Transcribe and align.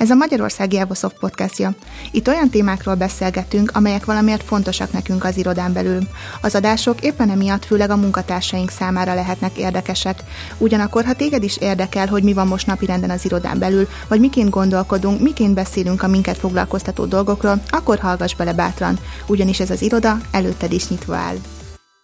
Ez 0.00 0.10
a 0.10 0.14
Magyarországi 0.14 0.78
Evosoft 0.78 1.18
podcastja. 1.18 1.70
Itt 2.10 2.28
olyan 2.28 2.50
témákról 2.50 2.94
beszélgetünk, 2.94 3.70
amelyek 3.74 4.04
valamiért 4.04 4.42
fontosak 4.42 4.92
nekünk 4.92 5.24
az 5.24 5.36
irodán 5.36 5.72
belül. 5.72 5.98
Az 6.42 6.54
adások 6.54 7.00
éppen 7.00 7.30
emiatt 7.30 7.64
főleg 7.64 7.90
a 7.90 7.96
munkatársaink 7.96 8.70
számára 8.70 9.14
lehetnek 9.14 9.58
érdekesek. 9.58 10.18
Ugyanakkor, 10.58 11.04
ha 11.04 11.12
téged 11.14 11.42
is 11.42 11.56
érdekel, 11.56 12.06
hogy 12.06 12.22
mi 12.22 12.32
van 12.32 12.46
most 12.46 12.66
napirenden 12.66 13.10
az 13.10 13.24
irodán 13.24 13.58
belül, 13.58 13.88
vagy 14.08 14.20
miként 14.20 14.50
gondolkodunk, 14.50 15.20
miként 15.20 15.54
beszélünk 15.54 16.02
a 16.02 16.08
minket 16.08 16.36
foglalkoztató 16.36 17.04
dolgokról, 17.04 17.62
akkor 17.68 17.98
hallgass 17.98 18.34
bele 18.34 18.52
bátran, 18.52 18.98
ugyanis 19.26 19.60
ez 19.60 19.70
az 19.70 19.82
iroda 19.82 20.16
előtted 20.30 20.72
is 20.72 20.88
nyitva 20.88 21.16
áll. 21.16 21.36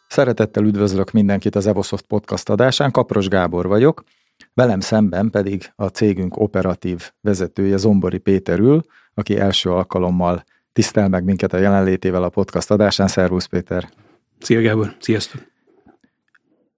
Szeretettel 0.08 0.64
üdvözlök 0.64 1.10
mindenkit 1.10 1.56
az 1.56 1.66
Evosoft 1.66 2.04
podcast 2.06 2.48
adásán, 2.48 2.90
Kapros 2.90 3.28
Gábor 3.28 3.66
vagyok, 3.66 4.04
Velem 4.54 4.80
szemben 4.80 5.30
pedig 5.30 5.72
a 5.76 5.86
cégünk 5.86 6.36
operatív 6.36 7.10
vezetője 7.20 7.76
Zombori 7.76 8.18
Péter 8.18 8.58
ül, 8.58 8.82
aki 9.14 9.38
első 9.38 9.70
alkalommal 9.70 10.44
tisztel 10.72 11.08
meg 11.08 11.24
minket 11.24 11.52
a 11.52 11.58
jelenlétével 11.58 12.22
a 12.22 12.28
podcast 12.28 12.70
adásán. 12.70 13.08
Szervusz 13.08 13.44
Péter! 13.44 13.88
Szia 14.38 14.60
Gábor! 14.60 14.96
Sziasztok! 15.00 15.40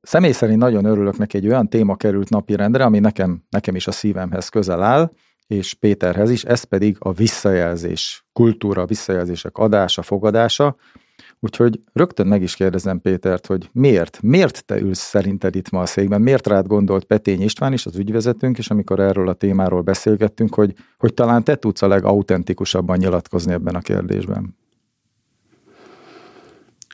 Személy 0.01 0.33
szerint 0.33 0.59
nagyon 0.59 0.85
örülök 0.85 1.19
neki, 1.19 1.37
egy 1.37 1.47
olyan 1.47 1.69
téma 1.69 1.97
került 1.97 2.29
napirendre, 2.29 2.85
ami 2.85 2.99
nekem, 2.99 3.43
nekem 3.51 3.75
is 3.75 3.87
a 3.87 3.91
szívemhez 3.91 4.49
közel 4.49 4.83
áll, 4.83 5.13
és 5.47 5.75
Péterhez 5.75 6.31
is, 6.31 6.45
ez 6.45 6.63
pedig 6.63 6.97
a 6.99 7.13
visszajelzés 7.13 8.27
kultúra, 8.33 8.87
visszajelzések 8.87 9.57
adása, 9.57 10.03
fogadása. 10.03 10.77
Úgyhogy 11.41 11.81
rögtön 11.93 12.27
meg 12.27 12.43
is 12.43 12.55
kérdezem 12.55 13.01
Pétert, 13.01 13.47
hogy 13.47 13.71
miért? 13.73 14.19
Miért 14.23 14.65
te 14.65 14.81
ülsz 14.81 14.99
szerinted 14.99 15.57
itt 15.57 15.71
ma 15.71 15.81
a 15.81 15.87
székben? 15.87 16.21
Miért 16.21 16.47
rád 16.47 16.67
gondolt 16.67 17.05
Petény 17.05 17.43
István 17.43 17.73
is, 17.73 17.87
az 17.87 17.97
ügyvezetőnk, 17.97 18.59
és 18.59 18.71
amikor 18.71 19.01
erről 19.01 19.29
a 19.29 19.33
témáról 19.33 19.83
beszélgettünk, 19.83 20.55
hogy, 20.55 20.75
hogy 20.99 21.15
talán 21.15 21.45
te 21.45 21.57
tudsz 21.57 21.83
a 21.83 21.89
legautentikusabban 21.89 22.97
nyilatkozni 22.97 23.53
ebben 23.53 23.75
a 23.75 23.81
kérdésben? 23.81 24.58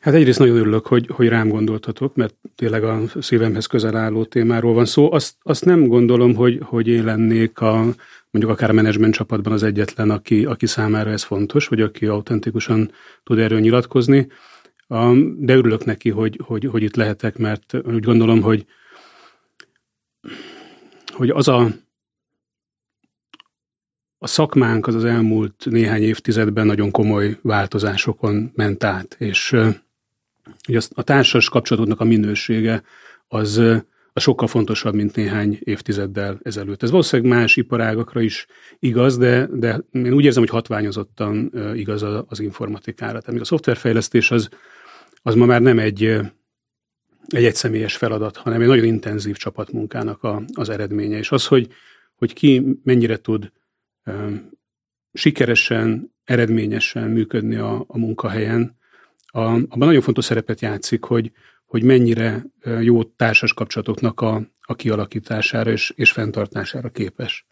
Hát 0.04 0.14
egyrészt 0.14 0.38
nagyon 0.38 0.56
örülök, 0.56 0.86
hogy, 0.86 1.06
hogy 1.06 1.28
rám 1.28 1.48
gondoltatok, 1.48 2.14
mert 2.14 2.34
tényleg 2.54 2.84
a 2.84 3.00
szívemhez 3.20 3.66
közel 3.66 3.96
álló 3.96 4.24
témáról 4.24 4.74
van 4.74 4.84
szó. 4.84 5.12
Azt, 5.12 5.34
azt 5.42 5.64
nem 5.64 5.86
gondolom, 5.86 6.34
hogy, 6.34 6.58
hogy 6.62 6.88
én 6.88 7.04
lennék 7.04 7.60
a, 7.60 7.72
mondjuk 8.30 8.52
akár 8.52 8.70
a 8.70 8.72
menedzsment 8.72 9.14
csapatban 9.14 9.52
az 9.52 9.62
egyetlen, 9.62 10.10
aki, 10.10 10.44
aki 10.44 10.66
számára 10.66 11.10
ez 11.10 11.22
fontos, 11.22 11.68
vagy 11.68 11.80
aki 11.80 12.06
autentikusan 12.06 12.90
tud 13.22 13.38
erről 13.38 13.60
nyilatkozni. 13.60 14.26
De 15.36 15.54
örülök 15.54 15.84
neki, 15.84 16.10
hogy, 16.10 16.40
hogy, 16.42 16.64
hogy 16.64 16.82
itt 16.82 16.96
lehetek, 16.96 17.36
mert 17.38 17.74
úgy 17.84 18.04
gondolom, 18.04 18.42
hogy, 18.42 18.66
hogy 21.12 21.30
az 21.30 21.48
a, 21.48 21.68
a 24.18 24.26
szakmánk 24.26 24.86
az 24.86 24.94
az 24.94 25.04
elmúlt 25.04 25.66
néhány 25.70 26.02
évtizedben 26.02 26.66
nagyon 26.66 26.90
komoly 26.90 27.38
változásokon 27.42 28.52
ment 28.54 28.84
át, 28.84 29.16
és 29.18 29.56
Ugye 30.68 30.80
a 30.94 31.02
társas 31.02 31.48
kapcsolatoknak 31.48 32.00
a 32.00 32.04
minősége 32.04 32.82
az, 33.28 33.62
a 34.16 34.20
sokkal 34.20 34.48
fontosabb, 34.48 34.94
mint 34.94 35.14
néhány 35.14 35.58
évtizeddel 35.60 36.38
ezelőtt. 36.42 36.82
Ez 36.82 36.90
valószínűleg 36.90 37.32
más 37.32 37.56
iparágakra 37.56 38.20
is 38.20 38.46
igaz, 38.78 39.18
de, 39.18 39.48
de 39.52 39.80
én 39.92 40.12
úgy 40.12 40.24
érzem, 40.24 40.42
hogy 40.42 40.52
hatványozottan 40.52 41.52
igaz 41.74 42.04
az 42.28 42.40
informatikára. 42.40 43.20
Tehát 43.20 43.40
a 43.40 43.44
szoftverfejlesztés 43.44 44.30
az, 44.30 44.48
az 45.22 45.34
ma 45.34 45.44
már 45.44 45.62
nem 45.62 45.78
egy, 45.78 46.04
egy 47.26 47.44
egyszemélyes 47.44 47.96
feladat, 47.96 48.36
hanem 48.36 48.60
egy 48.60 48.66
nagyon 48.66 48.84
intenzív 48.84 49.36
csapatmunkának 49.36 50.22
a, 50.22 50.42
az 50.52 50.68
eredménye. 50.68 51.16
És 51.16 51.30
az, 51.30 51.46
hogy, 51.46 51.68
hogy 52.14 52.32
ki 52.32 52.80
mennyire 52.84 53.16
tud 53.16 53.52
sikeresen, 55.12 56.12
eredményesen 56.24 57.10
működni 57.10 57.56
a, 57.56 57.84
a 57.86 57.98
munkahelyen, 57.98 58.76
a, 59.34 59.40
abban 59.40 59.86
nagyon 59.88 60.00
fontos 60.00 60.24
szerepet 60.24 60.60
játszik, 60.60 61.04
hogy, 61.04 61.32
hogy 61.64 61.82
mennyire 61.82 62.46
jó 62.80 63.04
társas 63.04 63.52
kapcsolatoknak 63.54 64.20
a, 64.20 64.42
a 64.60 64.74
kialakítására 64.74 65.70
és, 65.70 65.92
és 65.96 66.12
fenntartására 66.12 66.88
képes. 66.88 67.46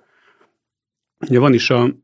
Ugye 1.28 1.38
van 1.38 1.52
is 1.52 1.70
a, 1.70 1.82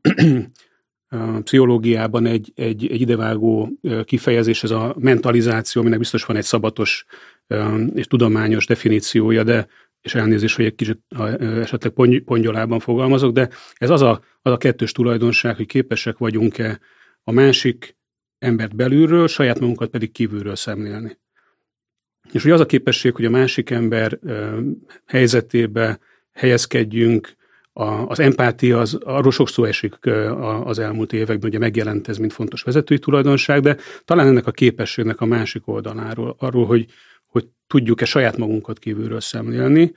a 1.07 1.41
pszichológiában 1.43 2.25
egy, 2.25 2.51
egy, 2.55 2.87
egy 2.91 3.01
idevágó 3.01 3.69
kifejezés, 4.03 4.63
ez 4.63 4.71
a 4.71 4.95
mentalizáció, 4.99 5.81
aminek 5.81 5.99
biztos 5.99 6.25
van 6.25 6.35
egy 6.35 6.43
szabatos 6.43 7.05
és 7.93 8.07
tudományos 8.07 8.65
definíciója, 8.65 9.43
de 9.43 9.67
és 10.01 10.15
elnézést, 10.15 10.55
hogy 10.55 10.65
egy 10.65 10.75
kicsit 10.75 10.99
esetleg 11.39 11.93
pongyolában 12.25 12.79
fogalmazok, 12.79 13.33
de 13.33 13.49
ez 13.73 13.89
az 13.89 14.01
a, 14.01 14.21
az 14.41 14.51
a 14.51 14.57
kettős 14.57 14.91
tulajdonság, 14.91 15.55
hogy 15.55 15.65
képesek 15.65 16.17
vagyunk-e 16.17 16.79
a 17.23 17.31
másik 17.31 17.97
embert 18.39 18.75
belülről, 18.75 19.27
saját 19.27 19.59
magunkat 19.59 19.89
pedig 19.89 20.11
kívülről 20.11 20.55
szemlélni. 20.55 21.17
És 22.31 22.43
hogy 22.43 22.51
az 22.51 22.59
a 22.59 22.65
képesség, 22.65 23.15
hogy 23.15 23.25
a 23.25 23.29
másik 23.29 23.69
ember 23.69 24.19
helyzetébe 25.05 25.99
helyezkedjünk, 26.31 27.37
az 28.07 28.19
empátia, 28.19 28.79
az, 28.79 28.93
arról 28.93 29.31
sok 29.31 29.49
szó 29.49 29.63
esik 29.63 30.05
az 30.63 30.79
elmúlt 30.79 31.13
években, 31.13 31.49
ugye 31.49 31.59
megjelent 31.59 32.07
ez, 32.07 32.17
mint 32.17 32.33
fontos 32.33 32.61
vezetői 32.61 32.99
tulajdonság, 32.99 33.61
de 33.61 33.77
talán 34.05 34.27
ennek 34.27 34.47
a 34.47 34.51
képességnek 34.51 35.21
a 35.21 35.25
másik 35.25 35.67
oldaláról, 35.67 36.35
arról, 36.39 36.65
hogy, 36.65 36.85
hogy 37.25 37.47
tudjuk-e 37.67 38.05
saját 38.05 38.37
magunkat 38.37 38.79
kívülről 38.79 39.21
szemlélni, 39.21 39.95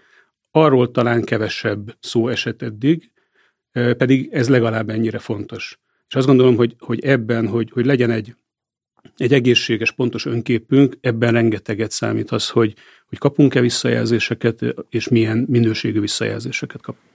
arról 0.50 0.90
talán 0.90 1.24
kevesebb 1.24 1.96
szó 2.00 2.28
esett 2.28 2.62
eddig, 2.62 3.12
pedig 3.72 4.28
ez 4.32 4.48
legalább 4.48 4.88
ennyire 4.88 5.18
fontos. 5.18 5.81
És 6.12 6.18
azt 6.18 6.26
gondolom, 6.26 6.56
hogy, 6.56 6.76
hogy 6.78 7.00
ebben, 7.04 7.48
hogy, 7.48 7.70
hogy 7.70 7.86
legyen 7.86 8.10
egy, 8.10 8.36
egy 9.16 9.32
egészséges, 9.32 9.92
pontos 9.92 10.26
önképünk, 10.26 10.98
ebben 11.00 11.32
rengeteget 11.32 11.90
számít 11.90 12.30
az, 12.30 12.48
hogy, 12.48 12.74
hogy 13.08 13.18
kapunk-e 13.18 13.60
visszajelzéseket, 13.60 14.60
és 14.88 15.08
milyen 15.08 15.46
minőségű 15.48 16.00
visszajelzéseket 16.00 16.80
kapunk. 16.80 17.06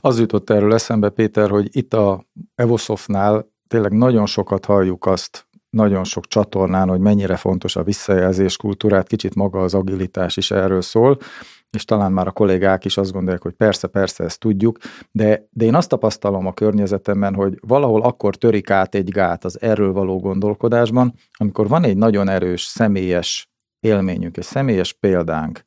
Az 0.00 0.18
jutott 0.18 0.50
erről 0.50 0.74
eszembe, 0.74 1.08
Péter, 1.08 1.50
hogy 1.50 1.68
itt 1.70 1.94
a 1.94 2.26
Evosoftnál 2.54 3.52
tényleg 3.68 3.92
nagyon 3.92 4.26
sokat 4.26 4.64
halljuk 4.64 5.06
azt, 5.06 5.46
nagyon 5.70 6.04
sok 6.04 6.26
csatornán, 6.26 6.88
hogy 6.88 7.00
mennyire 7.00 7.36
fontos 7.36 7.76
a 7.76 7.82
visszajelzés 7.82 8.56
kultúrát, 8.56 9.06
kicsit 9.06 9.34
maga 9.34 9.62
az 9.62 9.74
agilitás 9.74 10.36
is 10.36 10.50
erről 10.50 10.82
szól, 10.82 11.18
és 11.74 11.84
talán 11.84 12.12
már 12.12 12.26
a 12.26 12.32
kollégák 12.32 12.84
is 12.84 12.96
azt 12.96 13.12
gondolják, 13.12 13.42
hogy 13.42 13.52
persze, 13.52 13.86
persze, 13.86 14.24
ezt 14.24 14.40
tudjuk, 14.40 14.78
de, 15.10 15.48
de 15.50 15.64
én 15.64 15.74
azt 15.74 15.88
tapasztalom 15.88 16.46
a 16.46 16.52
környezetemben, 16.52 17.34
hogy 17.34 17.58
valahol 17.66 18.02
akkor 18.02 18.36
törik 18.36 18.70
át 18.70 18.94
egy 18.94 19.10
gát 19.10 19.44
az 19.44 19.62
erről 19.62 19.92
való 19.92 20.20
gondolkodásban, 20.20 21.14
amikor 21.36 21.68
van 21.68 21.84
egy 21.84 21.96
nagyon 21.96 22.28
erős 22.28 22.62
személyes 22.62 23.48
élményünk, 23.80 24.36
egy 24.36 24.44
személyes 24.44 24.92
példánk, 24.92 25.64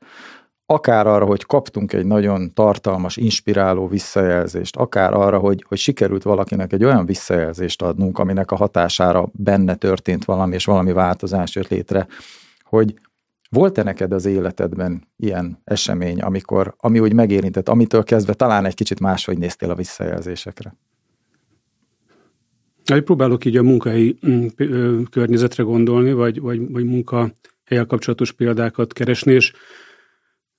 akár 0.69 1.07
arra, 1.07 1.25
hogy 1.25 1.45
kaptunk 1.45 1.93
egy 1.93 2.05
nagyon 2.05 2.53
tartalmas, 2.53 3.17
inspiráló 3.17 3.87
visszajelzést, 3.87 4.75
akár 4.75 5.13
arra, 5.13 5.39
hogy, 5.39 5.65
hogy 5.67 5.77
sikerült 5.77 6.23
valakinek 6.23 6.73
egy 6.73 6.83
olyan 6.83 7.05
visszajelzést 7.05 7.81
adnunk, 7.81 8.19
aminek 8.19 8.51
a 8.51 8.55
hatására 8.55 9.27
benne 9.31 9.75
történt 9.75 10.25
valami, 10.25 10.55
és 10.55 10.65
valami 10.65 10.91
változás 10.91 11.55
jött 11.55 11.67
létre, 11.67 12.07
hogy, 12.63 12.93
volt-e 13.49 13.83
neked 13.83 14.11
az 14.11 14.25
életedben 14.25 15.07
ilyen 15.15 15.61
esemény, 15.63 16.19
amikor, 16.19 16.75
ami 16.77 16.99
úgy 16.99 17.13
megérintett, 17.13 17.69
amitől 17.69 18.03
kezdve 18.03 18.33
talán 18.33 18.65
egy 18.65 18.75
kicsit 18.75 18.99
máshogy 18.99 19.37
néztél 19.37 19.69
a 19.69 19.75
visszajelzésekre? 19.75 20.75
Hát 22.85 23.01
próbálok 23.01 23.45
így 23.45 23.57
a 23.57 23.63
munkahelyi 23.63 24.17
mm, 24.27 25.03
környezetre 25.09 25.63
gondolni, 25.63 26.13
vagy, 26.13 26.39
vagy, 26.39 26.71
vagy 26.71 26.85
munkahelyel 26.85 27.85
kapcsolatos 27.87 28.31
példákat 28.31 28.93
keresni, 28.93 29.33
és 29.33 29.53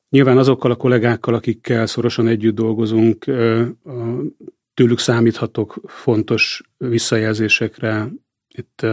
nyilván 0.08 0.38
azokkal 0.38 0.70
a 0.70 0.76
kollégákkal, 0.76 1.34
akikkel 1.34 1.86
szorosan 1.86 2.26
együtt 2.26 2.54
dolgozunk, 2.54 3.24
tőlük 4.74 4.98
számíthatok 4.98 5.80
fontos 5.86 6.62
visszajelzésekre. 6.76 8.08
Itt 8.48 8.86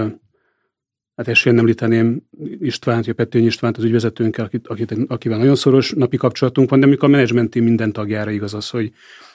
Hát 1.15 1.27
esélyen 1.27 1.57
említeném 1.57 2.21
Istvánt, 2.59 3.11
Petőny 3.11 3.45
Istvánt, 3.45 3.77
az 3.77 3.83
ügyvezetőnkkel, 3.83 4.45
akit, 4.45 4.67
akit, 4.67 4.93
akivel 5.07 5.37
nagyon 5.37 5.55
szoros 5.55 5.91
napi 5.91 6.17
kapcsolatunk 6.17 6.69
van, 6.69 6.79
de 6.79 6.85
amikor 6.85 7.07
a 7.07 7.11
menedzsmenti 7.11 7.59
minden 7.59 7.91
tagjára 7.91 8.31
igaz 8.31 8.53
az, 8.53 8.69
hogy, 8.69 8.91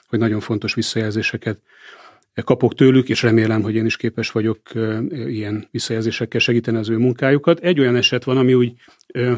hogy 0.07 0.19
nagyon 0.19 0.41
fontos 0.41 0.75
visszajelzéseket 0.75 1.61
kapok 2.45 2.75
tőlük, 2.75 3.09
és 3.09 3.23
remélem, 3.23 3.63
hogy 3.63 3.75
én 3.75 3.85
is 3.85 3.97
képes 3.97 4.31
vagyok 4.31 4.61
ilyen 5.11 5.69
visszajelzésekkel 5.71 6.41
segíteni 6.41 6.77
az 6.77 6.89
ő 6.89 6.97
munkájukat. 6.97 7.61
Egy 7.61 7.81
olyan 7.81 7.97
eset 7.97 8.25
van, 8.25 8.37
ami 8.37 8.55
úgy 8.55 8.73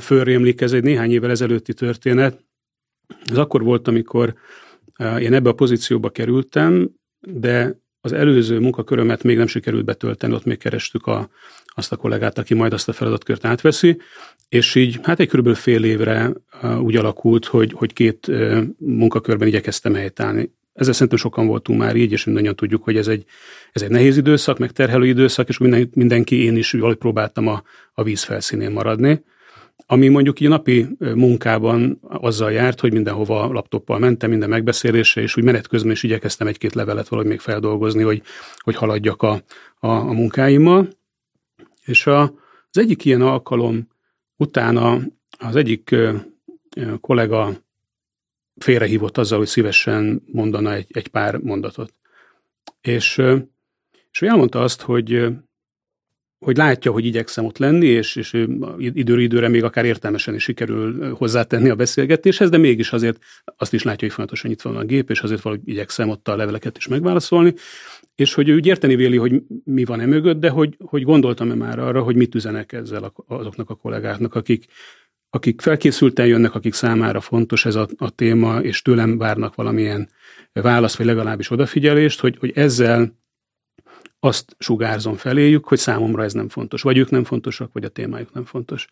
fölrémlik, 0.00 0.60
ez 0.60 0.72
egy 0.72 0.82
néhány 0.82 1.10
évvel 1.10 1.30
ezelőtti 1.30 1.74
történet. 1.74 2.44
Ez 3.30 3.36
akkor 3.36 3.62
volt, 3.62 3.88
amikor 3.88 4.34
én 5.18 5.32
ebbe 5.32 5.48
a 5.48 5.54
pozícióba 5.54 6.10
kerültem, 6.10 6.90
de 7.20 7.80
az 8.00 8.12
előző 8.12 8.58
munkakörömet 8.58 9.22
még 9.22 9.36
nem 9.36 9.46
sikerült 9.46 9.84
betölteni, 9.84 10.34
ott 10.34 10.44
még 10.44 10.58
kerestük 10.58 11.06
a, 11.06 11.30
azt 11.74 11.92
a 11.92 11.96
kollégát, 11.96 12.38
aki 12.38 12.54
majd 12.54 12.72
azt 12.72 12.88
a 12.88 12.92
feladatkört 12.92 13.44
átveszi, 13.44 14.00
és 14.48 14.74
így 14.74 14.98
hát 15.02 15.20
egy 15.20 15.28
körülbelül 15.28 15.58
fél 15.58 15.84
évre 15.84 16.32
úgy 16.80 16.96
alakult, 16.96 17.44
hogy, 17.44 17.72
hogy 17.72 17.92
két 17.92 18.30
munkakörben 18.78 19.48
igyekeztem 19.48 19.94
helytállni. 19.94 20.52
ezzel 20.72 20.92
szerintem 20.92 21.18
sokan 21.18 21.46
voltunk 21.46 21.78
már 21.78 21.96
így, 21.96 22.12
és 22.12 22.24
mindannyian 22.24 22.56
tudjuk, 22.56 22.84
hogy 22.84 22.96
ez 22.96 23.08
egy, 23.08 23.24
ez 23.72 23.82
egy 23.82 23.90
nehéz 23.90 24.16
időszak, 24.16 24.58
meg 24.58 24.70
terhelő 24.70 25.06
időszak, 25.06 25.48
és 25.48 25.58
minden, 25.58 25.90
mindenki, 25.94 26.44
én 26.44 26.56
is 26.56 26.72
jól 26.72 26.96
próbáltam 26.96 27.48
a, 27.48 27.62
a 27.94 28.02
víz 28.02 28.22
felszínén 28.22 28.70
maradni. 28.70 29.22
Ami 29.86 30.08
mondjuk 30.08 30.40
így 30.40 30.46
a 30.46 30.50
napi 30.50 30.86
munkában 30.98 32.00
azzal 32.08 32.52
járt, 32.52 32.80
hogy 32.80 32.92
mindenhova 32.92 33.52
laptoppal 33.52 33.98
mentem, 33.98 34.30
minden 34.30 34.48
megbeszélésre, 34.48 35.22
és 35.22 35.36
úgy 35.36 35.44
menet 35.44 35.66
közben 35.66 35.92
is 35.92 36.02
igyekeztem 36.02 36.46
egy-két 36.46 36.74
levelet 36.74 37.08
valahogy 37.08 37.30
még 37.30 37.40
feldolgozni, 37.40 38.02
hogy, 38.02 38.22
hogy 38.58 38.74
haladjak 38.74 39.22
a, 39.22 39.42
a, 39.78 39.88
a 39.88 40.12
munkáimmal. 40.12 40.88
És 41.84 42.06
a, 42.06 42.22
az 42.70 42.78
egyik 42.78 43.04
ilyen 43.04 43.22
alkalom 43.22 43.88
utána 44.36 44.98
az 45.38 45.56
egyik 45.56 45.94
kollega 47.00 47.64
félrehívott 48.56 49.18
azzal, 49.18 49.38
hogy 49.38 49.46
szívesen 49.46 50.22
mondana 50.26 50.72
egy, 50.72 50.86
egy 50.88 51.08
pár 51.08 51.36
mondatot. 51.36 51.94
És, 52.80 53.22
és 54.10 54.20
ő 54.20 54.26
elmondta 54.26 54.60
azt, 54.60 54.80
hogy, 54.80 55.26
hogy 56.42 56.56
látja, 56.56 56.92
hogy 56.92 57.04
igyekszem 57.04 57.44
ott 57.44 57.58
lenni, 57.58 57.86
és, 57.86 58.16
és 58.16 58.46
időről 58.78 59.20
időre 59.20 59.48
még 59.48 59.64
akár 59.64 59.84
értelmesen 59.84 60.34
is 60.34 60.42
sikerül 60.42 61.14
hozzátenni 61.14 61.68
a 61.68 61.74
beszélgetéshez, 61.74 62.50
de 62.50 62.56
mégis 62.56 62.92
azért 62.92 63.18
azt 63.56 63.72
is 63.72 63.82
látja, 63.82 64.06
hogy 64.06 64.14
folyamatosan 64.14 64.50
itt 64.50 64.62
van 64.62 64.76
a 64.76 64.84
gép, 64.84 65.10
és 65.10 65.20
azért 65.20 65.40
valahogy 65.40 65.68
igyekszem 65.68 66.08
ott 66.08 66.28
a 66.28 66.36
leveleket 66.36 66.76
is 66.76 66.88
megválaszolni, 66.88 67.54
és 68.14 68.34
hogy 68.34 68.48
ő 68.48 68.54
úgy 68.54 68.66
érteni 68.66 68.96
véli, 68.96 69.16
hogy 69.16 69.42
mi 69.64 69.84
van 69.84 70.00
e 70.00 70.06
mögött, 70.06 70.40
de 70.40 70.48
hogy, 70.48 70.76
hogy 70.78 71.02
gondoltam-e 71.02 71.54
már 71.54 71.78
arra, 71.78 72.02
hogy 72.02 72.16
mit 72.16 72.34
üzenek 72.34 72.72
ezzel 72.72 73.12
azoknak 73.26 73.70
a 73.70 73.74
kollégáknak, 73.74 74.34
akik, 74.34 74.64
akik 75.30 75.60
felkészülten 75.60 76.26
jönnek, 76.26 76.54
akik 76.54 76.74
számára 76.74 77.20
fontos 77.20 77.64
ez 77.64 77.74
a, 77.74 77.88
a 77.96 78.10
téma, 78.10 78.60
és 78.60 78.82
tőlem 78.82 79.18
várnak 79.18 79.54
valamilyen 79.54 80.08
választ, 80.52 80.96
vagy 80.96 81.06
legalábbis 81.06 81.50
odafigyelést, 81.50 82.20
hogy, 82.20 82.36
hogy 82.38 82.52
ezzel 82.54 83.20
azt 84.24 84.56
sugárzom 84.58 85.14
feléjük, 85.14 85.68
hogy 85.68 85.78
számomra 85.78 86.22
ez 86.22 86.32
nem 86.32 86.48
fontos, 86.48 86.82
vagy 86.82 86.96
ők 86.96 87.10
nem 87.10 87.24
fontosak, 87.24 87.72
vagy 87.72 87.84
a 87.84 87.88
témájuk 87.88 88.32
nem 88.32 88.44
fontos. 88.44 88.86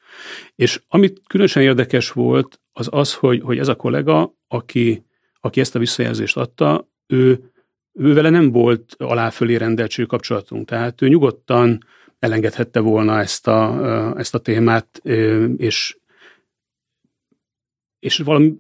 És 0.55 0.83
amit 0.89 1.21
különösen 1.27 1.63
érdekes 1.63 2.11
volt, 2.11 2.61
az 2.73 2.89
az, 2.91 3.15
hogy, 3.15 3.41
hogy 3.41 3.59
ez 3.59 3.69
a 3.69 3.75
kollega, 3.75 4.35
aki, 4.49 5.05
aki 5.41 5.61
ezt 5.61 5.75
a 5.75 5.79
visszajelzést 5.79 6.37
adta, 6.37 6.89
ő, 7.07 7.51
ő 7.93 8.15
vele 8.15 8.31
nem 8.31 8.51
volt 8.51 8.95
aláfölé 8.99 9.55
rendeltség 9.55 10.07
kapcsolatunk. 10.07 10.69
Tehát 10.69 11.03
ő 11.03 11.09
nyugodtan 11.09 11.85
elengedhette 12.19 12.81
volna 12.81 13.19
ezt 13.19 13.47
a, 13.47 14.15
ezt 14.19 14.35
a 14.35 14.39
témát, 14.39 15.01
és, 15.57 15.97
és 17.99 18.19
valami, 18.19 18.55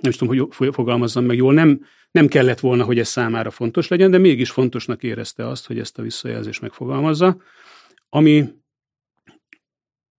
nem 0.00 0.10
is 0.10 0.16
tudom, 0.16 0.48
hogy 0.56 0.74
fogalmazzam 0.74 1.24
meg 1.24 1.36
jól, 1.36 1.52
nem, 1.52 1.84
nem 2.12 2.26
kellett 2.26 2.60
volna, 2.60 2.84
hogy 2.84 2.98
ez 2.98 3.08
számára 3.08 3.50
fontos 3.50 3.88
legyen, 3.88 4.10
de 4.10 4.18
mégis 4.18 4.50
fontosnak 4.50 5.02
érezte 5.02 5.48
azt, 5.48 5.66
hogy 5.66 5.78
ezt 5.78 5.98
a 5.98 6.02
visszajelzést 6.02 6.60
megfogalmazza, 6.60 7.36
ami, 8.08 8.48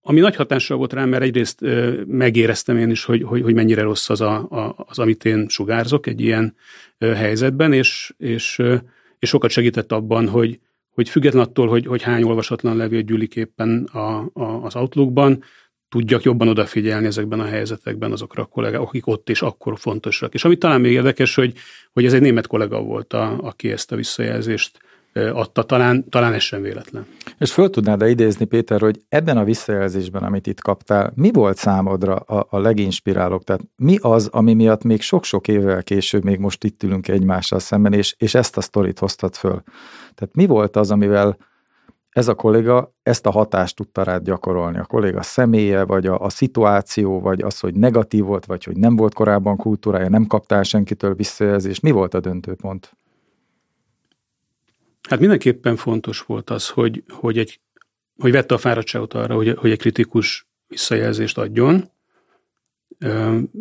ami 0.02 0.20
nagy 0.20 0.36
hatással 0.36 0.78
volt 0.78 0.94
rám, 0.94 1.10
mert 1.10 1.24
egyrészt 1.24 1.62
megéreztem 2.06 2.78
én 2.78 2.90
is, 2.90 3.04
hogy, 3.04 3.24
hogy, 3.24 3.42
hogy 3.42 3.54
mennyire 3.54 3.82
rossz 3.82 4.10
az, 4.10 4.22
a, 4.22 4.36
a, 4.50 4.86
az, 4.88 5.00
amit 5.00 5.26
én 5.26 5.48
sugárzok 5.48 6.08
egy 6.08 6.22
ilyen 6.22 6.56
helyzetben, 7.00 7.74
és, 7.74 8.14
és, 8.18 8.62
és 9.20 9.30
sokat 9.30 9.50
segített 9.50 9.92
abban, 9.92 10.28
hogy, 10.28 10.60
hogy 10.90 11.10
független 11.10 11.44
attól, 11.44 11.68
hogy, 11.68 11.86
hogy 11.86 12.02
hány 12.02 12.24
olvasatlan 12.24 12.78
levél 12.78 13.02
gyűlik 13.02 13.36
éppen 13.36 13.84
a, 13.84 14.18
a, 14.34 14.64
az 14.64 14.76
Outlookban, 14.76 15.44
tudjak 15.94 16.24
jobban 16.24 16.48
odafigyelni 16.48 17.06
ezekben 17.06 17.40
a 17.40 17.46
helyzetekben 17.46 18.12
azokra 18.12 18.44
a 18.44 18.46
kollégák, 18.46 18.80
akik 18.80 19.08
ott 19.08 19.30
és 19.30 19.42
akkor 19.42 19.80
fontosak. 19.80 20.34
És 20.34 20.46
ami 20.46 20.58
talán 20.58 20.82
még 20.82 20.92
érdekes, 20.92 21.36
hogy, 21.36 21.54
hogy 21.92 22.06
ez 22.06 22.14
egy 22.14 22.22
német 22.22 22.48
kollega 22.48 22.82
volt, 22.82 23.14
a, 23.14 23.38
aki 23.42 23.72
ezt 23.72 23.92
a 23.92 23.96
visszajelzést 23.96 24.80
adta, 25.14 25.64
talán, 25.64 26.10
talán 26.10 26.34
ez 26.34 26.42
sem 26.42 26.62
véletlen. 26.62 27.06
És 27.38 27.52
föl 27.52 27.70
tudnád-e 27.70 28.10
idézni, 28.10 28.46
Péter, 28.46 28.80
hogy 28.80 29.02
ebben 29.10 29.38
a 29.38 29.44
visszajelzésben, 29.44 30.24
amit 30.24 30.48
itt 30.48 30.62
kaptál, 30.62 31.12
mi 31.16 31.32
volt 31.32 31.58
számodra 31.58 32.16
a, 32.16 32.48
a 32.50 32.60
leginspirálóbb? 32.60 33.44
Tehát 33.44 33.62
mi 33.76 33.98
az, 34.02 34.30
ami 34.32 34.54
miatt 34.54 34.84
még 34.84 35.02
sok-sok 35.02 35.48
évvel 35.48 35.84
később, 35.84 36.24
még 36.24 36.40
most 36.40 36.64
itt 36.64 36.84
ülünk 36.84 37.08
egymással 37.08 37.60
szemben, 37.60 37.94
és, 37.94 38.16
és 38.18 38.36
ezt 38.36 38.58
a 38.58 38.62
sztorit 38.62 39.00
hoztad 39.00 39.36
föl? 39.36 39.64
Tehát 40.16 40.36
mi 40.36 40.46
volt 40.46 40.76
az, 40.76 40.92
amivel 40.92 41.38
ez 42.14 42.28
a 42.28 42.36
kolléga 42.36 42.94
ezt 43.04 43.26
a 43.26 43.32
hatást 43.32 43.76
tudta 43.76 44.04
rád 44.04 44.24
gyakorolni. 44.24 44.78
A 44.78 44.86
kolléga 44.86 45.22
személye, 45.22 45.84
vagy 45.84 46.08
a, 46.08 46.20
a 46.20 46.30
szituáció, 46.30 47.20
vagy 47.20 47.42
az, 47.42 47.60
hogy 47.60 47.76
negatív 47.76 48.24
volt, 48.24 48.46
vagy 48.46 48.64
hogy 48.64 48.78
nem 48.78 48.96
volt 48.96 49.14
korábban 49.14 49.58
kultúrája, 49.58 50.10
nem 50.10 50.26
kaptál 50.26 50.64
senkitől 50.64 51.14
visszajelzést. 51.14 51.82
Mi 51.82 51.92
volt 51.92 52.14
a 52.14 52.20
döntőpont? 52.20 52.98
Hát 55.10 55.20
mindenképpen 55.20 55.76
fontos 55.76 56.22
volt 56.22 56.50
az, 56.50 56.70
hogy, 56.70 57.04
hogy, 57.10 57.38
egy, 57.38 57.60
hogy 58.18 58.32
vette 58.32 58.54
a 58.56 58.58
fáradtságot 58.58 59.14
arra, 59.14 59.36
hogy, 59.36 59.56
hogy 59.58 59.72
egy 59.72 59.80
kritikus 59.80 60.48
visszajelzést 60.68 61.38
adjon. 61.38 61.92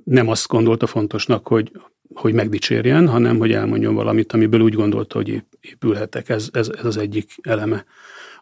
Nem 0.05 0.29
azt 0.29 0.49
gondolta 0.49 0.87
fontosnak, 0.87 1.47
hogy, 1.47 1.73
hogy 2.15 2.35
megdicsérjen, 2.35 3.09
hanem 3.09 3.39
hogy 3.39 3.53
elmondjon 3.53 3.95
valamit, 3.95 4.33
amiből 4.33 4.61
úgy 4.61 4.75
gondolta, 4.75 5.17
hogy 5.17 5.45
épülhetek. 5.61 6.29
Ez, 6.29 6.49
ez, 6.53 6.69
ez 6.69 6.85
az 6.85 6.97
egyik 6.97 7.31
eleme. 7.43 7.85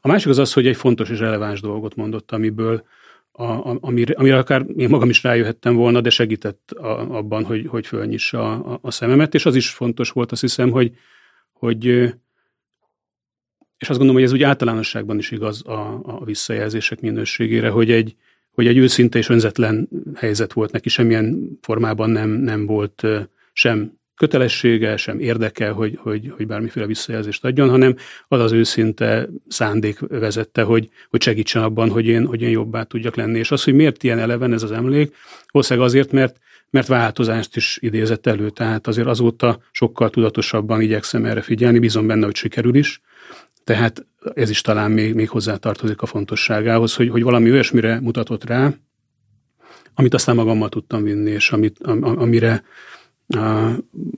A 0.00 0.08
másik 0.08 0.29
az 0.29 0.38
az, 0.38 0.52
hogy 0.52 0.67
egy 0.67 0.76
fontos 0.76 1.11
és 1.11 1.19
releváns 1.19 1.61
dolgot 1.61 1.94
mondott, 1.94 2.32
amiből 2.32 2.85
a, 3.32 3.43
a, 3.43 3.79
amire, 3.81 4.14
amire 4.14 4.38
akár 4.38 4.67
én 4.76 4.88
magam 4.88 5.08
is 5.08 5.23
rájöhettem 5.23 5.75
volna, 5.75 6.00
de 6.00 6.11
segített 6.11 6.70
a, 6.70 7.17
abban, 7.17 7.44
hogy, 7.44 7.67
hogy 7.67 7.87
fölnyissa 7.87 8.52
a, 8.52 8.79
a 8.82 8.91
szememet, 8.91 9.35
és 9.35 9.47
az 9.47 9.55
is 9.55 9.70
fontos 9.70 10.11
volt, 10.11 10.32
azt 10.32 10.41
hiszem, 10.41 10.70
hogy, 10.70 10.97
hogy 11.52 11.85
és 13.81 13.88
azt 13.88 13.99
gondolom, 13.99 14.14
hogy 14.14 14.23
ez 14.23 14.32
úgy 14.32 14.43
általánosságban 14.43 15.19
is 15.19 15.31
igaz 15.31 15.67
a, 15.67 16.00
a 16.05 16.25
visszajelzések 16.25 17.00
minőségére, 17.00 17.69
hogy 17.69 17.91
egy, 17.91 18.17
hogy 18.50 18.67
egy 18.67 18.76
őszinte 18.76 19.19
és 19.19 19.29
önzetlen 19.29 19.88
helyzet 20.14 20.52
volt 20.52 20.73
neki, 20.73 20.88
semmilyen 20.88 21.58
formában 21.61 22.11
nem, 22.11 22.29
nem 22.31 22.67
volt 22.67 23.06
sem 23.52 24.00
kötelessége, 24.20 24.96
sem 24.96 25.19
érdeke, 25.19 25.70
hogy, 25.70 25.99
hogy, 26.02 26.32
hogy 26.37 26.46
bármiféle 26.46 26.87
visszajelzést 26.87 27.44
adjon, 27.44 27.69
hanem 27.70 27.96
az 28.28 28.40
az 28.40 28.52
őszinte 28.52 29.28
szándék 29.49 29.99
vezette, 30.08 30.62
hogy, 30.62 30.88
hogy 31.11 31.22
segítsen 31.22 31.62
abban, 31.62 31.90
hogy 31.90 32.06
én, 32.06 32.26
hogy 32.26 32.43
én 32.43 32.50
jobbá 32.50 32.82
tudjak 32.82 33.17
lenni. 33.17 33.38
És 33.38 33.50
az, 33.50 33.64
hogy 33.64 33.75
miért 33.75 34.02
ilyen 34.02 34.19
eleven 34.19 34.52
ez 34.52 34.62
az 34.62 34.72
emlék, 34.72 35.14
valószínűleg 35.50 35.88
azért, 35.88 36.12
mert, 36.12 36.37
mert 36.70 36.87
változást 36.87 37.56
is 37.56 37.78
idézett 37.81 38.26
elő, 38.26 38.50
tehát 38.50 38.87
azért 38.87 39.06
azóta 39.06 39.58
sokkal 39.70 40.11
tudatosabban 40.11 40.80
igyekszem 40.80 41.25
erre 41.25 41.40
figyelni, 41.40 41.78
bízom 41.78 42.06
benne, 42.06 42.25
hogy 42.25 42.37
sikerül 42.37 42.75
is. 42.75 43.00
Tehát 43.64 44.06
ez 44.35 44.50
is 44.50 44.61
talán 44.61 44.90
még, 44.90 45.14
még 45.14 45.28
hozzátartozik 45.28 46.02
a 46.02 46.06
fontosságához, 46.06 46.95
hogy, 46.95 47.09
hogy 47.09 47.23
valami 47.23 47.50
olyasmire 47.50 48.00
mutatott 48.00 48.45
rá, 48.45 48.73
amit 49.95 50.14
aztán 50.14 50.35
magammal 50.35 50.68
tudtam 50.68 51.02
vinni, 51.02 51.30
és 51.30 51.50
amit, 51.50 51.78
amire, 52.02 52.62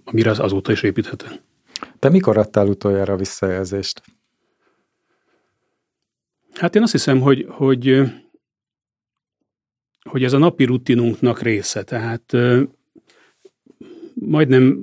amire 0.05 0.31
az 0.31 0.39
azóta 0.39 0.73
is 0.73 0.83
építhető. 0.83 1.27
Te 1.99 2.09
mikor 2.09 2.37
adtál 2.37 2.67
utoljára 2.67 3.17
visszajelzést? 3.17 4.03
Hát 6.53 6.75
én 6.75 6.83
azt 6.83 6.93
hiszem, 6.93 7.21
hogy, 7.21 7.47
hogy, 7.49 8.01
hogy 10.03 10.25
ez 10.25 10.33
a 10.33 10.39
napi 10.39 10.65
rutinunknak 10.65 11.41
része. 11.43 11.83
Tehát 11.83 12.37
majdnem 14.15 14.79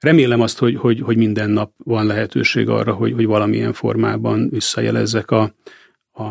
remélem 0.00 0.40
azt, 0.40 0.58
hogy, 0.58 0.76
hogy, 0.76 1.00
hogy 1.00 1.16
minden 1.16 1.50
nap 1.50 1.72
van 1.76 2.06
lehetőség 2.06 2.68
arra, 2.68 2.92
hogy, 2.92 3.12
hogy 3.12 3.26
valamilyen 3.26 3.72
formában 3.72 4.48
visszajelezzek 4.48 5.30
a, 5.30 5.54
a, 6.12 6.22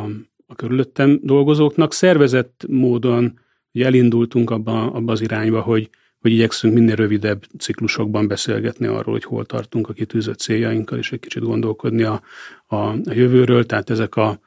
a 0.46 0.56
körülöttem 0.56 1.20
dolgozóknak. 1.22 1.94
Szervezett 1.94 2.66
módon 2.68 3.40
elindultunk 3.74 4.50
abba, 4.50 4.92
abba 4.92 5.12
az 5.12 5.22
irányba, 5.22 5.62
hogy, 5.62 5.90
hogy 6.20 6.32
igyekszünk 6.32 6.74
minél 6.74 6.96
rövidebb 6.96 7.44
ciklusokban 7.58 8.28
beszélgetni 8.28 8.86
arról, 8.86 9.14
hogy 9.14 9.24
hol 9.24 9.46
tartunk 9.46 9.90
a 9.90 9.94
kitűzött 9.94 10.40
céljainkkal, 10.40 10.98
és 10.98 11.12
egy 11.12 11.20
kicsit 11.20 11.44
gondolkodni 11.44 12.04
a, 12.04 12.22
a, 12.66 12.76
a 12.76 13.14
jövőről. 13.14 13.66
Tehát 13.66 13.90
ezek 13.90 14.16
a, 14.16 14.40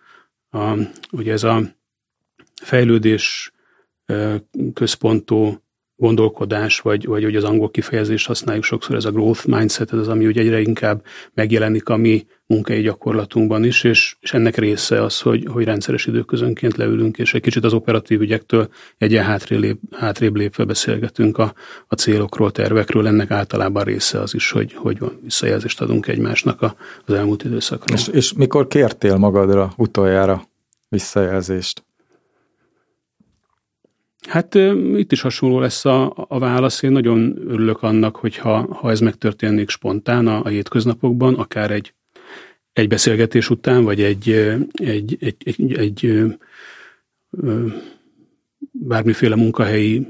a 0.51 0.77
ugye 1.11 1.33
ez 1.33 1.43
a 1.43 1.63
fejlődés 2.63 3.53
központú 4.75 5.63
gondolkodás, 6.01 6.81
vagy, 6.81 7.07
vagy 7.07 7.23
hogy 7.23 7.37
az 7.37 7.45
angol 7.45 7.71
kifejezést 7.71 8.27
használjuk 8.27 8.65
sokszor, 8.65 8.97
ez 8.97 9.05
a 9.05 9.11
growth 9.11 9.47
mindset, 9.47 9.93
ez 9.93 9.99
az, 9.99 10.09
ami 10.09 10.27
ugye 10.27 10.41
egyre 10.41 10.61
inkább 10.61 11.05
megjelenik 11.35 11.89
a 11.89 11.97
mi 11.97 12.27
munkai 12.47 12.81
gyakorlatunkban 12.81 13.65
is, 13.65 13.85
és, 13.85 14.17
és 14.21 14.33
ennek 14.33 14.57
része 14.57 15.03
az, 15.03 15.21
hogy, 15.21 15.47
hogy 15.51 15.65
rendszeres 15.65 16.07
időközönként 16.07 16.77
leülünk, 16.77 17.19
és 17.19 17.35
egy 17.35 17.41
kicsit 17.41 17.65
az 17.65 17.73
operatív 17.73 18.21
ügyektől 18.21 18.69
egyen 18.99 19.25
hátrébb, 19.25 19.79
hátrébb 19.97 20.37
lépve 20.37 20.65
beszélgetünk 20.65 21.39
a, 21.39 21.55
a 21.87 21.95
célokról, 21.95 22.51
tervekről, 22.51 23.07
ennek 23.07 23.31
általában 23.31 23.85
része 23.85 24.21
az 24.21 24.35
is, 24.35 24.51
hogy, 24.51 24.73
hogy 24.75 24.99
visszajelzést 25.23 25.81
adunk 25.81 26.07
egymásnak 26.07 26.63
a, 26.63 26.75
az 27.07 27.15
elmúlt 27.15 27.45
időszakra. 27.45 27.95
És, 27.95 28.09
és 28.09 28.33
mikor 28.33 28.67
kértél 28.67 29.17
magadra 29.17 29.73
utoljára 29.77 30.43
visszajelzést? 30.89 31.85
Hát 34.29 34.55
itt 34.95 35.13
is 35.13 35.21
hasonló 35.21 35.61
lesz 35.61 35.85
a, 35.85 36.27
a 36.29 36.39
válasz. 36.39 36.83
Én 36.83 36.93
nagyon 36.93 37.37
örülök 37.49 37.83
annak, 37.83 38.17
hogyha 38.17 38.75
ha 38.75 38.91
ez 38.91 39.01
megtörténik 39.01 39.69
spontán 39.69 40.27
a, 40.27 40.45
a 40.45 40.49
hétköznapokban, 40.49 41.35
akár 41.35 41.71
egy, 41.71 41.95
egy 42.73 42.89
beszélgetés 42.89 43.51
után, 43.51 43.85
vagy 43.85 44.03
egy, 44.03 44.31
egy, 44.73 45.17
egy, 45.21 45.37
egy, 45.45 45.73
egy, 45.75 46.25
bármiféle 48.71 49.37
munkahelyi 49.37 50.07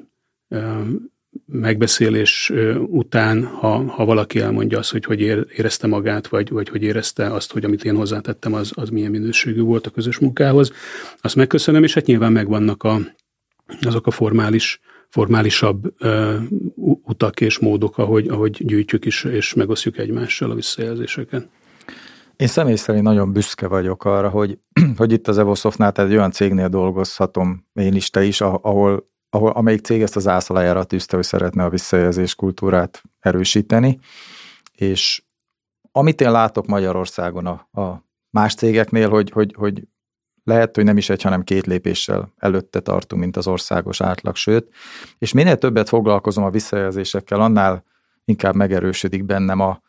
megbeszélés 1.47 2.53
után, 2.87 3.45
ha, 3.45 3.85
ha 3.85 4.05
valaki 4.05 4.41
elmondja 4.41 4.79
azt, 4.79 4.91
hogy 4.91 5.05
hogy 5.05 5.21
érezte 5.57 5.87
magát, 5.87 6.27
vagy, 6.29 6.51
vagy 6.51 6.69
hogy 6.69 6.83
érezte 6.83 7.33
azt, 7.33 7.53
hogy 7.53 7.65
amit 7.65 7.85
én 7.85 7.97
hozzátettem, 7.97 8.55
az, 8.55 8.73
az 8.75 8.89
milyen 8.89 9.11
minőségű 9.11 9.61
volt 9.61 9.87
a 9.87 9.91
közös 9.91 10.19
munkához, 10.19 10.73
azt 11.21 11.37
megköszönöm, 11.37 11.83
és 11.83 11.95
hát 11.95 12.07
nyilván 12.07 12.33
megvannak 12.33 12.83
a, 12.83 13.01
azok 13.81 14.07
a 14.07 14.11
formális, 14.11 14.81
formálisabb 15.09 15.95
uh, 16.01 16.43
utak 17.03 17.41
és 17.41 17.59
módok, 17.59 17.99
ahogy, 17.99 18.29
ahogy 18.29 18.67
gyűjtjük 18.67 19.05
is, 19.05 19.25
és 19.25 19.55
megosztjuk 19.55 19.99
egymással 19.99 20.51
a 20.51 20.55
visszajelzéseket. 20.55 21.49
Én 22.37 22.47
személy 22.47 22.75
szerint 22.75 23.05
nagyon 23.05 23.33
büszke 23.33 23.67
vagyok 23.67 24.05
arra, 24.05 24.29
hogy, 24.29 24.59
hogy 24.97 25.13
itt 25.13 25.29
az 25.29 25.39
Evosoftnál, 25.39 25.93
tehát 25.93 26.11
egy 26.11 26.17
olyan 26.17 26.31
cégnél 26.31 26.69
dolgozhatom 26.69 27.67
én 27.73 27.95
is, 27.95 28.11
te 28.11 28.25
is, 28.25 28.41
ahol, 28.41 29.11
ahol 29.31 29.51
amelyik 29.51 29.81
cég 29.81 30.03
ezt 30.03 30.17
az 30.17 30.29
ászlajára 30.29 30.85
tűzte, 30.85 31.17
hogy 31.17 31.25
szeretne 31.25 31.65
a 31.65 31.71
visszajelzés 31.71 32.35
kultúrát 32.35 33.03
erősíteni, 33.19 33.99
és 34.73 35.23
amit 35.93 36.21
én 36.21 36.31
látok 36.31 36.67
Magyarországon 36.67 37.47
a, 37.47 37.81
a 37.81 38.05
más 38.31 38.55
cégeknél, 38.55 39.09
hogy, 39.09 39.31
hogy, 39.31 39.55
hogy 39.59 39.83
lehet, 40.45 40.75
hogy 40.75 40.85
nem 40.85 40.97
is 40.97 41.09
egy, 41.11 41.23
hanem 41.23 41.43
két 41.43 41.67
lépéssel 41.67 42.33
előtte 42.39 42.81
tartunk, 42.81 43.23
mint 43.23 43.37
az 43.37 43.47
országos 43.47 44.01
átlag, 44.01 44.37
sőt, 44.37 44.69
és 45.19 45.33
minél 45.33 45.57
többet 45.57 45.89
foglalkozom 45.89 46.45
a 46.45 46.51
visszajelzésekkel, 46.51 47.41
annál 47.41 47.85
inkább 48.25 48.55
megerősödik 48.55 49.25
bennem 49.25 49.61
a 49.61 49.81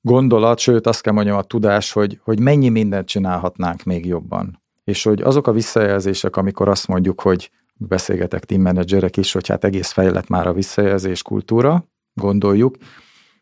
gondolat, 0.00 0.58
sőt 0.58 0.86
azt 0.86 1.00
kell 1.00 1.12
mondjam 1.12 1.36
a 1.36 1.42
tudás, 1.42 1.92
hogy, 1.92 2.20
hogy 2.22 2.40
mennyi 2.40 2.68
mindent 2.68 3.08
csinálhatnánk 3.08 3.82
még 3.82 4.06
jobban. 4.06 4.62
És 4.84 5.02
hogy 5.02 5.22
azok 5.22 5.46
a 5.46 5.52
visszajelzések, 5.52 6.36
amikor 6.36 6.68
azt 6.68 6.88
mondjuk, 6.88 7.20
hogy 7.20 7.50
beszélgetek 7.74 8.44
team 8.44 8.60
menedzserek 8.60 9.16
is, 9.16 9.32
hogy 9.32 9.48
hát 9.48 9.64
egész 9.64 9.90
fejlett 9.90 10.28
már 10.28 10.46
a 10.46 10.52
visszajelzés 10.52 11.22
kultúra, 11.22 11.88
gondoljuk, 12.14 12.76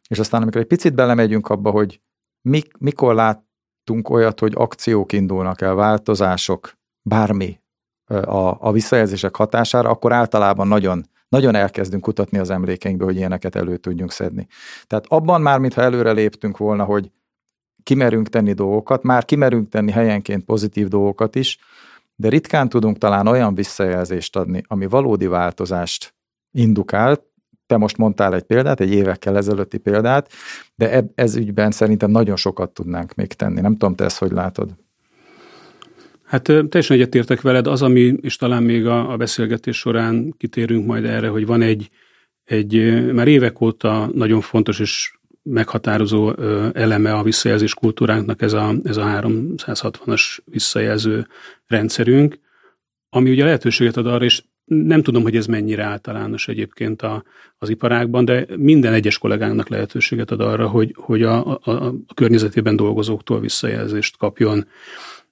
és 0.09 0.19
aztán 0.19 0.43
amikor 0.43 0.61
egy 0.61 0.67
picit 0.67 0.95
belemegyünk 0.95 1.49
abba, 1.49 1.71
hogy 1.71 2.01
mik, 2.41 2.77
mikor 2.79 3.15
lát, 3.15 3.45
láttunk 3.83 4.11
olyat, 4.11 4.41
hogy 4.41 4.53
akciók 4.57 5.13
indulnak 5.13 5.61
el, 5.61 5.75
változások, 5.75 6.73
bármi 7.03 7.61
a, 8.07 8.57
a 8.59 8.73
visszajelzések 8.73 9.37
hatására, 9.37 9.89
akkor 9.91 10.13
általában 10.13 10.69
nagyon, 10.69 11.05
nagyon 11.29 11.55
elkezdünk 11.55 12.03
kutatni 12.03 12.39
az 12.39 12.51
emlékeinkbe, 12.51 13.05
hogy 13.05 13.17
ilyeneket 13.17 13.57
elő 13.57 13.77
tudjunk 13.77 14.13
szedni. 14.13 14.47
Tehát 14.87 15.05
abban 15.09 15.41
már, 15.41 15.59
mintha 15.59 15.83
előre 15.83 16.13
léptünk 16.13 16.57
volna, 16.57 16.85
hogy 16.85 17.11
kimerünk 17.83 18.29
tenni 18.29 18.53
dolgokat, 18.53 19.03
már 19.03 19.25
kimerünk 19.25 19.69
tenni 19.69 19.91
helyenként 19.91 20.45
pozitív 20.45 20.89
dolgokat 20.89 21.35
is, 21.35 21.59
de 22.17 22.29
ritkán 22.29 22.69
tudunk 22.69 22.99
talán 22.99 23.27
olyan 23.27 23.55
visszajelzést 23.55 24.37
adni, 24.37 24.63
ami 24.67 24.87
valódi 24.87 25.27
változást 25.27 26.15
indukált, 26.51 27.23
te 27.73 27.79
most 27.79 27.97
mondtál 27.97 28.35
egy 28.35 28.43
példát, 28.43 28.81
egy 28.81 28.93
évekkel 28.93 29.37
ezelőtti 29.37 29.79
példát, 29.79 30.33
de 30.75 31.05
ez 31.15 31.37
ügyben 31.37 31.71
szerintem 31.71 32.11
nagyon 32.11 32.37
sokat 32.37 32.71
tudnánk 32.71 33.15
még 33.15 33.33
tenni. 33.33 33.61
Nem 33.61 33.73
tudom, 33.73 33.95
te 33.95 34.05
ezt 34.05 34.19
hogy 34.19 34.31
látod? 34.31 34.71
Hát 36.25 36.43
teljesen 36.43 36.97
egyetértek 36.97 37.41
veled. 37.41 37.67
Az, 37.67 37.83
ami, 37.83 38.15
és 38.21 38.37
talán 38.37 38.63
még 38.63 38.87
a, 38.87 39.13
a 39.13 39.17
beszélgetés 39.17 39.79
során 39.79 40.35
kitérünk 40.39 40.87
majd 40.87 41.05
erre, 41.05 41.29
hogy 41.29 41.47
van 41.47 41.63
egy, 41.63 41.91
egy 42.45 43.05
már 43.13 43.29
évek 43.29 43.61
óta 43.61 44.11
nagyon 44.15 44.41
fontos 44.41 44.81
és 44.81 45.13
meghatározó 45.43 46.33
eleme 46.73 47.13
a 47.13 47.23
visszajelzés 47.23 47.75
kultúránknak 47.75 48.43
ez 48.43 48.53
a, 48.53 48.75
ez 48.85 48.97
a 48.97 49.05
360-as 49.05 50.39
visszajelző 50.45 51.27
rendszerünk, 51.67 52.39
ami 53.09 53.31
ugye 53.31 53.45
lehetőséget 53.45 53.97
ad 53.97 54.07
arra, 54.07 54.25
és 54.25 54.43
nem 54.65 55.03
tudom, 55.03 55.23
hogy 55.23 55.37
ez 55.37 55.47
mennyire 55.47 55.85
általános 55.85 56.49
egyébként 56.49 57.03
a, 57.03 57.25
az 57.59 57.69
iparágban, 57.69 58.25
de 58.25 58.47
minden 58.57 58.93
egyes 58.93 59.19
kollégánknak 59.19 59.69
lehetőséget 59.69 60.31
ad 60.31 60.41
arra, 60.41 60.69
hogy, 60.69 60.95
hogy 60.99 61.23
a, 61.23 61.47
a, 61.47 61.61
a 61.71 61.95
környezetében 62.15 62.77
dolgozóktól 62.77 63.41
visszajelzést 63.41 64.17
kapjon. 64.17 64.67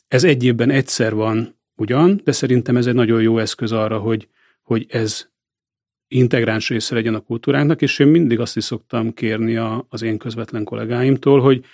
Ez 0.09 0.25
egy 0.25 0.45
évben 0.45 0.71
egyszer 0.71 1.15
van 1.15 1.59
ugyan, 1.77 2.21
de 2.25 2.33
szerintem 2.33 2.77
ez 2.77 2.87
egy 2.87 2.95
nagyon 2.95 3.23
jó 3.23 3.39
eszköz 3.39 3.73
arra, 3.73 3.99
hogy, 3.99 4.29
hogy 4.63 4.87
ez 4.89 5.29
integráns 6.09 6.69
része 6.69 6.95
legyen 6.95 7.15
a 7.15 7.21
kultúránknak, 7.21 7.83
és 7.83 7.99
én 7.99 8.07
mindig 8.07 8.41
azt 8.41 8.57
is 8.57 8.65
szoktam 8.65 9.15
kérni 9.15 9.57
a, 9.57 9.87
az 9.89 10.03
én 10.03 10.19
közvetlen 10.19 10.65
kollégáimtól, 10.65 11.41
hogy 11.41 11.65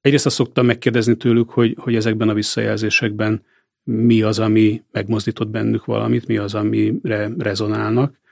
egyrészt 0.00 0.26
azt 0.26 0.34
szoktam 0.34 0.66
megkérdezni 0.66 1.16
tőlük, 1.16 1.50
hogy, 1.50 1.76
hogy 1.78 1.94
ezekben 1.94 2.28
a 2.28 2.34
visszajelzésekben 2.34 3.44
mi 3.84 4.22
az, 4.22 4.38
ami 4.38 4.82
megmozdított 4.92 5.48
bennük 5.48 5.84
valamit, 5.84 6.26
mi 6.26 6.36
az, 6.36 6.54
amire 6.54 7.30
rezonálnak. 7.38 8.22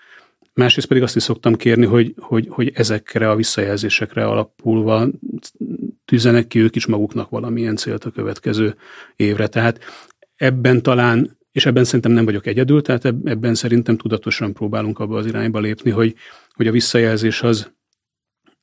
Másrészt 0.55 0.89
pedig 0.89 1.03
azt 1.03 1.17
is 1.17 1.23
szoktam 1.23 1.55
kérni, 1.55 1.87
hogy, 1.87 2.15
hogy, 2.19 2.47
hogy 2.51 2.73
ezekre 2.75 3.31
a 3.31 3.37
visszajelzésekre 3.37 4.25
alapulva 4.25 5.09
tűzenek 6.05 6.47
ki 6.47 6.59
ők 6.59 6.77
is 6.77 6.87
maguknak 6.87 7.31
valamilyen 7.31 7.77
célt 7.77 8.05
a 8.05 8.11
következő 8.11 8.75
évre. 9.17 9.47
Tehát 9.47 9.81
ebben 10.37 10.83
talán, 10.83 11.39
és 11.53 11.67
ebben 11.67 11.85
szerintem 11.85 12.13
nem 12.13 12.25
vagyok 12.25 12.47
egyedül, 12.47 12.83
tehát 12.83 13.05
ebben 13.25 13.55
szerintem 13.55 13.97
tudatosan 13.97 14.53
próbálunk 14.53 14.99
abba 14.99 15.17
az 15.17 15.27
irányba 15.27 15.61
lépni, 15.61 15.91
hogy, 15.91 16.15
hogy 16.55 16.67
a 16.67 16.73
visszajelzés 16.73 17.43
az, 17.43 17.73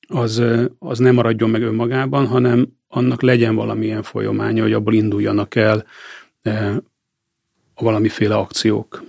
az, 0.07 0.43
az 0.79 0.99
nem 0.99 1.13
maradjon 1.15 1.49
meg 1.49 1.61
önmagában, 1.61 2.27
hanem 2.27 2.67
annak 2.87 3.21
legyen 3.21 3.55
valamilyen 3.55 4.03
folyamánya, 4.03 4.63
hogy 4.63 4.73
abból 4.73 4.93
induljanak 4.93 5.55
el 5.55 5.85
valamiféle 7.75 8.35
akciók. 8.35 9.03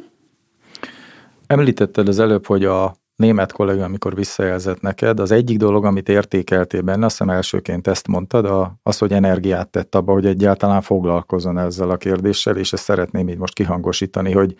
Említetted 1.46 2.08
az 2.08 2.18
előbb, 2.18 2.46
hogy 2.46 2.64
a 2.64 2.94
német 3.20 3.52
kollega, 3.52 3.84
amikor 3.84 4.14
visszajelzett 4.14 4.80
neked, 4.80 5.20
az 5.20 5.30
egyik 5.30 5.58
dolog, 5.58 5.84
amit 5.84 6.08
értékeltél 6.08 6.80
benne, 6.82 7.04
azt 7.04 7.18
hiszem 7.18 7.34
elsőként 7.34 7.86
ezt 7.86 8.06
mondtad, 8.06 8.72
az, 8.82 8.98
hogy 8.98 9.12
energiát 9.12 9.68
tett 9.68 9.94
abba, 9.94 10.12
hogy 10.12 10.26
egyáltalán 10.26 10.80
foglalkozzon 10.80 11.58
ezzel 11.58 11.90
a 11.90 11.96
kérdéssel, 11.96 12.56
és 12.56 12.72
ezt 12.72 12.82
szeretném 12.84 13.28
így 13.28 13.38
most 13.38 13.54
kihangosítani, 13.54 14.32
hogy, 14.32 14.54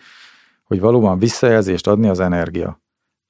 hogy 0.63 0.79
valóban 0.79 1.19
visszajelzést 1.19 1.87
adni 1.87 2.07
az 2.07 2.19
energia. 2.19 2.81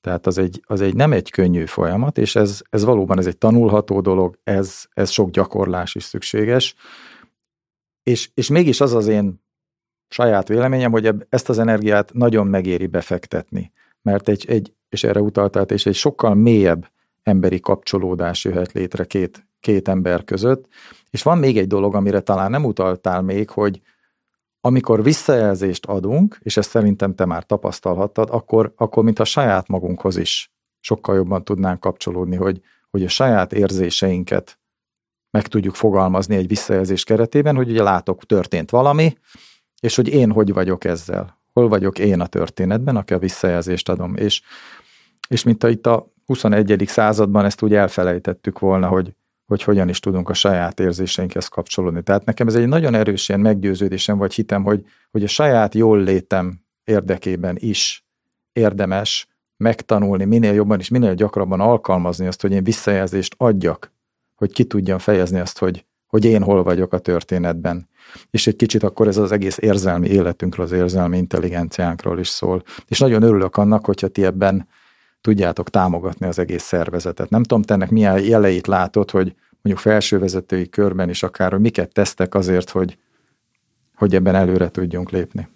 Tehát 0.02 0.28
az 0.28 0.38
egy, 0.38 0.62
az 0.66 0.82
egy 0.82 0.96
nem 0.96 1.12
egy 1.12 1.32
könnyű 1.32 1.66
folyamat, 1.66 2.18
és 2.18 2.36
ez, 2.36 2.62
ez 2.70 2.84
valóban 2.84 3.18
ez 3.18 3.26
egy 3.26 3.38
tanulható 3.38 4.02
dolog, 4.02 4.38
ez, 4.44 4.86
ez 4.94 5.10
sok 5.10 5.30
gyakorlás 5.30 5.96
is 5.96 6.04
szükséges, 6.04 6.76
és, 8.03 8.29
és 8.34 8.50
mégis 8.50 8.81
az 8.81 8.93
az 8.93 9.08
én 9.08 9.43
saját 10.08 10.48
véleményem, 10.48 10.91
hogy 10.91 11.10
ezt 11.29 11.50
az 11.50 11.60
energiát 11.60 12.13
nagyon 12.13 12.48
megéri 12.48 12.88
befektetni, 12.88 13.72
mert 14.01 14.29
egy, 14.29 14.46
egy 14.48 14.74
és 14.89 15.03
erre 15.03 15.22
utaltál, 15.22 15.63
és 15.63 15.86
egy 15.86 15.96
sokkal 15.96 16.34
mélyebb 16.36 16.91
emberi 17.24 17.60
kapcsolódás 17.60 18.43
jöhet 18.43 18.72
létre 18.72 19.05
két, 19.05 19.48
két 19.60 19.88
ember 19.88 20.24
között. 20.24 20.67
És 21.10 21.24
van 21.24 21.38
még 21.38 21.58
egy 21.58 21.67
dolog, 21.67 21.96
amire 21.96 22.20
talán 22.20 22.51
nem 22.51 22.65
utaltál 22.65 23.22
még, 23.22 23.50
hogy 23.50 23.81
amikor 24.62 25.03
visszajelzést 25.03 25.86
adunk, 25.86 26.38
és 26.41 26.58
ezt 26.58 26.70
szerintem 26.70 27.15
te 27.15 27.25
már 27.25 27.46
tapasztalhattad, 27.46 28.29
akkor, 28.31 28.74
akkor 28.75 29.03
mintha 29.03 29.24
saját 29.24 29.67
magunkhoz 29.67 30.17
is 30.17 30.53
sokkal 30.79 31.15
jobban 31.15 31.43
tudnánk 31.43 31.79
kapcsolódni, 31.79 32.36
hogy, 32.36 32.62
hogy 32.89 33.03
a 33.03 33.10
saját 33.10 33.53
érzéseinket 33.53 34.60
meg 35.32 35.48
tudjuk 35.48 35.76
fogalmazni 35.76 36.36
egy 36.36 36.48
visszajelzés 36.48 37.04
keretében, 37.04 37.56
hogy 37.56 37.70
ugye 37.70 37.84
látok, 37.84 38.26
történt 38.26 38.70
valami, 38.70 39.18
és 39.80 39.96
hogy 39.96 40.08
én 40.08 40.32
hogy 40.32 40.54
vagyok 40.54 40.84
ezzel. 40.84 41.40
Hol 41.54 41.68
vagyok 41.68 42.00
én 42.00 42.20
a 42.20 42.28
történetben, 42.28 42.96
aki 42.96 43.14
a 43.14 43.20
visszajelzést 43.20 43.90
adom. 43.90 44.16
És, 44.16 44.42
és 45.28 45.44
mint 45.44 45.64
a 45.64 45.70
itt 45.70 45.88
a 45.88 46.12
21. 46.26 46.84
században 46.88 47.46
ezt 47.46 47.62
úgy 47.62 47.74
elfelejtettük 47.74 48.60
volna, 48.60 48.88
hogy, 48.88 49.16
hogy 49.46 49.64
hogyan 49.64 49.90
is 49.90 50.00
tudunk 50.00 50.30
a 50.30 50.34
saját 50.34 50.80
érzéseinkhez 50.80 51.48
kapcsolódni. 51.48 52.04
Tehát 52.04 52.26
nekem 52.26 52.48
ez 52.48 52.56
egy 52.56 52.68
nagyon 52.68 52.96
erős 52.96 53.30
ilyen 53.30 53.42
meggyőződésem, 53.42 54.18
vagy 54.18 54.34
hitem, 54.34 54.64
hogy, 54.64 54.86
hogy 55.12 55.24
a 55.24 55.28
saját 55.28 55.76
jól 55.76 56.00
létem 56.00 56.62
érdekében 56.84 57.56
is 57.60 58.06
érdemes 58.54 59.28
megtanulni 59.58 60.26
minél 60.26 60.54
jobban 60.54 60.80
és 60.80 60.90
minél 60.90 61.14
gyakrabban 61.14 61.60
alkalmazni 61.60 62.28
azt, 62.28 62.42
hogy 62.42 62.52
én 62.52 62.64
visszajelzést 62.64 63.34
adjak 63.38 63.94
hogy 64.42 64.52
ki 64.52 64.64
tudjam 64.64 64.98
fejezni 64.98 65.40
azt, 65.40 65.58
hogy, 65.58 65.86
hogy 66.08 66.26
én 66.26 66.44
hol 66.44 66.64
vagyok 66.64 66.94
a 66.94 66.98
történetben. 66.98 67.90
És 68.32 68.48
egy 68.48 68.56
kicsit 68.56 68.84
akkor 68.84 69.08
ez 69.08 69.18
az 69.18 69.32
egész 69.32 69.58
érzelmi 69.58 70.08
életünkről, 70.08 70.66
az 70.66 70.72
érzelmi 70.72 71.18
intelligenciánkról 71.18 72.20
is 72.20 72.28
szól. 72.28 72.64
És 72.88 73.00
nagyon 73.00 73.24
örülök 73.24 73.58
annak, 73.58 73.86
hogyha 73.86 74.08
ti 74.08 74.26
ebben 74.26 74.68
tudjátok 75.22 75.70
támogatni 75.70 76.26
az 76.28 76.40
egész 76.40 76.64
szervezetet. 76.64 77.30
Nem 77.30 77.44
tudom, 77.44 77.64
te 77.64 77.74
ennek 77.74 77.90
milyen 77.90 78.20
jeleit 78.20 78.68
látod, 78.68 79.12
hogy 79.12 79.36
mondjuk 79.62 79.78
felsővezetői 79.78 80.70
körben 80.70 81.10
is 81.10 81.24
akár, 81.24 81.52
hogy 81.52 81.62
miket 81.62 81.94
tesztek 81.94 82.36
azért, 82.36 82.70
hogy, 82.70 82.98
hogy 83.96 84.16
ebben 84.16 84.36
előre 84.36 84.70
tudjunk 84.70 85.10
lépni. 85.10 85.48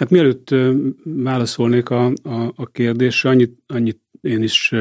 Hát 0.00 0.10
mielőtt 0.10 0.54
válaszolnék 1.04 1.90
a, 1.90 2.12
a, 2.22 2.52
a 2.54 2.66
kérdésre, 2.66 3.30
annyit, 3.30 3.58
annyit 3.66 4.00
én 4.20 4.42
is 4.42 4.72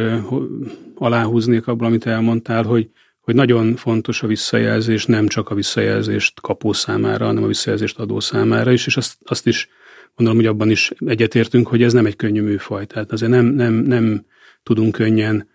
aláhúznék 0.95 1.67
abból, 1.67 1.87
amit 1.87 2.05
elmondtál, 2.05 2.63
hogy, 2.63 2.89
hogy 3.19 3.35
nagyon 3.35 3.75
fontos 3.75 4.23
a 4.23 4.27
visszajelzés, 4.27 5.05
nem 5.05 5.27
csak 5.27 5.49
a 5.49 5.55
visszajelzést 5.55 6.41
kapó 6.41 6.73
számára, 6.73 7.25
hanem 7.25 7.43
a 7.43 7.47
visszajelzést 7.47 7.99
adó 7.99 8.19
számára 8.19 8.71
is, 8.71 8.85
és 8.85 8.97
azt, 8.97 9.17
azt 9.25 9.47
is 9.47 9.69
gondolom, 10.15 10.41
hogy 10.41 10.49
abban 10.49 10.69
is 10.69 10.91
egyetértünk, 11.05 11.67
hogy 11.67 11.83
ez 11.83 11.93
nem 11.93 12.05
egy 12.05 12.15
könnyű 12.15 12.41
műfaj. 12.41 12.85
Tehát 12.85 13.11
azért 13.11 13.31
nem, 13.31 13.45
nem, 13.45 13.73
nem 13.73 14.25
tudunk 14.63 14.91
könnyen 14.91 15.49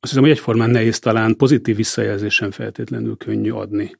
azt 0.00 0.08
hiszem, 0.12 0.22
hogy 0.22 0.30
egyformán 0.30 0.70
nehéz 0.70 0.98
talán 0.98 1.36
pozitív 1.36 1.76
visszajelzésen 1.76 2.50
feltétlenül 2.50 3.16
könnyű 3.16 3.50
adni. 3.50 3.98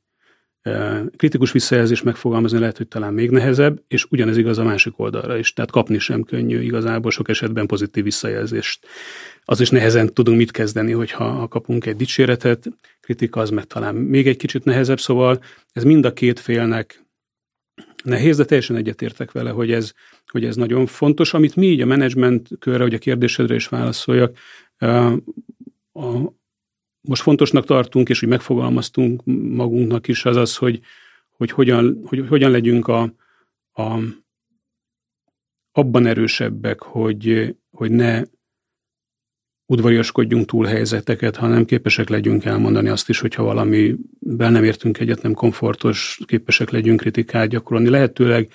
Kritikus 1.17 1.53
visszajelzés 1.53 2.03
megfogalmazni 2.03 2.59
lehet, 2.59 2.77
hogy 2.77 2.89
talán 2.89 3.15
még 3.15 3.31
nehezebb, 3.31 3.83
és 3.89 4.07
ugyanez 4.11 4.37
igaz 4.37 4.59
a 4.59 4.65
másik 4.65 4.99
oldalra 4.99 5.37
is. 5.37 5.53
Tehát 5.53 5.71
kapni 5.71 5.99
sem 5.99 6.23
könnyű 6.23 6.61
igazából 6.61 7.11
sok 7.11 7.29
esetben 7.29 7.67
pozitív 7.67 8.05
visszajelzést. 8.05 8.87
Az 9.45 9.61
is 9.61 9.71
nehezen 9.71 10.15
tudunk 10.15 10.37
mit 10.39 10.51
kezdeni, 10.51 10.93
hogyha 10.93 11.25
ha 11.25 11.49
kapunk 11.49 11.87
egy 11.87 11.97
dicséretet, 11.97 12.69
kritika 13.01 13.41
az 13.41 13.51
meg 13.51 13.65
talán 13.65 13.95
még 13.95 14.27
egy 14.27 14.37
kicsit 14.37 14.65
nehezebb, 14.65 15.01
szóval 15.01 15.43
ez 15.73 15.85
mind 15.85 16.05
a 16.05 16.13
két 16.13 16.41
félnek 16.41 17.05
nehéz, 18.05 18.37
de 18.37 18.45
teljesen 18.45 18.77
egyetértek 18.77 19.33
vele, 19.33 19.51
hogy 19.51 19.73
ez, 19.73 19.93
hogy 20.27 20.45
ez 20.45 20.57
nagyon 20.57 20.87
fontos. 20.87 21.35
Amit 21.35 21.57
mi 21.57 21.67
így 21.67 21.81
a 21.81 21.87
menedzsment 21.87 22.49
körre, 22.59 22.83
hogy 22.83 22.95
a 22.95 22.99
kérdésedre 22.99 23.55
is 23.55 23.69
válaszoljak, 23.69 24.37
most 27.01 27.23
fontosnak 27.23 27.65
tartunk, 27.65 28.09
és 28.09 28.21
hogy 28.21 28.29
megfogalmaztunk 28.29 29.25
magunknak 29.55 30.09
is, 30.09 30.25
az 30.25 30.37
az, 30.37 30.57
hogy, 30.57 30.81
hogy, 31.37 31.51
hogyan, 31.51 32.01
hogy 32.05 32.29
hogyan 32.29 32.51
legyünk 32.51 32.89
a, 32.89 33.13
a, 33.73 33.99
abban 35.73 36.07
erősebbek, 36.07 36.83
hogy, 36.83 37.57
hogy 37.71 37.91
ne 37.91 38.23
udvariaskodjunk 39.67 40.47
túl 40.47 40.67
helyzeteket, 40.67 41.37
hanem 41.37 41.65
képesek 41.65 42.09
legyünk 42.09 42.45
elmondani 42.45 42.89
azt 42.89 43.09
is, 43.09 43.21
hogyha 43.21 43.43
valamivel 43.43 44.51
nem 44.51 44.65
értünk 44.65 44.99
egyet, 44.99 45.23
nem 45.23 45.35
komfortos, 45.35 46.21
képesek 46.27 46.71
legyünk 46.71 47.01
kritikát 47.01 47.49
gyakorolni, 47.49 47.89
lehetőleg 47.89 48.53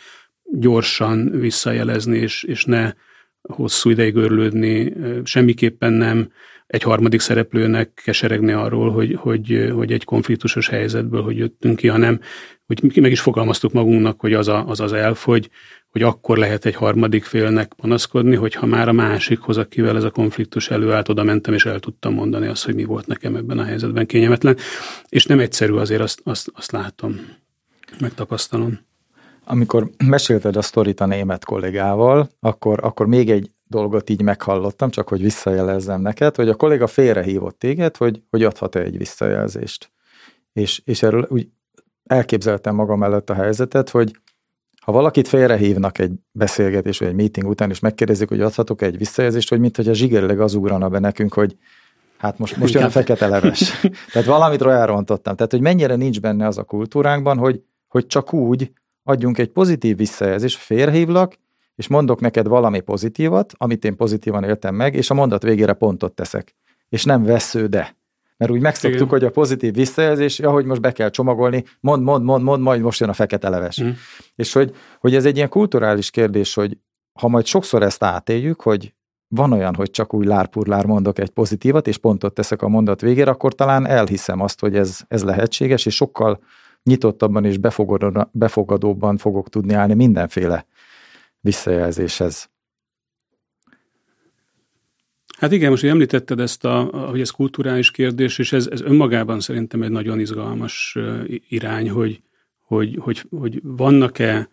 gyorsan 0.51 1.29
visszajelezni, 1.39 2.17
és, 2.17 2.43
és 2.43 2.65
ne 2.65 2.93
hosszú 3.41 3.89
ideig 3.89 4.15
örlődni, 4.15 4.93
semmiképpen 5.23 5.93
nem 5.93 6.31
egy 6.67 6.81
harmadik 6.81 7.19
szereplőnek 7.19 8.01
keseregni 8.03 8.51
arról, 8.51 8.91
hogy, 8.91 9.15
hogy, 9.19 9.71
hogy 9.73 9.91
egy 9.91 10.03
konfliktusos 10.03 10.67
helyzetből, 10.67 11.23
hogy 11.23 11.37
jöttünk 11.37 11.75
ki, 11.75 11.87
hanem 11.87 12.19
hogy 12.65 13.01
meg 13.01 13.11
is 13.11 13.19
fogalmaztuk 13.19 13.73
magunknak, 13.73 14.19
hogy 14.19 14.33
az 14.33 14.47
a, 14.47 14.67
az, 14.67 14.79
az 14.79 14.93
elf, 14.93 15.23
hogy, 15.23 15.49
hogy 15.89 16.01
akkor 16.01 16.37
lehet 16.37 16.65
egy 16.65 16.75
harmadik 16.75 17.23
félnek 17.23 17.73
panaszkodni, 17.73 18.35
hogyha 18.35 18.65
már 18.65 18.87
a 18.87 18.91
másikhoz, 18.91 19.57
akivel 19.57 19.95
ez 19.95 20.03
a 20.03 20.09
konfliktus 20.09 20.69
előállt, 20.69 21.09
oda 21.09 21.23
mentem, 21.23 21.53
és 21.53 21.65
el 21.65 21.79
tudtam 21.79 22.13
mondani 22.13 22.47
azt, 22.47 22.65
hogy 22.65 22.75
mi 22.75 22.83
volt 22.83 23.07
nekem 23.07 23.35
ebben 23.35 23.59
a 23.59 23.63
helyzetben 23.63 24.05
kényelmetlen. 24.05 24.57
És 25.09 25.25
nem 25.25 25.39
egyszerű 25.39 25.73
azért, 25.73 26.01
azt, 26.01 26.21
azt, 26.23 26.51
azt 26.55 26.71
látom, 26.71 27.19
megtapasztalom. 27.99 28.79
Amikor 29.43 29.89
mesélted 30.05 30.55
a 30.55 30.61
sztorit 30.61 30.99
a 30.99 31.05
német 31.05 31.45
kollégával, 31.45 32.29
akkor, 32.39 32.79
akkor 32.83 33.07
még 33.07 33.29
egy 33.29 33.51
dolgot 33.67 34.09
így 34.09 34.21
meghallottam, 34.21 34.89
csak 34.89 35.07
hogy 35.07 35.21
visszajelezzem 35.21 36.01
neked, 36.01 36.35
hogy 36.35 36.49
a 36.49 36.55
kolléga 36.55 36.87
félrehívott 36.87 37.59
téged, 37.59 37.97
hogy, 37.97 38.21
hogy 38.29 38.43
adhat-e 38.43 38.79
egy 38.79 38.97
visszajelzést. 38.97 39.91
És, 40.53 40.81
és 40.85 41.03
erről 41.03 41.27
úgy 41.29 41.47
elképzeltem 42.05 42.75
magam 42.75 42.99
mellett 42.99 43.29
a 43.29 43.33
helyzetet, 43.33 43.89
hogy 43.89 44.19
ha 44.81 44.91
valakit 44.91 45.27
félrehívnak 45.27 45.99
egy 45.99 46.11
beszélgetés 46.31 46.99
vagy 46.99 47.07
egy 47.07 47.15
meeting 47.15 47.47
után, 47.47 47.69
és 47.69 47.79
megkérdezik, 47.79 48.27
hogy 48.29 48.41
adhatok 48.41 48.81
egy 48.81 48.97
visszajelzést, 48.97 49.49
hogy 49.49 49.59
mint 49.59 49.75
hogy 49.75 49.87
a 49.87 49.93
zsigerileg 49.93 50.39
az 50.39 50.53
ugrana 50.53 50.89
be 50.89 50.99
nekünk, 50.99 51.33
hogy 51.33 51.57
hát 52.17 52.37
most, 52.37 52.57
most 52.57 52.73
jön 52.73 52.83
a 52.83 52.89
fekete 52.89 53.27
leves. 53.27 53.81
Tehát 54.11 54.27
valamit 54.27 54.61
elrontottam. 54.61 55.35
Tehát, 55.35 55.51
hogy 55.51 55.61
mennyire 55.61 55.95
nincs 55.95 56.21
benne 56.21 56.47
az 56.47 56.57
a 56.57 56.63
kultúránkban, 56.63 57.37
hogy, 57.37 57.61
hogy 57.87 58.07
csak 58.07 58.33
úgy 58.33 58.71
adjunk 59.03 59.37
egy 59.37 59.49
pozitív 59.49 59.97
visszajelzést, 59.97 60.57
félrehívlak, 60.57 61.37
és 61.75 61.87
mondok 61.87 62.19
neked 62.19 62.47
valami 62.47 62.79
pozitívat, 62.79 63.53
amit 63.57 63.85
én 63.85 63.95
pozitívan 63.95 64.43
éltem 64.43 64.75
meg, 64.75 64.95
és 64.95 65.09
a 65.09 65.13
mondat 65.13 65.43
végére 65.43 65.73
pontot 65.73 66.13
teszek. 66.13 66.55
És 66.89 67.03
nem 67.03 67.23
vesző, 67.23 67.67
de. 67.67 67.95
Mert 68.37 68.51
úgy 68.51 68.61
megszoktuk, 68.61 68.99
Igen. 68.99 69.09
hogy 69.09 69.23
a 69.23 69.29
pozitív 69.29 69.73
visszajelzés, 69.73 70.39
ahogy 70.39 70.65
most 70.65 70.81
be 70.81 70.91
kell 70.91 71.09
csomagolni, 71.09 71.63
mond, 71.79 72.03
mond, 72.03 72.23
mond, 72.23 72.43
mond, 72.43 72.61
majd 72.61 72.81
most 72.81 72.99
jön 72.99 73.09
a 73.09 73.13
fekete 73.13 73.49
leves. 73.49 73.83
Mm. 73.83 73.89
És 74.35 74.53
hogy, 74.53 74.75
hogy 74.99 75.15
ez 75.15 75.25
egy 75.25 75.35
ilyen 75.35 75.49
kulturális 75.49 76.09
kérdés, 76.09 76.53
hogy 76.53 76.77
ha 77.19 77.27
majd 77.27 77.45
sokszor 77.45 77.83
ezt 77.83 78.03
átéljük, 78.03 78.61
hogy 78.61 78.93
van 79.27 79.51
olyan, 79.51 79.75
hogy 79.75 79.89
csak 79.89 80.13
úgy 80.13 80.25
lárpurlár 80.25 80.85
mondok 80.85 81.19
egy 81.19 81.29
pozitívat, 81.29 81.87
és 81.87 81.97
pontot 81.97 82.33
teszek 82.33 82.61
a 82.61 82.67
mondat 82.67 83.01
végére, 83.01 83.31
akkor 83.31 83.53
talán 83.53 83.87
elhiszem 83.87 84.41
azt, 84.41 84.59
hogy 84.59 84.75
ez, 84.75 84.99
ez 85.07 85.23
lehetséges, 85.23 85.85
és 85.85 85.95
sokkal 85.95 86.39
nyitottabban 86.83 87.45
és 87.45 87.57
befogadóbban 88.31 89.17
fogok 89.17 89.49
tudni 89.49 89.73
állni 89.73 89.93
mindenféle 89.93 90.65
visszajelzéshez. 91.45 92.49
Hát 95.37 95.51
igen, 95.51 95.69
most 95.69 95.83
említetted 95.83 96.39
ezt, 96.39 96.65
a, 96.65 96.81
hogy 96.83 97.21
ez 97.21 97.29
kulturális 97.29 97.91
kérdés, 97.91 98.37
és 98.37 98.53
ez, 98.53 98.67
ez 98.67 98.81
önmagában 98.81 99.39
szerintem 99.39 99.81
egy 99.81 99.89
nagyon 99.89 100.19
izgalmas 100.19 100.97
irány, 101.49 101.89
hogy, 101.89 102.21
hogy, 102.61 102.97
hogy, 103.01 103.25
hogy 103.29 103.59
vannak-e 103.63 104.49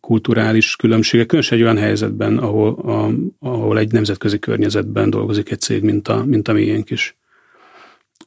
kulturális 0.00 0.76
különbségek, 0.76 1.26
különösen 1.26 1.58
egy 1.58 1.64
olyan 1.64 1.76
helyzetben, 1.76 2.38
ahol, 2.38 2.72
a, 2.72 3.10
ahol 3.38 3.78
egy 3.78 3.92
nemzetközi 3.92 4.38
környezetben 4.38 5.10
dolgozik 5.10 5.50
egy 5.50 5.60
cég, 5.60 5.82
mint 5.82 6.08
a, 6.08 6.24
mint 6.24 6.48
a 6.48 6.52
miénk 6.52 6.90
is. 6.90 7.16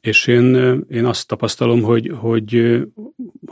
És 0.01 0.27
én, 0.27 0.55
én 0.89 1.05
azt 1.05 1.27
tapasztalom, 1.27 1.81
hogy, 1.81 2.11
hogy, 2.15 2.81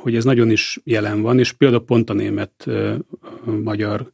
hogy 0.06 0.16
ez 0.16 0.24
nagyon 0.24 0.50
is 0.50 0.80
jelen 0.84 1.22
van, 1.22 1.40
és 1.40 1.52
például 1.52 1.86
pont 1.86 2.10
a 2.10 2.14
német-magyar 2.14 4.12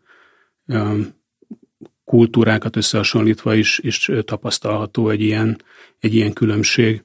kultúrákat 2.03 2.75
összehasonlítva 2.75 3.55
is, 3.55 3.79
is 3.79 4.11
tapasztalható 4.25 5.09
egy 5.09 5.21
ilyen, 5.21 5.61
egy 5.99 6.13
ilyen 6.13 6.33
különbség. 6.33 7.03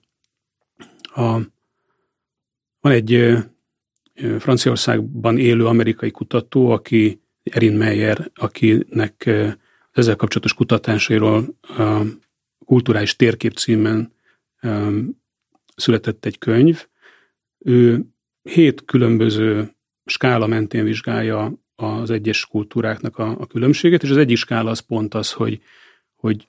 A, 1.02 1.22
van 2.80 2.92
egy 2.92 3.34
Franciaországban 4.38 5.38
élő 5.38 5.66
amerikai 5.66 6.10
kutató, 6.10 6.70
aki 6.70 7.20
Erin 7.42 7.76
Meyer, 7.76 8.30
akinek 8.34 9.30
ezzel 9.92 10.16
kapcsolatos 10.16 10.54
kutatásairól 10.54 11.56
a 11.60 12.00
kulturális 12.64 13.16
térkép 13.16 13.52
címen 13.52 14.12
született 15.76 16.24
egy 16.24 16.38
könyv. 16.38 16.86
Ő 17.58 18.04
hét 18.46 18.84
különböző 18.84 19.70
skála 20.04 20.46
mentén 20.46 20.84
vizsgálja 20.84 21.52
az 21.76 22.10
egyes 22.10 22.46
kultúráknak 22.46 23.18
a, 23.18 23.36
a 23.38 23.46
különbséget, 23.46 24.02
és 24.02 24.10
az 24.10 24.16
egyik 24.16 24.36
skála 24.36 24.70
az 24.70 24.78
pont 24.78 25.14
az, 25.14 25.32
hogy, 25.32 25.60
hogy 26.16 26.48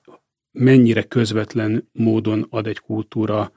mennyire 0.52 1.02
közvetlen 1.02 1.88
módon 1.92 2.46
ad 2.50 2.66
egy 2.66 2.78
kultúra 2.78 3.52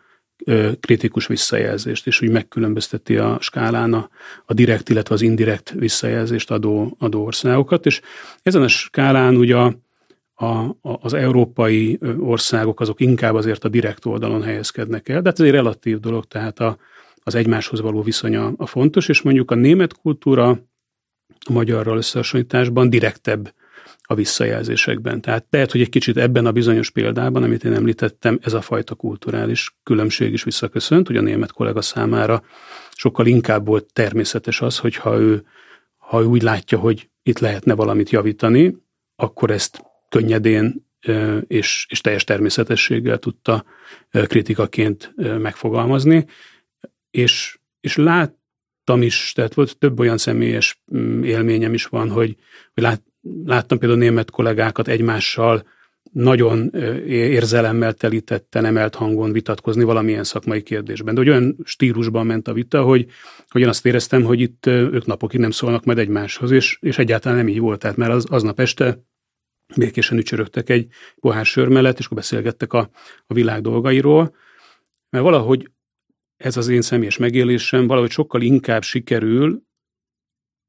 ö, 0.45 0.71
kritikus 0.79 1.27
visszajelzést, 1.27 2.07
és 2.07 2.21
úgy 2.21 2.29
megkülönbözteti 2.29 3.17
a 3.17 3.37
skálán 3.39 3.93
a, 3.93 4.09
a 4.45 4.53
direkt, 4.53 4.89
illetve 4.89 5.15
az 5.15 5.21
indirekt 5.21 5.71
visszajelzést 5.71 6.51
adó, 6.51 6.95
adó 6.99 7.25
országokat, 7.25 7.85
és 7.85 8.01
ezen 8.41 8.61
a 8.61 8.67
skálán 8.67 9.35
ugye 9.35 9.55
a, 9.55 9.75
a, 10.33 10.77
az 10.81 11.13
európai 11.13 11.99
országok 12.19 12.79
azok 12.79 12.99
inkább 12.99 13.35
azért 13.35 13.63
a 13.63 13.69
direkt 13.69 14.05
oldalon 14.05 14.43
helyezkednek 14.43 15.09
el, 15.09 15.21
de 15.21 15.29
hát 15.29 15.39
ez 15.39 15.45
egy 15.45 15.51
relatív 15.51 15.99
dolog, 15.99 16.25
tehát 16.25 16.59
a, 16.59 16.77
az 17.23 17.35
egymáshoz 17.35 17.81
való 17.81 18.01
viszonya 18.01 18.53
a 18.57 18.65
fontos, 18.65 19.09
és 19.09 19.21
mondjuk 19.21 19.51
a 19.51 19.55
német 19.55 19.93
kultúra 19.93 20.49
a 21.45 21.51
magyarral 21.51 21.97
összehasonlításban 21.97 22.89
direktebb 22.89 23.53
a 24.01 24.15
visszajelzésekben. 24.15 25.21
Tehát 25.21 25.45
lehet, 25.49 25.71
hogy 25.71 25.81
egy 25.81 25.89
kicsit 25.89 26.17
ebben 26.17 26.45
a 26.45 26.51
bizonyos 26.51 26.89
példában, 26.89 27.43
amit 27.43 27.63
én 27.63 27.73
említettem, 27.73 28.39
ez 28.41 28.53
a 28.53 28.61
fajta 28.61 28.95
kulturális 28.95 29.75
különbség 29.83 30.33
is 30.33 30.43
visszaköszönt, 30.43 31.07
hogy 31.07 31.17
a 31.17 31.21
német 31.21 31.51
kollega 31.51 31.81
számára 31.81 32.43
sokkal 32.91 33.25
inkább 33.25 33.65
volt 33.65 33.93
természetes 33.93 34.61
az, 34.61 34.77
hogyha 34.77 35.19
ő, 35.19 35.45
ha 35.97 36.21
ő 36.21 36.25
úgy 36.25 36.41
látja, 36.41 36.77
hogy 36.77 37.09
itt 37.23 37.39
lehetne 37.39 37.73
valamit 37.73 38.09
javítani, 38.09 38.77
akkor 39.15 39.51
ezt 39.51 39.83
könnyedén 40.09 40.89
és, 41.47 41.85
és 41.89 42.01
teljes 42.01 42.23
természetességgel 42.23 43.17
tudta 43.17 43.65
kritikaként 44.11 45.13
megfogalmazni, 45.39 46.25
és, 47.11 47.59
és 47.79 47.95
láttam 47.95 49.01
is, 49.01 49.31
tehát 49.35 49.53
volt 49.53 49.77
több 49.77 49.99
olyan 49.99 50.17
személyes 50.17 50.81
mm, 50.95 51.23
élményem 51.23 51.73
is 51.73 51.85
van, 51.85 52.09
hogy, 52.09 52.35
hogy 52.73 52.83
lát, 52.83 53.01
láttam 53.45 53.77
például 53.77 53.99
német 53.99 54.31
kollégákat 54.31 54.87
egymással 54.87 55.63
nagyon 56.11 56.69
érzelemmel 57.07 57.93
telítetten, 57.93 58.65
emelt 58.65 58.95
hangon 58.95 59.31
vitatkozni 59.31 59.83
valamilyen 59.83 60.23
szakmai 60.23 60.61
kérdésben. 60.61 61.13
De 61.13 61.19
hogy 61.19 61.29
olyan 61.29 61.57
stílusban 61.63 62.25
ment 62.25 62.47
a 62.47 62.53
vita, 62.53 62.83
hogy, 62.83 63.05
hogy 63.49 63.61
én 63.61 63.67
azt 63.67 63.85
éreztem, 63.85 64.23
hogy 64.23 64.39
itt 64.39 64.65
ők 64.65 65.05
napokig 65.05 65.39
nem 65.39 65.51
szólnak 65.51 65.83
majd 65.83 65.97
egymáshoz, 65.97 66.51
és, 66.51 66.77
és 66.81 66.97
egyáltalán 66.97 67.37
nem 67.37 67.47
így 67.47 67.59
volt. 67.59 67.79
Tehát 67.79 67.97
már 67.97 68.11
az, 68.11 68.25
aznap 68.29 68.59
este 68.59 69.03
békésen 69.75 70.17
ücsörögtek 70.17 70.69
egy 70.69 70.87
pohár 71.19 71.45
sör 71.45 71.67
mellett, 71.67 71.99
és 71.99 72.05
akkor 72.05 72.17
beszélgettek 72.17 72.73
a, 72.73 72.89
a 73.27 73.33
világ 73.33 73.61
dolgairól, 73.61 74.35
mert 75.09 75.23
valahogy 75.23 75.69
ez 76.41 76.57
az 76.57 76.67
én 76.67 76.81
személyes 76.81 77.17
megélésem, 77.17 77.87
valahogy 77.87 78.09
sokkal 78.09 78.41
inkább 78.41 78.83
sikerül 78.83 79.63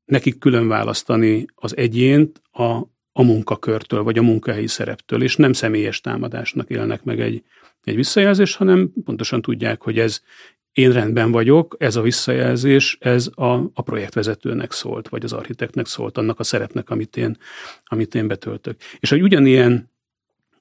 nekik 0.05 0.39
külön 0.39 0.69
választani 0.69 1.47
az 1.55 1.77
egyént 1.77 2.43
a, 2.51 2.63
a 3.13 3.23
munkakörtől, 3.23 4.03
vagy 4.03 4.19
a 4.19 4.23
munkahelyi 4.23 4.67
szereptől, 4.67 5.23
és 5.23 5.37
nem 5.37 5.53
személyes 5.53 6.01
támadásnak 6.01 6.71
élnek 6.71 7.05
meg 7.05 7.21
egy, 7.21 7.43
egy 7.85 7.95
visszajelzést, 7.95 8.57
hanem 8.57 8.93
pontosan 9.05 9.43
tudják, 9.43 9.83
hogy 9.83 9.99
ez 9.99 10.21
én 10.73 10.93
rendben 10.93 11.31
vagyok, 11.31 11.77
ez 11.79 11.97
a 11.97 12.03
visszajelzés, 12.03 12.97
ez 13.01 13.31
a, 13.35 13.53
a 13.53 13.83
projektvezetőnek 13.83 14.73
szólt, 14.73 15.09
vagy 15.09 15.25
az 15.25 15.33
architektnek 15.33 15.87
szólt, 15.87 16.19
annak 16.19 16.39
a 16.39 16.43
szerepnek, 16.43 16.91
amit 16.91 17.17
én, 17.17 17.37
amit 17.85 18.15
én 18.15 18.27
betöltök. 18.27 18.77
És 18.99 19.11
hogy 19.11 19.23
ugyanilyen 19.23 19.92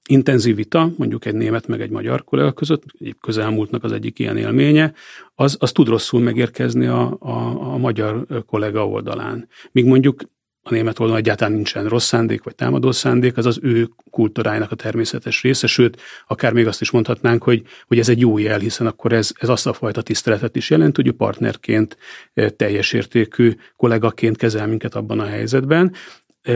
intenzív 0.09 0.55
vita, 0.55 0.91
mondjuk 0.97 1.25
egy 1.25 1.35
német 1.35 1.67
meg 1.67 1.81
egy 1.81 1.89
magyar 1.89 2.23
kollega 2.23 2.51
között, 2.51 2.83
egy 2.99 3.15
közelmúltnak 3.21 3.83
az 3.83 3.91
egyik 3.91 4.19
ilyen 4.19 4.37
élménye, 4.37 4.93
az, 5.35 5.57
az 5.59 5.71
tud 5.71 5.87
rosszul 5.87 6.21
megérkezni 6.21 6.85
a, 6.85 7.17
a, 7.19 7.31
a 7.73 7.77
magyar 7.77 8.25
kollega 8.45 8.87
oldalán. 8.87 9.47
Míg 9.71 9.85
mondjuk 9.85 10.21
a 10.63 10.71
német 10.71 10.99
oldalon 10.99 11.21
egyáltalán 11.21 11.53
nincsen 11.53 11.87
rossz 11.87 12.05
szándék 12.05 12.43
vagy 12.43 12.55
támadó 12.55 12.91
szándék, 12.91 13.37
az 13.37 13.45
az 13.45 13.59
ő 13.61 13.89
kultúrájának 14.09 14.71
a 14.71 14.75
természetes 14.75 15.41
része, 15.41 15.67
sőt, 15.67 16.01
akár 16.27 16.53
még 16.53 16.67
azt 16.67 16.81
is 16.81 16.91
mondhatnánk, 16.91 17.43
hogy, 17.43 17.63
hogy 17.87 17.99
ez 17.99 18.09
egy 18.09 18.19
jó 18.19 18.37
jel, 18.37 18.59
hiszen 18.59 18.87
akkor 18.87 19.13
ez, 19.13 19.31
ez 19.39 19.49
azt 19.49 19.67
a 19.67 19.73
fajta 19.73 20.01
tiszteletet 20.01 20.55
is 20.55 20.69
jelent, 20.69 20.95
hogy 20.95 21.11
partnerként, 21.11 21.97
eh, 22.33 22.49
teljes 22.49 22.93
értékű 22.93 23.55
kollégaként 23.75 24.37
kezel 24.37 24.67
minket 24.67 24.95
abban 24.95 25.19
a 25.19 25.25
helyzetben, 25.25 25.93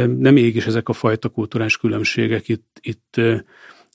de 0.07 0.31
mégis 0.31 0.65
ezek 0.65 0.89
a 0.89 0.93
fajta 0.93 1.29
kulturális 1.29 1.77
különbségek 1.77 2.47
itt, 2.47 2.79
itt 2.81 3.19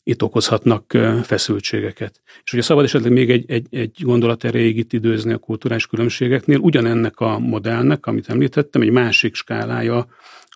itt 0.02 0.22
okozhatnak 0.22 0.92
feszültségeket. 1.22 2.20
És 2.24 2.50
hogyha 2.50 2.66
szabad 2.66 2.84
esetleg 2.84 3.12
még 3.12 3.30
egy, 3.30 3.50
egy, 3.50 3.66
egy 3.70 3.98
gondolat 4.02 4.44
erejéig 4.44 4.76
itt 4.76 4.92
időzni 4.92 5.32
a 5.32 5.38
kulturális 5.38 5.86
különbségeknél, 5.86 6.58
ugyanennek 6.58 7.20
a 7.20 7.38
modellnek, 7.38 8.06
amit 8.06 8.28
említettem, 8.28 8.82
egy 8.82 8.90
másik 8.90 9.34
skálája 9.34 10.06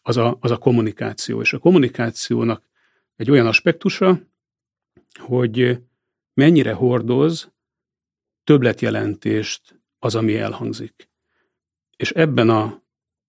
az 0.02 0.16
a, 0.16 0.36
az 0.40 0.50
a 0.50 0.56
kommunikáció. 0.56 1.40
És 1.40 1.52
a 1.52 1.58
kommunikációnak 1.58 2.62
egy 3.16 3.30
olyan 3.30 3.46
aspektusa, 3.46 4.20
hogy 5.18 5.78
mennyire 6.34 6.72
hordoz 6.72 7.52
többletjelentést 8.44 9.80
az, 9.98 10.14
ami 10.14 10.36
elhangzik. 10.36 11.08
És 11.96 12.10
ebben 12.10 12.50
a 12.50 12.82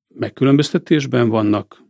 megkülönböztetésben 0.07 1.29
vannak 1.29 1.85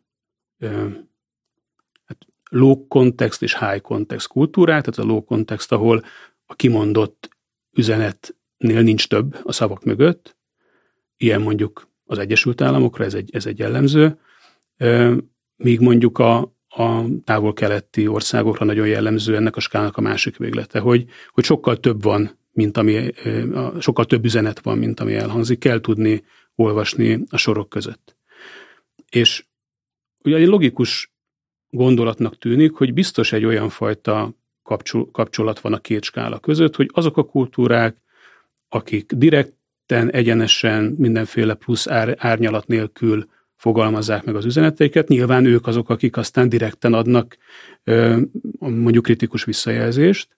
low 2.49 2.87
context 2.87 3.41
és 3.41 3.59
high 3.59 3.81
context 3.81 4.27
kultúrák, 4.27 4.85
tehát 4.85 5.09
a 5.09 5.13
low 5.13 5.23
context, 5.23 5.71
ahol 5.71 6.03
a 6.45 6.55
kimondott 6.55 7.29
üzenetnél 7.71 8.81
nincs 8.81 9.07
több 9.07 9.39
a 9.43 9.51
szavak 9.51 9.83
mögött, 9.83 10.37
ilyen 11.17 11.41
mondjuk 11.41 11.89
az 12.05 12.17
Egyesült 12.17 12.61
Államokra, 12.61 13.03
ez 13.03 13.13
egy, 13.13 13.29
ez 13.33 13.45
egy 13.45 13.59
jellemző, 13.59 14.19
míg 15.55 15.79
mondjuk 15.79 16.19
a, 16.19 16.37
a 16.67 17.03
távol-keleti 17.23 18.07
országokra 18.07 18.65
nagyon 18.65 18.87
jellemző 18.87 19.35
ennek 19.35 19.55
a 19.55 19.59
skálának 19.59 19.97
a 19.97 20.01
másik 20.01 20.37
véglete, 20.37 20.79
hogy, 20.79 21.05
hogy 21.29 21.43
sokkal 21.43 21.79
több 21.79 22.03
van, 22.03 22.39
mint 22.51 22.77
ami, 22.77 23.11
sokkal 23.79 24.05
több 24.05 24.25
üzenet 24.25 24.59
van, 24.59 24.77
mint 24.77 24.99
ami 24.99 25.15
elhangzik, 25.15 25.59
kell 25.59 25.79
tudni 25.79 26.23
olvasni 26.55 27.23
a 27.29 27.37
sorok 27.37 27.69
között. 27.69 28.17
És 29.09 29.45
ugye 30.25 30.35
egy 30.35 30.47
logikus 30.47 31.13
gondolatnak 31.69 32.37
tűnik, 32.37 32.73
hogy 32.73 32.93
biztos 32.93 33.31
egy 33.31 33.45
olyan 33.45 33.69
fajta 33.69 34.33
kapcsolat 35.11 35.59
van 35.59 35.73
a 35.73 35.79
két 35.79 36.03
skála 36.03 36.39
között, 36.39 36.75
hogy 36.75 36.89
azok 36.93 37.17
a 37.17 37.25
kultúrák, 37.25 37.97
akik 38.69 39.11
direkten, 39.11 40.11
egyenesen, 40.11 40.95
mindenféle 40.97 41.53
plusz 41.53 41.87
ár, 41.87 42.15
árnyalat 42.19 42.67
nélkül 42.67 43.29
fogalmazzák 43.55 44.23
meg 44.23 44.35
az 44.35 44.45
üzeneteiket, 44.45 45.07
nyilván 45.07 45.45
ők 45.45 45.67
azok, 45.67 45.89
akik 45.89 46.17
aztán 46.17 46.49
direkten 46.49 46.93
adnak 46.93 47.37
mondjuk 48.59 49.03
kritikus 49.03 49.43
visszajelzést, 49.43 50.35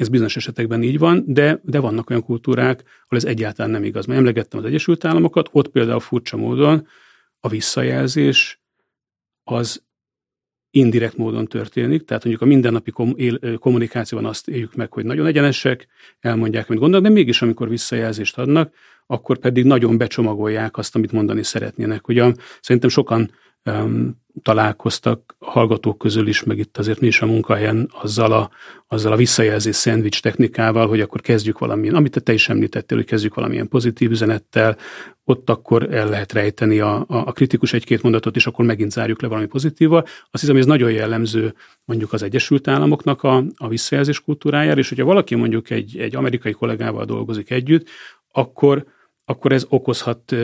ez 0.00 0.08
bizonyos 0.08 0.36
esetekben 0.36 0.82
így 0.82 0.98
van, 0.98 1.24
de, 1.26 1.60
de 1.64 1.78
vannak 1.78 2.10
olyan 2.10 2.24
kultúrák, 2.24 2.80
ahol 2.80 3.18
ez 3.18 3.24
egyáltalán 3.24 3.70
nem 3.70 3.84
igaz. 3.84 4.06
Mert 4.06 4.18
emlegettem 4.18 4.58
az 4.58 4.64
Egyesült 4.64 5.04
Államokat, 5.04 5.48
ott 5.52 5.68
például 5.68 6.00
furcsa 6.00 6.36
módon 6.36 6.86
a 7.40 7.48
visszajelzés 7.48 8.59
az 9.50 9.82
indirekt 10.70 11.16
módon 11.16 11.46
történik, 11.46 12.04
tehát 12.04 12.24
mondjuk 12.24 12.44
a 12.44 12.50
mindennapi 12.52 12.92
kommunikációban 13.58 14.28
azt 14.28 14.48
éljük 14.48 14.74
meg, 14.74 14.92
hogy 14.92 15.04
nagyon 15.04 15.26
egyenesek, 15.26 15.86
elmondják, 16.20 16.68
amit 16.68 16.80
gondolnak, 16.80 17.08
de 17.08 17.14
mégis 17.14 17.42
amikor 17.42 17.68
visszajelzést 17.68 18.38
adnak, 18.38 18.74
akkor 19.06 19.38
pedig 19.38 19.64
nagyon 19.64 19.98
becsomagolják 19.98 20.76
azt, 20.76 20.94
amit 20.94 21.12
mondani 21.12 21.42
szeretnének. 21.42 22.08
Ugye 22.08 22.32
szerintem 22.60 22.90
sokan 22.90 23.30
um, 23.64 24.19
találkoztak 24.42 25.36
hallgatók 25.38 25.98
közül 25.98 26.26
is, 26.26 26.42
meg 26.42 26.58
itt 26.58 26.78
azért 26.78 27.00
mi 27.00 27.06
is 27.06 27.20
a 27.20 27.26
munkahelyen 27.26 27.90
azzal 28.02 28.32
a, 28.32 28.50
azzal 28.88 29.12
a 29.12 29.16
visszajelzés 29.16 29.76
szendvics 29.76 30.22
technikával, 30.22 30.88
hogy 30.88 31.00
akkor 31.00 31.20
kezdjük 31.20 31.58
valamilyen, 31.58 31.94
amit 31.94 32.22
te 32.22 32.32
is 32.32 32.48
említettél, 32.48 32.96
hogy 32.96 33.06
kezdjük 33.06 33.34
valamilyen 33.34 33.68
pozitív 33.68 34.10
üzenettel, 34.10 34.76
ott 35.24 35.50
akkor 35.50 35.94
el 35.94 36.08
lehet 36.08 36.32
rejteni 36.32 36.80
a, 36.80 36.96
a, 36.96 37.04
a 37.08 37.32
kritikus 37.32 37.72
egy-két 37.72 38.02
mondatot, 38.02 38.36
és 38.36 38.46
akkor 38.46 38.64
megint 38.64 38.90
zárjuk 38.90 39.22
le 39.22 39.28
valami 39.28 39.46
pozitívval. 39.46 40.00
Azt 40.02 40.40
hiszem, 40.42 40.56
ez 40.56 40.66
nagyon 40.66 40.90
jellemző 40.90 41.54
mondjuk 41.84 42.12
az 42.12 42.22
Egyesült 42.22 42.68
Államoknak 42.68 43.22
a, 43.22 43.44
a 43.56 43.68
visszajelzés 43.68 44.20
kultúrájára, 44.20 44.80
és 44.80 44.88
hogyha 44.88 45.04
valaki 45.04 45.34
mondjuk 45.34 45.70
egy, 45.70 45.98
egy 45.98 46.16
amerikai 46.16 46.52
kollégával 46.52 47.04
dolgozik 47.04 47.50
együtt, 47.50 47.88
akkor 48.32 48.84
akkor 49.30 49.52
ez 49.52 49.66
okozhat 49.68 50.34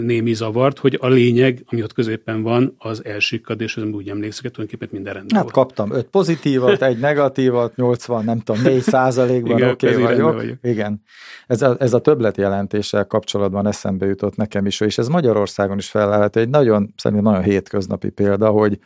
némi 0.00 0.34
zavart, 0.34 0.78
hogy 0.78 0.98
a 1.00 1.08
lényeg, 1.08 1.64
ami 1.66 1.82
ott 1.82 1.92
középen 1.92 2.42
van, 2.42 2.74
az 2.78 3.04
elsikkad, 3.04 3.60
és 3.60 3.76
ez 3.76 3.82
úgy 3.82 4.08
emlékszik, 4.08 4.42
hogy 4.42 4.50
tulajdonképpen 4.50 4.88
minden 4.92 5.12
rendben 5.12 5.36
Hát 5.36 5.42
volt. 5.42 5.54
kaptam 5.54 5.92
öt 5.92 6.06
pozitívat, 6.06 6.82
egy 6.82 6.98
negatívat, 6.98 7.76
80, 7.76 8.24
nem 8.24 8.40
tudom, 8.40 8.62
4 8.62 8.82
százalékban 8.82 9.62
oké 9.62 9.88
okay 9.88 10.02
vagyok. 10.02 10.32
vagyok. 10.32 10.56
Igen. 10.62 11.02
Ez 11.46 11.62
a, 11.62 11.76
ez 11.78 11.92
a 11.94 12.00
többlet 12.00 12.36
jelentéssel 12.36 13.06
kapcsolatban 13.06 13.66
eszembe 13.66 14.06
jutott 14.06 14.36
nekem 14.36 14.66
is, 14.66 14.80
és 14.80 14.98
ez 14.98 15.08
Magyarországon 15.08 15.78
is 15.78 15.90
felelhető. 15.90 16.40
Egy 16.40 16.48
nagyon, 16.48 16.94
szerintem 16.96 17.32
nagyon 17.32 17.44
hétköznapi 17.44 18.10
példa, 18.10 18.48
hogy, 18.48 18.78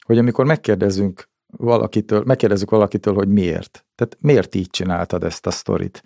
hogy 0.00 0.18
amikor 0.18 0.44
megkérdezünk 0.44 1.28
valakitől, 1.56 2.22
megkérdezzük 2.26 2.70
valakitől, 2.70 3.14
hogy 3.14 3.28
miért. 3.28 3.84
Tehát 3.94 4.16
miért 4.20 4.54
így 4.54 4.70
csináltad 4.70 5.24
ezt 5.24 5.46
a 5.46 5.50
sztorit? 5.50 6.02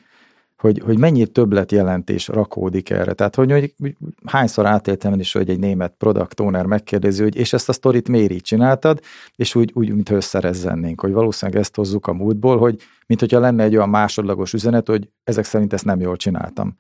Hogy, 0.62 0.82
hogy 0.84 0.98
mennyi 0.98 1.26
többlet 1.26 1.72
jelentés 1.72 2.28
rakódik 2.28 2.90
erre. 2.90 3.12
Tehát, 3.12 3.34
hogy, 3.34 3.50
hogy 3.50 3.74
hányszor 4.24 4.66
átéltem 4.66 5.20
is, 5.20 5.32
hogy 5.32 5.50
egy 5.50 5.58
német 5.58 5.94
product 5.98 6.40
owner 6.40 6.66
megkérdezi, 6.66 7.22
hogy 7.22 7.36
és 7.36 7.52
ezt 7.52 7.68
a 7.68 7.72
sztorit 7.72 8.08
miért 8.08 8.30
így 8.30 8.42
csináltad, 8.42 9.00
és 9.36 9.54
úgy, 9.54 9.70
úgy 9.74 9.88
mint 9.88 10.10
összerezzennénk, 10.10 11.00
hogy 11.00 11.12
valószínűleg 11.12 11.60
ezt 11.60 11.76
hozzuk 11.76 12.06
a 12.06 12.12
múltból, 12.12 12.58
hogy 12.58 12.82
mint 13.06 13.20
hogyha 13.20 13.38
lenne 13.38 13.62
egy 13.62 13.76
olyan 13.76 13.88
másodlagos 13.88 14.52
üzenet, 14.52 14.88
hogy 14.88 15.08
ezek 15.24 15.44
szerint 15.44 15.72
ezt 15.72 15.84
nem 15.84 16.00
jól 16.00 16.16
csináltam. 16.16 16.76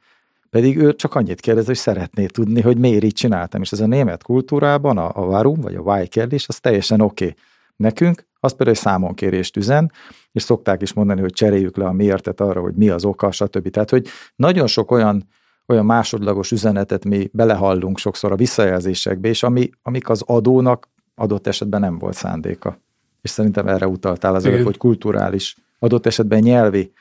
Pedig 0.50 0.76
ő 0.76 0.94
csak 0.94 1.14
annyit 1.14 1.40
kérdez, 1.40 1.66
hogy 1.66 1.76
szeretné 1.76 2.26
tudni, 2.26 2.60
hogy 2.60 2.78
miért 2.78 3.04
így 3.04 3.12
csináltam. 3.12 3.62
És 3.62 3.72
ez 3.72 3.80
a 3.80 3.86
német 3.86 4.22
kultúrában 4.22 4.98
a, 4.98 5.10
a 5.14 5.24
varum, 5.24 5.60
vagy 5.60 5.74
a 5.74 5.80
why 5.80 6.08
kérdés, 6.08 6.48
az 6.48 6.60
teljesen 6.60 7.00
oké. 7.00 7.24
Okay. 7.24 7.36
Nekünk 7.76 8.26
az 8.44 8.56
például 8.56 8.76
egy 8.76 8.82
számonkérést 8.82 9.56
üzen, 9.56 9.92
és 10.32 10.42
szokták 10.42 10.82
is 10.82 10.92
mondani, 10.92 11.20
hogy 11.20 11.32
cseréljük 11.32 11.76
le 11.76 11.84
a 11.84 11.92
miértet 11.92 12.40
arra, 12.40 12.60
hogy 12.60 12.74
mi 12.74 12.88
az 12.88 13.04
oka, 13.04 13.30
stb. 13.30 13.68
Tehát, 13.68 13.90
hogy 13.90 14.06
nagyon 14.36 14.66
sok 14.66 14.90
olyan, 14.90 15.28
olyan 15.66 15.84
másodlagos 15.84 16.50
üzenetet 16.50 17.04
mi 17.04 17.30
belehallunk 17.32 17.98
sokszor 17.98 18.32
a 18.32 18.36
visszajelzésekbe, 18.36 19.28
és 19.28 19.42
ami, 19.42 19.70
amik 19.82 20.08
az 20.08 20.22
adónak 20.26 20.88
adott 21.14 21.46
esetben 21.46 21.80
nem 21.80 21.98
volt 21.98 22.14
szándéka. 22.14 22.78
És 23.20 23.30
szerintem 23.30 23.68
erre 23.68 23.86
utaltál 23.86 24.34
az 24.34 24.44
előbb, 24.44 24.64
hogy 24.64 24.76
kulturális, 24.76 25.56
adott 25.78 26.06
esetben 26.06 26.42
nyelvi 26.42 26.92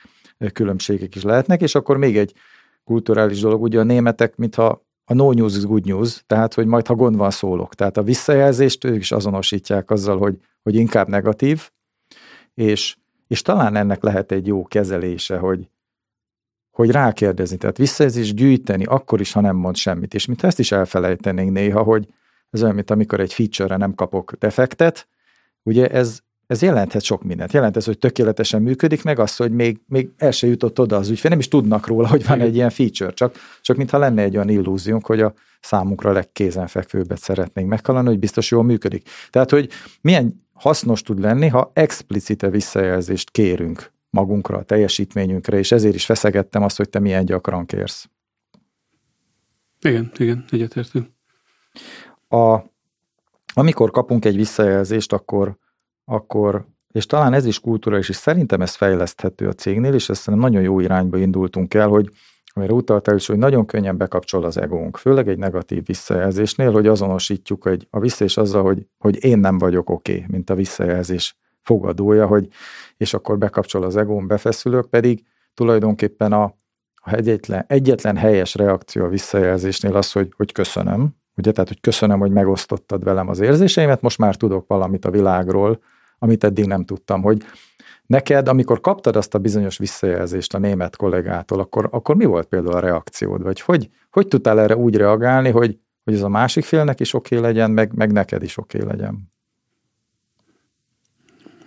különbségek 0.52 1.14
is 1.14 1.22
lehetnek, 1.22 1.60
és 1.60 1.74
akkor 1.74 1.96
még 1.96 2.16
egy 2.16 2.32
kulturális 2.84 3.40
dolog, 3.40 3.62
ugye 3.62 3.78
a 3.80 3.82
németek, 3.82 4.36
mintha 4.36 4.84
a 5.04 5.14
no 5.14 5.32
news 5.32 5.56
is 5.56 5.64
good 5.64 5.86
news, 5.86 6.22
tehát, 6.26 6.54
hogy 6.54 6.66
majd 6.66 6.86
ha 6.86 6.94
gond 6.94 7.16
van, 7.16 7.30
szólok. 7.30 7.74
Tehát 7.74 7.96
a 7.96 8.02
visszajelzést 8.02 8.84
ők 8.84 9.00
is 9.00 9.12
azonosítják 9.12 9.90
azzal, 9.90 10.18
hogy, 10.18 10.38
hogy 10.62 10.74
inkább 10.74 11.08
negatív, 11.08 11.70
és, 12.54 12.96
és 13.26 13.42
talán 13.42 13.76
ennek 13.76 14.02
lehet 14.02 14.32
egy 14.32 14.46
jó 14.46 14.64
kezelése, 14.64 15.38
hogy, 15.38 15.70
hogy 16.70 16.90
rákérdezni, 16.90 17.56
tehát 17.56 17.76
visszajelzést 17.76 18.34
gyűjteni, 18.34 18.84
akkor 18.84 19.20
is, 19.20 19.32
ha 19.32 19.40
nem 19.40 19.56
mond 19.56 19.76
semmit. 19.76 20.14
És 20.14 20.26
mint 20.26 20.42
ezt 20.42 20.58
is 20.58 20.72
elfelejtenénk 20.72 21.52
néha, 21.52 21.82
hogy 21.82 22.08
ez 22.50 22.62
olyan, 22.62 22.74
mint 22.74 22.90
amikor 22.90 23.20
egy 23.20 23.32
feature-re 23.32 23.76
nem 23.76 23.94
kapok 23.94 24.32
defektet, 24.32 25.08
ugye 25.62 25.88
ez, 25.88 26.20
ez 26.46 26.62
jelenthet 26.62 27.02
sok 27.02 27.22
mindent. 27.22 27.52
Jelent 27.52 27.76
ez, 27.76 27.84
hogy 27.84 27.98
tökéletesen 27.98 28.62
működik, 28.62 29.02
meg 29.02 29.18
az, 29.18 29.36
hogy 29.36 29.52
még, 29.52 29.80
még 29.86 30.10
el 30.16 30.30
se 30.30 30.46
jutott 30.46 30.80
oda 30.80 30.96
az 30.96 31.08
ügyfél, 31.08 31.30
nem 31.30 31.38
is 31.38 31.48
tudnak 31.48 31.86
róla, 31.86 32.08
hogy 32.08 32.26
van 32.26 32.40
egy 32.40 32.54
ilyen 32.54 32.70
feature, 32.70 33.12
csak, 33.12 33.36
csak 33.60 33.76
mintha 33.76 33.98
lenne 33.98 34.22
egy 34.22 34.36
olyan 34.36 34.48
illúziónk, 34.48 35.06
hogy 35.06 35.20
a 35.20 35.34
számunkra 35.60 36.12
legkézenfekvőbbet 36.12 37.18
szeretnénk 37.18 37.68
meghallani, 37.68 38.08
hogy 38.08 38.18
biztos 38.18 38.50
jól 38.50 38.62
működik. 38.62 39.08
Tehát, 39.30 39.50
hogy 39.50 39.68
milyen 40.00 40.46
hasznos 40.52 41.02
tud 41.02 41.20
lenni, 41.20 41.48
ha 41.48 41.70
explicite 41.74 42.50
visszajelzést 42.50 43.30
kérünk 43.30 43.92
magunkra, 44.10 44.56
a 44.56 44.62
teljesítményünkre, 44.62 45.58
és 45.58 45.72
ezért 45.72 45.94
is 45.94 46.04
feszegettem 46.04 46.62
azt, 46.62 46.76
hogy 46.76 46.88
te 46.88 46.98
milyen 46.98 47.24
gyakran 47.24 47.66
kérsz. 47.66 48.08
Igen, 49.80 50.12
igen, 50.16 50.44
egyetértő. 50.50 51.10
A, 52.28 52.60
amikor 53.54 53.90
kapunk 53.90 54.24
egy 54.24 54.36
visszajelzést, 54.36 55.12
akkor, 55.12 55.58
akkor 56.12 56.66
és 56.92 57.06
talán 57.06 57.32
ez 57.32 57.44
is 57.44 57.60
kulturális, 57.60 58.08
és 58.08 58.16
szerintem 58.16 58.60
ez 58.60 58.74
fejleszthető 58.74 59.48
a 59.48 59.52
cégnél, 59.52 59.94
és 59.94 60.08
ezt 60.08 60.30
nagyon 60.30 60.62
jó 60.62 60.80
irányba 60.80 61.18
indultunk 61.18 61.74
el, 61.74 61.88
hogy 61.88 62.10
amire 62.54 62.72
utaltál 62.72 63.16
is, 63.16 63.26
hogy 63.26 63.38
nagyon 63.38 63.66
könnyen 63.66 63.96
bekapcsol 63.96 64.44
az 64.44 64.56
egónk, 64.56 64.96
főleg 64.96 65.28
egy 65.28 65.38
negatív 65.38 65.86
visszajelzésnél, 65.86 66.72
hogy 66.72 66.86
azonosítjuk 66.86 67.66
egy, 67.66 67.86
a 67.90 68.00
visszajelzés 68.00 68.36
azzal, 68.36 68.62
hogy, 68.62 68.86
hogy 68.98 69.24
én 69.24 69.38
nem 69.38 69.58
vagyok 69.58 69.90
oké, 69.90 70.14
okay, 70.14 70.24
mint 70.28 70.50
a 70.50 70.54
visszajelzés 70.54 71.36
fogadója, 71.62 72.26
hogy 72.26 72.48
és 72.96 73.14
akkor 73.14 73.38
bekapcsol 73.38 73.82
az 73.82 73.96
egón, 73.96 74.26
befeszülök, 74.26 74.86
pedig 74.86 75.24
tulajdonképpen 75.54 76.32
a, 76.32 76.42
a 76.94 77.14
egyetlen, 77.14 77.64
egyetlen 77.66 78.16
helyes 78.16 78.54
reakció 78.54 79.04
a 79.04 79.08
visszajelzésnél 79.08 79.96
az, 79.96 80.12
hogy, 80.12 80.32
hogy 80.36 80.52
köszönöm, 80.52 81.16
ugye, 81.36 81.52
tehát, 81.52 81.68
hogy 81.68 81.80
köszönöm, 81.80 82.18
hogy 82.18 82.30
megosztottad 82.30 83.04
velem 83.04 83.28
az 83.28 83.40
érzéseimet, 83.40 84.00
most 84.00 84.18
már 84.18 84.36
tudok 84.36 84.66
valamit 84.66 85.04
a 85.04 85.10
világról, 85.10 85.80
amit 86.22 86.44
eddig 86.44 86.66
nem 86.66 86.84
tudtam, 86.84 87.22
hogy 87.22 87.42
neked, 88.06 88.48
amikor 88.48 88.80
kaptad 88.80 89.16
azt 89.16 89.34
a 89.34 89.38
bizonyos 89.38 89.78
visszajelzést 89.78 90.54
a 90.54 90.58
német 90.58 90.96
kollégától, 90.96 91.60
akkor, 91.60 91.88
akkor 91.90 92.16
mi 92.16 92.24
volt 92.24 92.46
például 92.46 92.74
a 92.74 92.80
reakciód, 92.80 93.42
vagy 93.42 93.60
hogy, 93.60 93.88
hogy 94.10 94.28
tudtál 94.28 94.60
erre 94.60 94.76
úgy 94.76 94.96
reagálni, 94.96 95.50
hogy, 95.50 95.78
hogy 96.04 96.14
ez 96.14 96.22
a 96.22 96.28
másik 96.28 96.64
félnek 96.64 97.00
is 97.00 97.14
oké 97.14 97.36
legyen, 97.36 97.70
meg, 97.70 97.94
meg 97.94 98.12
neked 98.12 98.42
is 98.42 98.56
oké 98.56 98.82
legyen? 98.82 99.30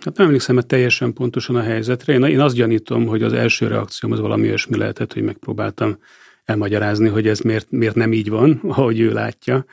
Hát 0.00 0.16
nem 0.16 0.26
emlékszem 0.26 0.54
mert 0.54 0.66
teljesen 0.66 1.12
pontosan 1.12 1.56
a 1.56 1.62
helyzetre. 1.62 2.12
Én, 2.12 2.22
én 2.22 2.40
azt 2.40 2.54
gyanítom, 2.54 3.06
hogy 3.06 3.22
az 3.22 3.32
első 3.32 3.66
reakcióm 3.66 4.12
az 4.12 4.20
valami 4.20 4.46
olyasmi 4.46 4.76
lehetett, 4.76 5.12
hogy 5.12 5.22
megpróbáltam 5.22 5.98
elmagyarázni, 6.44 7.08
hogy 7.08 7.28
ez 7.28 7.40
miért, 7.40 7.70
miért 7.70 7.94
nem 7.94 8.12
így 8.12 8.30
van, 8.30 8.60
ahogy 8.62 9.00
ő 9.00 9.12
látja. 9.12 9.64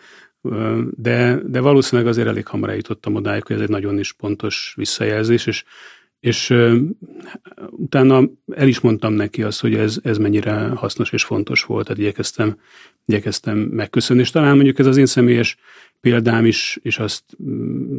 De, 0.96 1.40
de 1.46 1.60
valószínűleg 1.60 2.12
azért 2.12 2.28
elég 2.28 2.48
hamar 2.48 2.70
eljutottam 2.70 3.16
odáig, 3.16 3.44
hogy 3.44 3.56
ez 3.56 3.62
egy 3.62 3.70
nagyon 3.70 4.00
is 4.00 4.14
pontos 4.14 4.74
visszajelzés, 4.78 5.46
és, 5.46 5.64
és 6.20 6.54
utána 7.70 8.30
el 8.56 8.68
is 8.68 8.80
mondtam 8.80 9.14
neki 9.14 9.44
azt, 9.44 9.62
hogy 9.62 9.76
ez, 9.76 10.00
ez 10.04 10.18
mennyire 10.18 10.68
hasznos 10.68 11.12
és 11.12 11.24
fontos 11.24 11.64
volt, 11.64 11.86
tehát 11.86 12.02
igyekeztem, 12.02 12.60
igyekeztem 13.06 13.58
megköszönni, 13.58 14.22
és 14.22 14.30
talán 14.30 14.56
mondjuk 14.56 14.80
ez 14.80 14.86
az 14.86 14.98
én 14.98 15.06
személyes 15.06 15.58
példám 16.02 16.46
is, 16.46 16.80
is 16.82 17.00
azt 17.00 17.24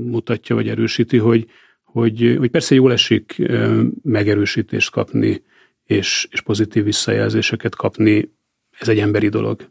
mutatja, 0.05 0.55
vagy 0.55 0.69
erősíti, 0.69 1.17
hogy, 1.17 1.47
hogy, 1.83 2.35
hogy 2.39 2.51
persze 2.51 2.75
jól 2.75 2.93
esik 2.93 3.43
megerősítést 4.03 4.91
kapni, 4.91 5.43
és, 5.85 6.29
és 6.31 6.41
pozitív 6.41 6.85
visszajelzéseket 6.85 7.75
kapni, 7.75 8.33
ez 8.79 8.89
egy 8.89 8.99
emberi 8.99 9.29
dolog. 9.29 9.71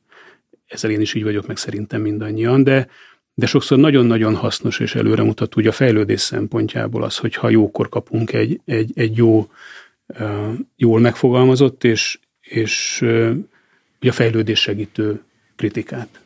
Ezzel 0.73 0.91
én 0.91 1.01
is 1.01 1.13
így 1.13 1.23
vagyok, 1.23 1.47
meg 1.47 1.57
szerintem 1.57 2.01
mindannyian, 2.01 2.63
de, 2.63 2.87
de 3.33 3.45
sokszor 3.45 3.77
nagyon-nagyon 3.77 4.35
hasznos 4.35 4.79
és 4.79 4.95
előremutató 4.95 5.59
ugye 5.59 5.69
a 5.69 5.73
fejlődés 5.73 6.21
szempontjából 6.21 7.03
az, 7.03 7.17
hogyha 7.17 7.49
jókor 7.49 7.89
kapunk 7.89 8.33
egy, 8.33 8.61
egy, 8.65 8.91
egy 8.95 9.17
jó, 9.17 9.49
jól 10.75 10.99
megfogalmazott 10.99 11.83
és, 11.83 12.19
és 12.41 13.01
a 13.99 14.11
fejlődés 14.11 14.59
segítő 14.59 15.21
kritikát. 15.55 16.21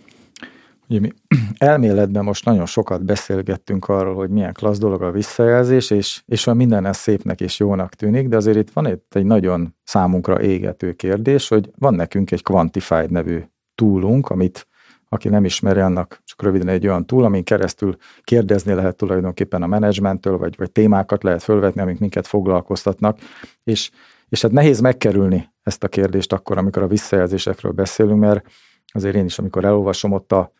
Ugye 0.89 0.99
mi 0.99 1.11
elméletben 1.57 2.23
most 2.23 2.45
nagyon 2.45 2.65
sokat 2.65 3.05
beszélgettünk 3.05 3.87
arról, 3.87 4.15
hogy 4.15 4.29
milyen 4.29 4.53
klassz 4.53 4.79
dolog 4.79 5.01
a 5.01 5.11
visszajelzés, 5.11 5.89
és, 5.89 6.21
és 6.25 6.45
olyan 6.45 6.57
minden 6.57 6.85
ez 6.85 6.97
szépnek 6.97 7.41
és 7.41 7.59
jónak 7.59 7.93
tűnik, 7.93 8.27
de 8.27 8.35
azért 8.35 8.57
itt 8.57 8.69
van 8.69 8.87
itt 8.87 9.15
egy 9.15 9.25
nagyon 9.25 9.75
számunkra 9.83 10.41
égető 10.41 10.93
kérdés, 10.93 11.47
hogy 11.47 11.69
van 11.77 11.93
nekünk 11.93 12.31
egy 12.31 12.43
Quantified 12.43 13.11
nevű 13.11 13.39
túlunk, 13.77 14.29
amit 14.29 14.67
aki 15.09 15.29
nem 15.29 15.45
ismeri, 15.45 15.79
annak 15.79 16.21
csak 16.25 16.41
röviden 16.43 16.67
egy 16.67 16.87
olyan 16.87 17.05
túl, 17.05 17.23
amin 17.23 17.43
keresztül 17.43 17.97
kérdezni 18.23 18.73
lehet 18.73 18.95
tulajdonképpen 18.95 19.63
a 19.63 19.67
menedzsmenttől, 19.67 20.37
vagy, 20.37 20.57
vagy 20.57 20.71
témákat 20.71 21.23
lehet 21.23 21.43
fölvetni, 21.43 21.81
amik 21.81 21.99
minket 21.99 22.27
foglalkoztatnak, 22.27 23.19
és, 23.63 23.91
és 24.29 24.41
hát 24.41 24.51
nehéz 24.51 24.79
megkerülni 24.79 25.49
ezt 25.63 25.83
a 25.83 25.87
kérdést 25.87 26.33
akkor, 26.33 26.57
amikor 26.57 26.83
a 26.83 26.87
visszajelzésekről 26.87 27.71
beszélünk, 27.71 28.19
mert 28.19 28.45
azért 28.87 29.15
én 29.15 29.25
is, 29.25 29.39
amikor 29.39 29.65
elolvasom 29.65 30.11
ott 30.11 30.31
a 30.31 30.51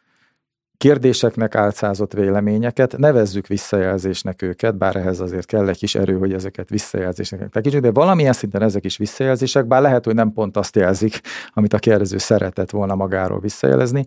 kérdéseknek 0.77 1.55
álcázott 1.55 2.13
véleményeket, 2.13 2.97
nevezzük 2.97 3.47
visszajelzésnek 3.47 4.41
őket, 4.41 4.77
bár 4.77 4.95
ehhez 4.95 5.19
azért 5.19 5.45
kell 5.45 5.67
egy 5.67 5.77
kis 5.77 5.95
erő, 5.95 6.17
hogy 6.17 6.33
ezeket 6.33 6.69
visszajelzésnek 6.69 7.49
tekintsük, 7.49 7.81
de 7.81 7.91
valamilyen 7.91 8.33
szinten 8.33 8.61
ezek 8.61 8.85
is 8.85 8.97
visszajelzések, 8.97 9.65
bár 9.65 9.81
lehet, 9.81 10.05
hogy 10.05 10.15
nem 10.15 10.33
pont 10.33 10.57
azt 10.57 10.75
jelzik, 10.75 11.21
amit 11.49 11.73
a 11.73 11.79
kérdező 11.79 12.17
szeretett 12.17 12.69
volna 12.69 12.95
magáról 12.95 13.39
visszajelezni, 13.39 14.05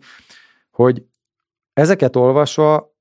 hogy 0.70 1.04
ezeket 1.72 2.16
olvasva 2.16 2.94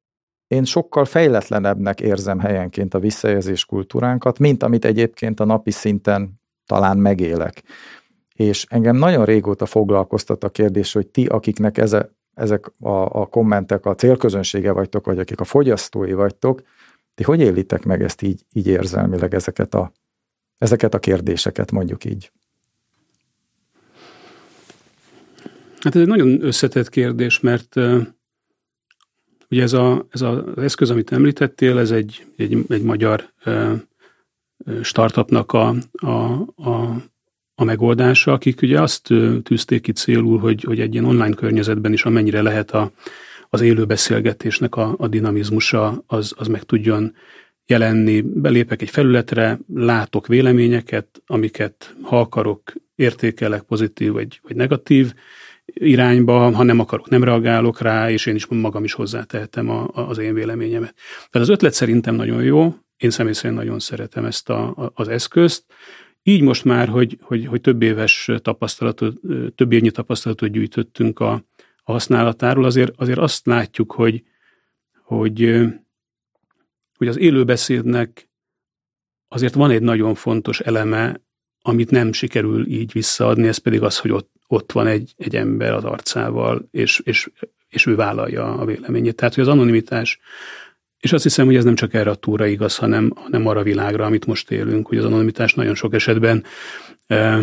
én 0.48 0.64
sokkal 0.64 1.06
fejletlenebbnek 1.06 2.02
érzem 2.02 2.40
helyenként 2.40 2.94
a 2.94 3.00
visszajelzés 3.00 3.66
kultúránkat, 3.66 4.40
mint 4.40 4.64
amit 4.64 4.86
egyébként 4.86 5.40
a 5.40 5.46
napi 5.46 5.72
szinten 5.72 6.42
talán 6.66 6.98
megélek. 6.98 7.64
És 8.34 8.66
engem 8.70 8.96
nagyon 8.96 9.26
régóta 9.26 9.66
foglalkoztat 9.66 10.44
a 10.44 10.50
kérdés, 10.50 10.94
hogy 10.94 11.08
ti, 11.08 11.26
akiknek 11.26 11.78
ez 11.78 11.94
a, 11.94 12.19
ezek 12.40 12.72
a, 12.80 12.90
a 12.90 13.26
kommentek 13.26 13.86
a 13.86 13.96
célközönsége 13.96 14.72
vagytok, 14.72 15.06
vagy 15.06 15.20
akik 15.20 15.40
a 15.40 15.44
fogyasztói 15.44 16.14
vagytok, 16.14 16.62
ti 17.16 17.24
hogy 17.24 17.40
élitek 17.40 17.86
meg 17.86 18.04
ezt 18.04 18.22
így, 18.22 18.46
így 18.54 18.68
érzelmileg, 18.68 19.34
ezeket 19.34 19.74
a, 19.74 19.92
ezeket 20.58 20.94
a 20.94 21.00
kérdéseket, 21.00 21.72
mondjuk 21.72 22.06
így? 22.06 22.32
Hát 25.80 25.96
ez 25.96 26.02
egy 26.02 26.08
nagyon 26.08 26.44
összetett 26.44 26.90
kérdés, 26.90 27.40
mert 27.40 27.76
uh, 27.76 28.02
ugye 29.50 29.62
ez, 29.62 29.74
a, 29.74 30.08
ez 30.10 30.22
az 30.22 30.58
eszköz, 30.58 30.90
amit 30.90 31.12
említettél, 31.12 31.78
ez 31.78 31.92
egy, 31.92 32.26
egy, 32.38 32.66
egy 32.68 32.84
magyar 32.84 33.34
uh, 33.46 33.80
startupnak 34.82 35.54
a, 35.54 35.76
a, 35.92 36.32
a 36.56 36.96
a 37.60 37.64
megoldása, 37.64 38.32
akik 38.32 38.62
ugye 38.62 38.82
azt 38.82 39.14
tűzték 39.44 39.82
ki 39.82 39.92
célul, 39.92 40.40
hogy, 40.40 40.64
hogy 40.64 40.80
egy 40.80 40.94
ilyen 40.94 41.06
online 41.06 41.36
környezetben 41.36 41.94
is 41.94 42.04
amennyire 42.04 42.42
lehet 42.42 42.72
a, 42.72 42.92
az 43.50 43.62
élő 43.62 43.86
beszélgetésnek 43.86 44.76
a, 44.76 44.96
a 44.98 45.08
dinamizmusa, 45.08 46.04
az, 46.08 46.34
az 46.38 46.48
meg 46.48 46.64
tudjon 46.64 47.16
jelenni. 47.66 48.22
Belépek 48.22 48.82
egy 48.82 48.90
felületre, 48.90 49.60
látok 49.74 50.28
véleményeket, 50.28 51.22
amiket 51.26 51.96
ha 52.02 52.20
akarok, 52.20 52.74
értékelek 52.96 53.62
pozitív 53.62 54.12
vagy, 54.12 54.40
vagy 54.44 54.56
negatív 54.56 55.14
irányba, 55.66 56.52
ha 56.52 56.64
nem 56.64 56.80
akarok, 56.80 57.10
nem 57.10 57.24
reagálok 57.24 57.82
rá, 57.82 58.12
és 58.12 58.26
én 58.26 58.36
is 58.36 58.46
magam 58.46 58.84
is 58.84 58.94
hozzátehetem 58.94 59.70
a, 59.70 59.90
a, 59.94 60.00
az 60.10 60.18
én 60.18 60.34
véleményemet. 60.34 60.94
Tehát 61.30 61.48
az 61.48 61.54
ötlet 61.54 61.74
szerintem 61.74 62.16
nagyon 62.16 62.44
jó, 62.44 62.76
én 62.98 63.10
személy 63.10 63.34
szerint 63.34 63.60
nagyon 63.60 63.80
szeretem 63.80 64.26
ezt 64.26 64.50
a, 64.50 64.68
a, 64.68 64.92
az 64.94 65.08
eszközt, 65.08 65.64
így 66.24 66.42
most 66.42 66.64
már, 66.64 66.88
hogy, 66.88 67.18
hogy, 67.22 67.46
hogy 67.46 67.62
több 67.62 67.82
éves 67.82 68.30
tapasztalatot, 68.42 69.20
több 69.56 69.72
évnyi 69.72 69.92
tapasztalatot 69.92 70.52
gyűjtöttünk 70.52 71.20
a, 71.20 71.32
a 71.84 71.92
használatáról, 71.92 72.66
azért, 72.66 72.94
azért 72.98 73.20
azt 73.20 73.46
látjuk, 73.46 73.92
hogy, 73.92 74.24
hogy, 75.04 75.66
hogy 76.98 77.08
az 77.08 77.18
élőbeszédnek 77.18 78.30
azért 79.28 79.54
van 79.54 79.72
egy 79.72 79.82
nagyon 79.82 80.16
fontos 80.16 80.60
eleme, 80.60 81.22
amit 81.62 81.92
nem 81.92 82.14
sikerül 82.14 82.68
így 82.68 82.92
visszaadni, 82.92 83.48
ez 83.48 83.58
pedig 83.58 83.82
az, 83.82 83.98
hogy 83.98 84.12
ott, 84.12 84.32
ott 84.48 84.72
van 84.72 84.88
egy, 84.88 85.14
egy 85.18 85.36
ember 85.36 85.74
az 85.74 85.84
arcával, 85.84 86.68
és, 86.72 87.00
és, 87.04 87.30
és 87.70 87.86
ő 87.86 87.96
vállalja 87.96 88.58
a 88.58 88.66
véleményét. 88.66 89.16
Tehát, 89.16 89.34
hogy 89.34 89.44
az 89.44 89.50
anonimitás 89.50 90.20
és 91.00 91.14
azt 91.14 91.24
hiszem, 91.24 91.46
hogy 91.46 91.56
ez 91.56 91.64
nem 91.64 91.76
csak 91.76 91.94
erre 91.94 92.10
a 92.10 92.16
túra 92.16 92.46
igaz, 92.46 92.76
hanem, 92.76 93.12
hanem 93.16 93.48
arra 93.48 93.60
a 93.60 93.64
világra, 93.64 94.06
amit 94.06 94.26
most 94.26 94.52
élünk, 94.52 94.88
hogy 94.88 94.98
az 94.98 95.06
anonimitás 95.06 95.54
nagyon 95.54 95.76
sok 95.76 95.94
esetben 95.94 96.44
e, 97.08 97.40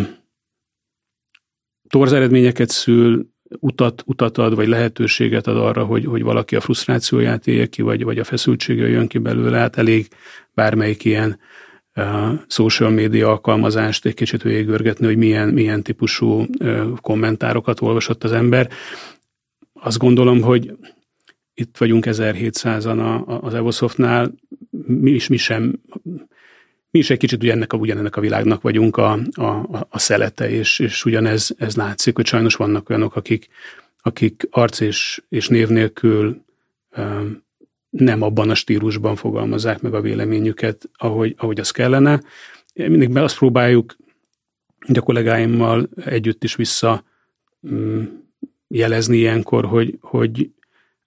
torz 1.89 2.13
eredményeket 2.13 2.69
szül, 2.69 3.27
utat, 3.61 4.03
utat 4.07 4.39
ad, 4.39 4.55
vagy 4.55 4.69
lehetőséget 4.69 5.47
ad 5.47 5.57
arra, 5.57 5.85
hogy, 5.85 6.05
hogy 6.05 6.23
valaki 6.23 6.57
a 6.57 6.61
frusztrációját 6.61 7.47
élje 7.47 7.67
ki, 7.67 7.83
vagy, 7.83 8.05
vagy 8.05 8.19
a 8.19 8.25
feszültsége 8.25 8.89
jön 8.89 9.07
ki 9.07 9.19
belőle, 9.19 9.59
hát 9.59 9.77
elég 9.77 10.09
bármelyik 10.55 11.05
ilyen 11.05 11.39
uh, 11.95 12.33
social 12.47 12.91
media 12.91 13.29
alkalmazást 13.29 14.05
egy 14.05 14.15
kicsit 14.15 14.43
végigörgetni, 14.43 15.07
hogy 15.07 15.17
milyen, 15.17 15.49
milyen 15.49 15.83
típusú 15.83 16.47
kommentárokat 17.01 17.81
olvasott 17.81 18.25
az 18.25 18.33
ember. 18.33 18.71
Azt 19.73 19.99
gondolom, 19.99 20.41
hogy 20.41 20.73
itt 21.59 21.77
vagyunk 21.77 22.05
1700-an 22.07 23.25
az 23.41 23.55
Evosoftnál, 23.55 24.35
mi 24.87 25.11
is, 25.11 25.29
mi 25.29 25.37
sem, 25.37 25.81
mi 26.91 26.99
is 26.99 27.11
egy 27.11 27.19
kicsit 27.19 27.43
ugye 27.43 27.53
ennek 27.53 27.73
a, 27.73 27.77
ugyanennek 27.77 28.17
a 28.17 28.21
világnak 28.21 28.63
vagyunk 28.63 28.97
a, 28.97 29.19
a, 29.33 29.87
a 29.89 29.99
szelete, 29.99 30.51
és, 30.51 30.79
és 30.79 31.05
ugyanez 31.05 31.55
ez 31.59 31.77
látszik, 31.77 32.17
hogy 32.17 32.27
sajnos 32.27 32.55
vannak 32.55 32.89
olyanok, 32.89 33.17
akik, 33.17 33.49
akik 34.03 34.49
arc 34.51 34.81
és, 34.81 35.23
és 35.29 35.49
név 35.49 35.69
nélkül 35.69 36.45
nem 37.91 38.23
abban 38.23 38.51
a 38.51 38.55
stílusban 38.55 39.17
fogalmazzák 39.17 39.81
meg 39.81 39.95
a 39.95 40.01
véleményüket, 40.01 40.91
ahogy, 40.97 41.35
ahogy 41.39 41.61
az 41.61 41.71
kellene. 41.71 42.21
Mindig 42.75 43.11
be 43.11 43.23
azt 43.23 43.39
próbáljuk 43.39 43.97
a 44.95 45.01
kollégáimmal 45.01 45.89
együtt 46.05 46.45
is 46.45 46.55
vissza 46.55 47.05
mm, 47.69 48.05
jelezni 48.69 49.17
ilyenkor, 49.17 49.65
hogy, 49.65 49.99
hogy 50.01 50.51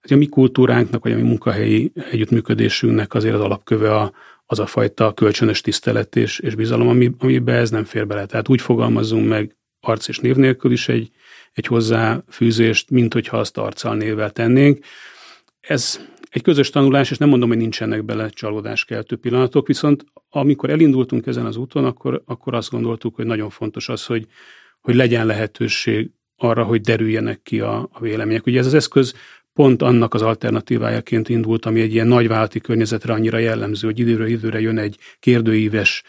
a 0.08 0.14
mi 0.14 0.26
kultúránknak, 0.26 1.02
vagy 1.02 1.12
a 1.12 1.16
mi 1.16 1.22
munkahelyi 1.22 1.92
együttműködésünknek 2.10 3.14
azért 3.14 3.34
az 3.34 3.40
alapköve 3.40 3.94
a, 3.94 4.12
az 4.46 4.58
a 4.58 4.66
fajta 4.66 5.12
kölcsönös 5.12 5.60
tisztelet 5.60 6.16
és, 6.16 6.38
és 6.38 6.54
bizalom, 6.54 6.88
ami, 6.88 7.10
amiben 7.18 7.56
ez 7.56 7.70
nem 7.70 7.84
fér 7.84 8.06
bele. 8.06 8.26
Tehát 8.26 8.48
úgy 8.48 8.60
fogalmazunk 8.60 9.28
meg 9.28 9.56
arc 9.80 10.08
és 10.08 10.18
név 10.18 10.36
nélkül 10.36 10.72
is 10.72 10.88
egy, 10.88 11.10
egy 11.52 11.66
hozzáfűzést, 11.66 12.90
mint 12.90 13.12
hogyha 13.12 13.38
azt 13.38 13.58
arccal 13.58 13.96
névvel 13.96 14.30
tennénk. 14.30 14.84
Ez 15.60 16.00
egy 16.30 16.42
közös 16.42 16.70
tanulás, 16.70 17.10
és 17.10 17.18
nem 17.18 17.28
mondom, 17.28 17.48
hogy 17.48 17.58
nincsenek 17.58 18.04
bele 18.04 18.28
csalódáskeltő 18.28 19.16
pillanatok, 19.16 19.66
viszont 19.66 20.04
amikor 20.28 20.70
elindultunk 20.70 21.26
ezen 21.26 21.46
az 21.46 21.56
úton, 21.56 21.84
akkor, 21.84 22.22
akkor 22.24 22.54
azt 22.54 22.70
gondoltuk, 22.70 23.14
hogy 23.14 23.26
nagyon 23.26 23.50
fontos 23.50 23.88
az, 23.88 24.06
hogy, 24.06 24.26
hogy 24.80 24.94
legyen 24.94 25.26
lehetőség 25.26 26.10
arra, 26.36 26.64
hogy 26.64 26.80
derüljenek 26.80 27.42
ki 27.42 27.60
a, 27.60 27.88
a 27.92 28.00
vélemények. 28.00 28.46
Ugye 28.46 28.58
ez 28.58 28.66
az 28.66 28.74
eszköz 28.74 29.14
pont 29.52 29.82
annak 29.82 30.14
az 30.14 30.22
alternatívájaként 30.22 31.28
indult, 31.28 31.66
ami 31.66 31.80
egy 31.80 31.92
ilyen 31.92 32.06
nagyvállalati 32.06 32.60
környezetre 32.60 33.12
annyira 33.12 33.38
jellemző, 33.38 33.86
hogy 33.86 33.98
időről 33.98 34.26
időre 34.26 34.60
jön 34.60 34.78
egy 34.78 34.96
kérdőíves 35.18 36.02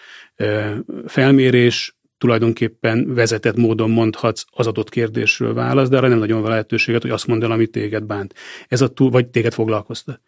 felmérés, 1.06 1.96
tulajdonképpen 2.18 3.14
vezetett 3.14 3.56
módon 3.56 3.90
mondhatsz 3.90 4.44
az 4.52 4.68
adott 4.68 4.90
kérdésről 4.90 5.54
válasz, 5.54 5.90
de 5.90 5.98
arra 5.98 6.08
nem 6.08 6.18
nagyon 6.18 6.42
van 6.42 6.50
lehetőséget, 6.50 7.02
hogy 7.02 7.12
azt 7.12 7.28
mondd 7.28 7.44
el, 7.44 7.52
amit 7.52 7.72
téged 7.72 8.04
bánt. 8.04 8.34
Ez 8.68 8.82
a 8.82 8.88
túl, 8.88 9.10
vagy 9.10 9.28
téged 9.28 9.54
foglalkoztat. 9.54 10.22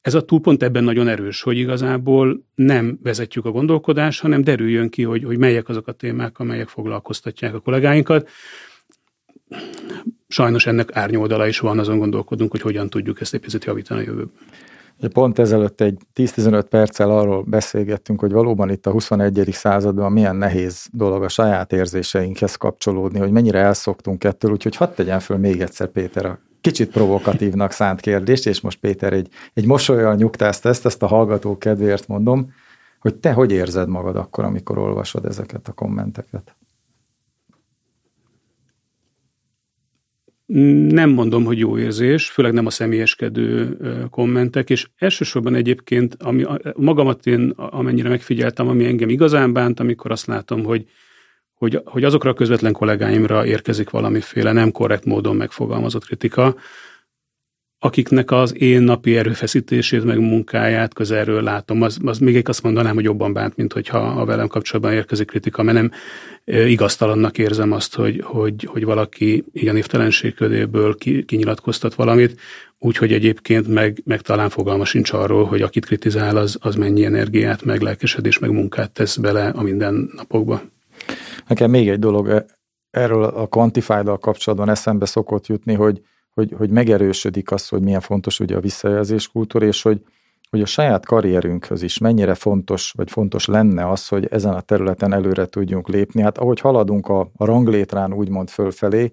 Ez 0.00 0.14
a 0.14 0.24
túlpont 0.24 0.62
ebben 0.62 0.84
nagyon 0.84 1.08
erős, 1.08 1.42
hogy 1.42 1.58
igazából 1.58 2.44
nem 2.54 2.98
vezetjük 3.02 3.44
a 3.44 3.50
gondolkodást, 3.50 4.20
hanem 4.20 4.42
derüljön 4.42 4.88
ki, 4.88 5.02
hogy, 5.02 5.24
hogy 5.24 5.38
melyek 5.38 5.68
azok 5.68 5.86
a 5.88 5.92
témák, 5.92 6.38
amelyek 6.38 6.68
foglalkoztatják 6.68 7.54
a 7.54 7.60
kollégáinkat. 7.60 8.28
Sajnos 10.28 10.66
ennek 10.66 10.96
árnyoldala 10.96 11.46
is 11.46 11.58
van, 11.58 11.78
azon 11.78 11.98
gondolkodunk, 11.98 12.50
hogy 12.50 12.60
hogyan 12.60 12.90
tudjuk 12.90 13.20
ezt 13.20 13.34
egy 13.34 13.40
picit 13.40 13.64
javítani 13.64 14.00
a 14.00 14.04
jövőben. 14.04 14.32
Pont 15.12 15.38
ezelőtt 15.38 15.80
egy 15.80 15.98
10-15 16.14 16.64
perccel 16.70 17.10
arról 17.10 17.42
beszélgettünk, 17.42 18.20
hogy 18.20 18.32
valóban 18.32 18.70
itt 18.70 18.86
a 18.86 18.90
21. 18.90 19.48
században 19.52 20.12
milyen 20.12 20.36
nehéz 20.36 20.86
dolog 20.92 21.22
a 21.22 21.28
saját 21.28 21.72
érzéseinkhez 21.72 22.56
kapcsolódni, 22.56 23.18
hogy 23.18 23.30
mennyire 23.30 23.58
elszoktunk 23.58 24.24
ettől, 24.24 24.50
úgyhogy 24.50 24.76
hadd 24.76 24.94
tegyen 24.94 25.20
föl 25.20 25.36
még 25.36 25.60
egyszer 25.60 25.88
Péter 25.88 26.26
a 26.26 26.38
kicsit 26.60 26.90
provokatívnak 26.90 27.72
szánt 27.72 28.00
kérdést, 28.00 28.46
és 28.46 28.60
most 28.60 28.78
Péter 28.78 29.12
egy, 29.12 29.28
egy 29.54 29.66
mosolyal 29.66 30.14
nyugtázt 30.14 30.66
ezt, 30.66 30.86
ezt 30.86 31.02
a 31.02 31.06
hallgató 31.06 31.58
kedvéért 31.58 32.08
mondom, 32.08 32.52
hogy 32.98 33.14
te 33.14 33.32
hogy 33.32 33.52
érzed 33.52 33.88
magad 33.88 34.16
akkor, 34.16 34.44
amikor 34.44 34.78
olvasod 34.78 35.24
ezeket 35.24 35.68
a 35.68 35.72
kommenteket? 35.72 36.56
Nem 40.88 41.10
mondom, 41.10 41.44
hogy 41.44 41.58
jó 41.58 41.78
érzés, 41.78 42.30
főleg 42.30 42.52
nem 42.52 42.66
a 42.66 42.70
személyeskedő 42.70 43.76
kommentek, 44.10 44.70
és 44.70 44.86
elsősorban 44.96 45.54
egyébként, 45.54 46.16
ami 46.18 46.44
magamat 46.76 47.26
én 47.26 47.50
amennyire 47.56 48.08
megfigyeltem, 48.08 48.68
ami 48.68 48.84
engem 48.84 49.08
igazán 49.08 49.52
bánt, 49.52 49.80
amikor 49.80 50.10
azt 50.10 50.26
látom, 50.26 50.64
hogy, 50.64 50.84
hogy, 51.54 51.80
hogy 51.84 52.04
azokra 52.04 52.30
a 52.30 52.34
közvetlen 52.34 52.72
kollégáimra 52.72 53.46
érkezik 53.46 53.90
valamiféle 53.90 54.52
nem 54.52 54.72
korrekt 54.72 55.04
módon 55.04 55.36
megfogalmazott 55.36 56.04
kritika, 56.04 56.56
akiknek 57.78 58.30
az 58.30 58.60
én 58.60 58.82
napi 58.82 59.16
erőfeszítését, 59.16 60.04
meg 60.04 60.18
munkáját 60.18 60.94
közelről 60.94 61.42
látom, 61.42 61.82
az, 61.82 61.98
az 62.04 62.18
még 62.18 62.48
azt 62.48 62.62
mondanám, 62.62 62.94
hogy 62.94 63.04
jobban 63.04 63.32
bánt, 63.32 63.56
mint 63.56 63.72
hogyha 63.72 63.98
a 63.98 64.24
velem 64.24 64.46
kapcsolatban 64.48 64.92
érkezik 64.92 65.26
kritika, 65.26 65.62
mert 65.62 65.76
nem 65.76 65.90
igaztalannak 66.44 67.38
érzem 67.38 67.72
azt, 67.72 67.94
hogy, 67.94 68.22
hogy, 68.24 68.64
hogy 68.64 68.84
valaki 68.84 69.44
ilyen 69.52 69.74
névtelenségködéből 69.74 70.94
ki, 70.94 71.24
kinyilatkoztat 71.24 71.94
valamit, 71.94 72.40
úgyhogy 72.78 73.12
egyébként 73.12 73.68
meg, 73.68 74.02
meg 74.04 74.20
talán 74.20 74.48
fogalma 74.48 74.84
sincs 74.84 75.12
arról, 75.12 75.44
hogy 75.44 75.62
akit 75.62 75.86
kritizál, 75.86 76.36
az, 76.36 76.58
az 76.60 76.74
mennyi 76.74 77.04
energiát, 77.04 77.64
meg 77.64 77.80
lelkesedés, 77.80 78.38
meg 78.38 78.50
munkát 78.50 78.90
tesz 78.90 79.16
bele 79.16 79.48
a 79.48 79.62
mindennapokba. 79.62 80.62
Nekem 81.46 81.70
még 81.70 81.88
egy 81.88 81.98
dolog, 81.98 82.28
e, 82.28 82.46
erről 82.90 83.24
a 83.24 83.46
quantified 83.46 84.18
kapcsolatban 84.20 84.68
eszembe 84.68 85.06
szokott 85.06 85.46
jutni, 85.46 85.74
hogy 85.74 86.00
hogy, 86.38 86.54
hogy 86.56 86.70
megerősödik 86.70 87.50
az, 87.50 87.68
hogy 87.68 87.82
milyen 87.82 88.00
fontos 88.00 88.40
ugye 88.40 88.56
a 88.56 88.60
visszajelzés 88.60 89.28
kultúra, 89.28 89.66
és 89.66 89.82
hogy, 89.82 90.02
hogy 90.50 90.60
a 90.60 90.66
saját 90.66 91.06
karrierünkhöz 91.06 91.82
is 91.82 91.98
mennyire 91.98 92.34
fontos, 92.34 92.92
vagy 92.96 93.10
fontos 93.10 93.46
lenne 93.46 93.90
az, 93.90 94.08
hogy 94.08 94.26
ezen 94.26 94.54
a 94.54 94.60
területen 94.60 95.12
előre 95.12 95.46
tudjunk 95.46 95.88
lépni. 95.88 96.22
Hát 96.22 96.38
ahogy 96.38 96.60
haladunk 96.60 97.08
a, 97.08 97.20
a 97.36 97.44
ranglétrán 97.44 98.12
úgymond 98.12 98.48
fölfelé, 98.48 99.10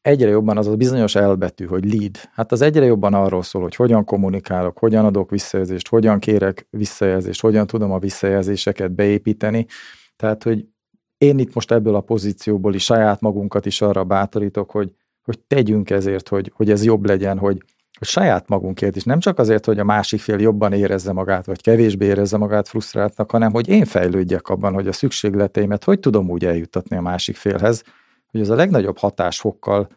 egyre 0.00 0.28
jobban 0.28 0.56
az 0.58 0.66
a 0.66 0.76
bizonyos 0.76 1.14
elbetű, 1.14 1.64
hogy 1.64 1.94
lead. 1.94 2.16
Hát 2.32 2.52
az 2.52 2.60
egyre 2.60 2.84
jobban 2.84 3.14
arról 3.14 3.42
szól, 3.42 3.62
hogy 3.62 3.74
hogyan 3.74 4.04
kommunikálok, 4.04 4.78
hogyan 4.78 5.04
adok 5.04 5.30
visszajelzést, 5.30 5.88
hogyan 5.88 6.18
kérek 6.18 6.66
visszajelzést, 6.70 7.40
hogyan 7.40 7.66
tudom 7.66 7.92
a 7.92 7.98
visszajelzéseket 7.98 8.92
beépíteni. 8.92 9.66
Tehát, 10.16 10.42
hogy 10.42 10.66
én 11.18 11.38
itt 11.38 11.54
most 11.54 11.72
ebből 11.72 11.94
a 11.94 12.00
pozícióból 12.00 12.74
is 12.74 12.84
saját 12.84 13.20
magunkat 13.20 13.66
is 13.66 13.80
arra 13.80 14.04
bátorítok, 14.04 14.70
hogy 14.70 14.92
hogy 15.28 15.38
tegyünk 15.38 15.90
ezért, 15.90 16.28
hogy, 16.28 16.52
hogy 16.54 16.70
ez 16.70 16.84
jobb 16.84 17.06
legyen, 17.06 17.38
hogy, 17.38 17.62
hogy 17.98 18.08
saját 18.08 18.48
magunkért 18.48 18.96
is, 18.96 19.04
nem 19.04 19.18
csak 19.18 19.38
azért, 19.38 19.64
hogy 19.64 19.78
a 19.78 19.84
másik 19.84 20.20
fél 20.20 20.40
jobban 20.40 20.72
érezze 20.72 21.12
magát, 21.12 21.46
vagy 21.46 21.60
kevésbé 21.60 22.06
érezze 22.06 22.36
magát 22.36 22.68
frusztráltnak, 22.68 23.30
hanem 23.30 23.52
hogy 23.52 23.68
én 23.68 23.84
fejlődjek 23.84 24.48
abban, 24.48 24.72
hogy 24.72 24.88
a 24.88 24.92
szükségleteimet 24.92 25.84
hogy 25.84 26.00
tudom 26.00 26.30
úgy 26.30 26.44
eljuttatni 26.44 26.96
a 26.96 27.00
másik 27.00 27.36
félhez, 27.36 27.82
hogy 28.30 28.40
ez 28.40 28.48
a 28.48 28.54
legnagyobb 28.54 28.98
hatásfokkal 28.98 29.88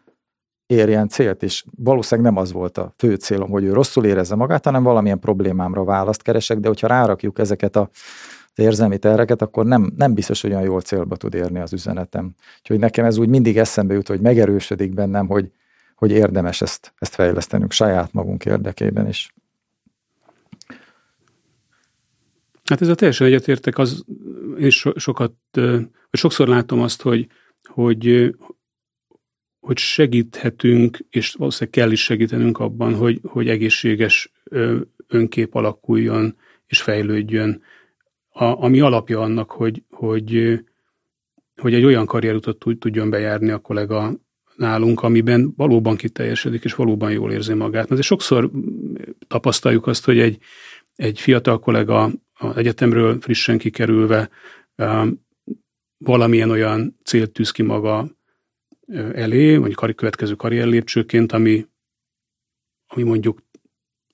érjen 0.66 1.08
célt, 1.08 1.42
és 1.42 1.64
valószínűleg 1.76 2.32
nem 2.32 2.42
az 2.42 2.52
volt 2.52 2.78
a 2.78 2.94
fő 2.96 3.14
célom, 3.14 3.50
hogy 3.50 3.64
ő 3.64 3.72
rosszul 3.72 4.04
érezze 4.04 4.34
magát, 4.34 4.64
hanem 4.64 4.82
valamilyen 4.82 5.18
problémámra 5.18 5.84
választ 5.84 6.22
keresek, 6.22 6.58
de 6.58 6.68
hogyha 6.68 6.86
rárakjuk 6.86 7.38
ezeket 7.38 7.76
a 7.76 7.90
az 8.54 8.64
érzelmi 8.64 8.98
terreket, 8.98 9.42
akkor 9.42 9.66
nem, 9.66 9.92
nem 9.96 10.14
biztos, 10.14 10.40
hogy 10.40 10.50
olyan 10.50 10.62
jól 10.62 10.80
célba 10.80 11.16
tud 11.16 11.34
érni 11.34 11.58
az 11.58 11.72
üzenetem. 11.72 12.34
Úgyhogy 12.58 12.78
nekem 12.78 13.04
ez 13.04 13.18
úgy 13.18 13.28
mindig 13.28 13.58
eszembe 13.58 13.94
jut, 13.94 14.08
hogy 14.08 14.20
megerősödik 14.20 14.94
bennem, 14.94 15.26
hogy, 15.26 15.50
hogy 15.94 16.10
érdemes 16.10 16.60
ezt, 16.60 16.94
ezt 16.98 17.14
fejlesztenünk 17.14 17.72
saját 17.72 18.12
magunk 18.12 18.44
érdekében 18.44 19.08
is. 19.08 19.34
Hát 22.64 22.80
ez 22.80 22.88
a 22.88 22.94
teljesen 22.94 23.26
egyetértek, 23.26 23.78
az, 23.78 24.04
én 24.58 24.70
so, 24.70 24.98
sokat, 24.98 25.32
vagy 25.52 25.88
sokszor 26.10 26.48
látom 26.48 26.80
azt, 26.80 27.02
hogy, 27.02 27.26
hogy, 27.64 28.34
hogy 29.60 29.78
segíthetünk, 29.78 30.98
és 31.10 31.32
valószínűleg 31.32 31.74
kell 31.78 31.90
is 31.90 32.02
segítenünk 32.02 32.58
abban, 32.58 32.94
hogy, 32.94 33.20
hogy 33.22 33.48
egészséges 33.48 34.32
önkép 35.08 35.54
alakuljon 35.54 36.36
és 36.66 36.82
fejlődjön 36.82 37.62
a, 38.32 38.44
ami 38.44 38.80
alapja 38.80 39.20
annak, 39.20 39.50
hogy, 39.50 39.82
hogy, 39.90 40.60
hogy 41.60 41.74
egy 41.74 41.84
olyan 41.84 42.06
karrierutat 42.06 42.58
tudjon 42.58 43.10
bejárni 43.10 43.50
a 43.50 43.58
kollega 43.58 44.12
nálunk, 44.56 45.02
amiben 45.02 45.52
valóban 45.56 45.96
kiteljesedik, 45.96 46.64
és 46.64 46.74
valóban 46.74 47.10
jól 47.12 47.32
érzi 47.32 47.52
magát. 47.52 47.88
Mert 47.88 48.02
sokszor 48.02 48.50
tapasztaljuk 49.26 49.86
azt, 49.86 50.04
hogy 50.04 50.18
egy, 50.18 50.38
egy 50.94 51.20
fiatal 51.20 51.58
kollega 51.58 52.10
az 52.32 52.56
egyetemről 52.56 53.20
frissen 53.20 53.58
kikerülve 53.58 54.30
valamilyen 55.98 56.50
olyan 56.50 56.98
célt 57.04 57.32
tűz 57.32 57.50
ki 57.50 57.62
maga 57.62 58.10
elé, 59.12 59.56
vagy 59.56 59.74
következő 59.74 60.34
karrier 60.34 60.66
lépcsőként, 60.66 61.32
ami, 61.32 61.66
ami 62.86 63.02
mondjuk 63.02 63.42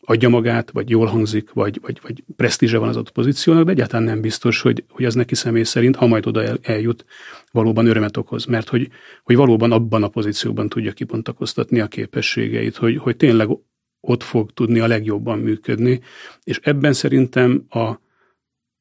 adja 0.09 0.29
magát, 0.29 0.71
vagy 0.71 0.91
jól 0.91 1.07
hangzik, 1.07 1.53
vagy, 1.53 1.79
vagy, 1.83 1.99
vagy 2.03 2.25
presztízse 2.37 2.79
van 2.79 2.89
az 2.89 2.97
ott 2.97 3.11
pozíciónak, 3.11 3.65
de 3.65 3.71
egyáltalán 3.71 4.07
nem 4.07 4.21
biztos, 4.21 4.61
hogy, 4.61 4.85
hogy 4.89 5.05
az 5.05 5.15
neki 5.15 5.35
személy 5.35 5.63
szerint, 5.63 5.97
ha 5.97 6.07
majd 6.07 6.27
oda 6.27 6.43
el, 6.43 6.59
eljut, 6.63 7.05
valóban 7.51 7.87
örömet 7.87 8.17
okoz, 8.17 8.45
mert 8.45 8.69
hogy, 8.69 8.89
hogy 9.23 9.37
valóban 9.37 9.73
abban 9.73 10.03
a 10.03 10.09
pozícióban 10.09 10.69
tudja 10.69 10.93
kibontakoztatni 10.93 11.81
a 11.81 11.87
képességeit, 11.87 12.77
hogy, 12.77 12.97
hogy 12.97 13.17
tényleg 13.17 13.49
ott 14.01 14.23
fog 14.23 14.51
tudni 14.51 14.79
a 14.79 14.87
legjobban 14.87 15.39
működni, 15.39 16.01
és 16.45 16.61
ebben 16.63 16.93
szerintem 16.93 17.65
a, 17.69 17.79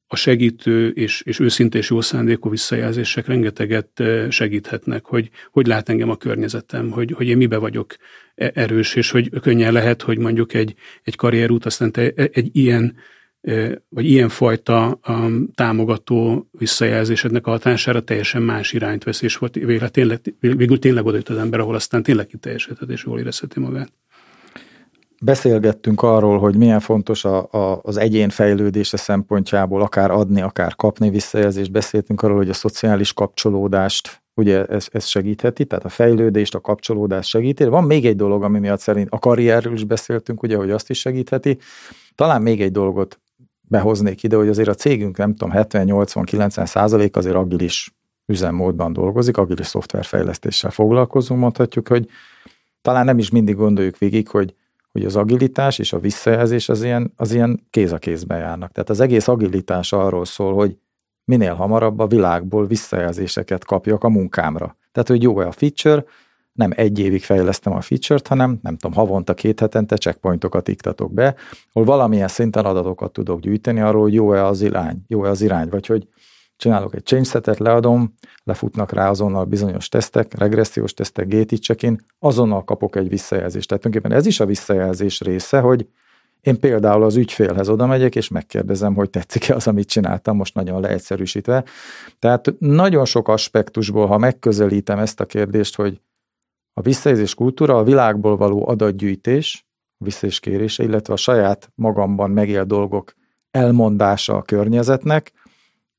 a 0.07 0.15
segítő 0.15 0.89
és, 0.89 1.21
és 1.21 1.39
őszinte 1.39 1.77
és 1.77 1.89
jó 1.89 2.01
szándékú 2.01 2.49
visszajelzések 2.49 3.27
rengeteget 3.27 4.03
segíthetnek, 4.29 5.05
hogy 5.05 5.29
hogy 5.51 5.67
lát 5.67 5.89
engem 5.89 6.09
a 6.09 6.17
környezetem, 6.17 6.91
hogy, 6.91 7.11
hogy 7.11 7.27
én 7.27 7.37
mibe 7.37 7.57
vagyok 7.57 7.95
erős, 8.37 8.95
és 8.95 9.11
hogy 9.11 9.29
könnyen 9.41 9.73
lehet, 9.73 10.01
hogy 10.01 10.17
mondjuk 10.17 10.53
egy, 10.53 10.73
egy 11.03 11.15
karrierút 11.15 11.65
aztán 11.65 11.91
te 11.91 12.09
egy 12.09 12.49
ilyen 12.51 12.95
vagy 13.89 14.05
ilyenfajta 14.05 14.99
um, 15.07 15.49
támogató 15.55 16.47
visszajelzésednek 16.51 17.47
a 17.47 17.49
hatására 17.49 18.01
teljesen 18.01 18.41
más 18.41 18.73
irányt 18.73 19.03
vesz, 19.03 19.21
és 19.21 19.37
volt, 19.37 19.55
végül, 19.55 19.89
tényleg, 19.89 20.21
végül 20.39 20.79
tényleg 20.79 21.05
oda 21.05 21.17
jut 21.17 21.29
az 21.29 21.37
ember, 21.37 21.59
ahol 21.59 21.75
aztán 21.75 22.03
tényleg 22.03 22.27
kiteljesedhet, 22.27 22.89
és 22.89 23.03
jól 23.05 23.19
érezheti 23.19 23.59
magát. 23.59 23.91
Beszélgettünk 25.21 26.01
arról, 26.01 26.39
hogy 26.39 26.55
milyen 26.55 26.79
fontos 26.79 27.25
a, 27.25 27.51
a, 27.51 27.79
az 27.83 27.97
egyén 27.97 28.29
fejlődése 28.29 28.97
szempontjából, 28.97 29.81
akár 29.81 30.11
adni, 30.11 30.41
akár 30.41 30.75
kapni 30.75 31.09
visszajelzést. 31.09 31.71
Beszéltünk 31.71 32.21
arról, 32.21 32.37
hogy 32.37 32.49
a 32.49 32.53
szociális 32.53 33.13
kapcsolódást 33.13 34.21
ugye 34.37 34.65
ez, 34.65 34.87
ez 34.91 35.05
segítheti, 35.05 35.65
tehát 35.65 35.85
a 35.85 35.89
fejlődést, 35.89 36.55
a 36.55 36.59
kapcsolódást 36.59 37.29
segíti. 37.29 37.63
Van 37.63 37.83
még 37.83 38.05
egy 38.05 38.15
dolog, 38.15 38.43
ami 38.43 38.59
miatt 38.59 38.79
szerint 38.79 39.07
a 39.11 39.19
karrierről 39.19 39.73
is 39.73 39.83
beszéltünk, 39.83 40.43
ugye, 40.43 40.57
hogy 40.57 40.71
azt 40.71 40.89
is 40.89 40.99
segítheti. 40.99 41.57
Talán 42.15 42.41
még 42.41 42.61
egy 42.61 42.71
dolgot 42.71 43.19
behoznék 43.61 44.23
ide, 44.23 44.35
hogy 44.35 44.47
azért 44.47 44.67
a 44.67 44.73
cégünk, 44.73 45.17
nem 45.17 45.35
tudom, 45.35 45.53
70-80-90 45.57 46.65
százalék 46.65 47.15
azért 47.15 47.35
agilis 47.35 47.95
üzemmódban 48.25 48.93
dolgozik, 48.93 49.37
agilis 49.37 49.67
szoftverfejlesztéssel 49.67 50.71
foglalkozunk, 50.71 51.39
mondhatjuk, 51.39 51.87
hogy 51.87 52.07
talán 52.81 53.05
nem 53.05 53.17
is 53.17 53.29
mindig 53.29 53.55
gondoljuk 53.55 53.97
végig, 53.97 54.27
hogy, 54.27 54.53
hogy 54.91 55.05
az 55.05 55.15
agilitás 55.15 55.79
és 55.79 55.93
a 55.93 55.99
visszajelzés 55.99 56.69
az 56.69 56.83
ilyen, 56.83 57.13
az 57.15 57.33
ilyen 57.33 57.67
kéz 57.69 57.91
a 57.91 57.97
kézbe 57.97 58.37
járnak. 58.37 58.71
Tehát 58.71 58.89
az 58.89 58.99
egész 58.99 59.27
agilitás 59.27 59.93
arról 59.93 60.25
szól, 60.25 60.53
hogy 60.53 60.77
minél 61.27 61.53
hamarabb 61.53 61.99
a 61.99 62.07
világból 62.07 62.65
visszajelzéseket 62.65 63.65
kapjak 63.65 64.03
a 64.03 64.09
munkámra. 64.09 64.75
Tehát, 64.91 65.09
hogy 65.09 65.21
jó-e 65.23 65.47
a 65.47 65.51
feature, 65.51 66.03
nem 66.53 66.71
egy 66.75 66.99
évig 66.99 67.23
fejlesztem 67.23 67.73
a 67.73 67.81
feature-t, 67.81 68.27
hanem 68.27 68.59
nem 68.61 68.77
tudom, 68.77 68.97
havonta, 68.97 69.33
két 69.33 69.59
hetente 69.59 69.95
checkpointokat 69.95 70.67
iktatok 70.67 71.13
be, 71.13 71.35
hol 71.73 71.83
valamilyen 71.83 72.27
szinten 72.27 72.65
adatokat 72.65 73.11
tudok 73.11 73.39
gyűjteni 73.39 73.79
arról, 73.79 74.01
hogy 74.01 74.13
jó-e 74.13 74.45
az 74.45 74.61
irány, 74.61 75.03
jó-e 75.07 75.29
az 75.29 75.41
irány, 75.41 75.69
vagy 75.69 75.85
hogy 75.85 76.07
csinálok 76.57 76.95
egy 76.95 77.05
change 77.05 77.27
setet, 77.27 77.57
leadom, 77.57 78.13
lefutnak 78.43 78.91
rá 78.91 79.09
azonnal 79.09 79.45
bizonyos 79.45 79.89
tesztek, 79.89 80.37
regressziós 80.37 80.93
tesztek, 80.93 81.27
gate 81.27 81.95
azonnal 82.19 82.63
kapok 82.63 82.95
egy 82.95 83.09
visszajelzést. 83.09 83.67
Tehát 83.67 83.83
tulajdonképpen 83.83 84.19
ez 84.19 84.25
is 84.25 84.39
a 84.39 84.45
visszajelzés 84.45 85.21
része, 85.21 85.59
hogy 85.59 85.87
én 86.41 86.59
például 86.59 87.03
az 87.03 87.15
ügyfélhez 87.15 87.69
oda 87.69 87.85
megyek, 87.85 88.15
és 88.15 88.27
megkérdezem, 88.27 88.95
hogy 88.95 89.09
tetszik-e 89.09 89.55
az, 89.55 89.67
amit 89.67 89.87
csináltam, 89.87 90.35
most 90.35 90.53
nagyon 90.53 90.81
leegyszerűsítve. 90.81 91.63
Tehát 92.19 92.53
nagyon 92.59 93.05
sok 93.05 93.27
aspektusból, 93.27 94.07
ha 94.07 94.17
megközelítem 94.17 94.99
ezt 94.99 95.19
a 95.19 95.25
kérdést, 95.25 95.75
hogy 95.75 96.01
a 96.73 96.81
visszajelzés 96.81 97.35
kultúra 97.35 97.77
a 97.77 97.83
világból 97.83 98.37
való 98.37 98.67
adatgyűjtés, 98.67 99.65
a 99.97 100.03
visszajelzés 100.03 100.39
kérése, 100.39 100.83
illetve 100.83 101.13
a 101.13 101.17
saját 101.17 101.71
magamban 101.75 102.29
megél 102.29 102.63
dolgok 102.63 103.13
elmondása 103.51 104.35
a 104.35 104.41
környezetnek, 104.41 105.31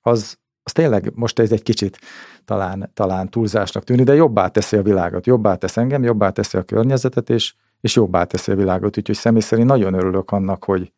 az, 0.01 0.39
az 0.63 0.73
tényleg 0.73 1.13
most 1.15 1.39
ez 1.39 1.53
egy 1.53 1.63
kicsit 1.63 1.99
talán, 2.45 2.91
talán 2.95 3.29
túlzásnak 3.29 3.85
tűnik, 3.85 4.05
de 4.05 4.15
jobbá 4.15 4.49
teszi 4.49 4.77
a 4.77 4.83
világot, 4.83 5.27
jobbá 5.27 5.55
tesz 5.55 5.77
engem, 5.77 6.03
jobbá 6.03 6.31
teszi 6.31 6.57
a 6.57 6.63
környezetet, 6.63 7.31
és, 7.31 7.55
és 7.81 7.95
jobbá 7.95 8.25
teszi 8.25 8.53
a 8.53 8.57
világot. 8.57 8.99
Úgyhogy 8.99 9.17
személy 9.17 9.41
szerint 9.41 9.69
nagyon 9.69 9.95
örülök 9.95 10.31
annak, 10.31 10.65
hogy, 10.65 10.93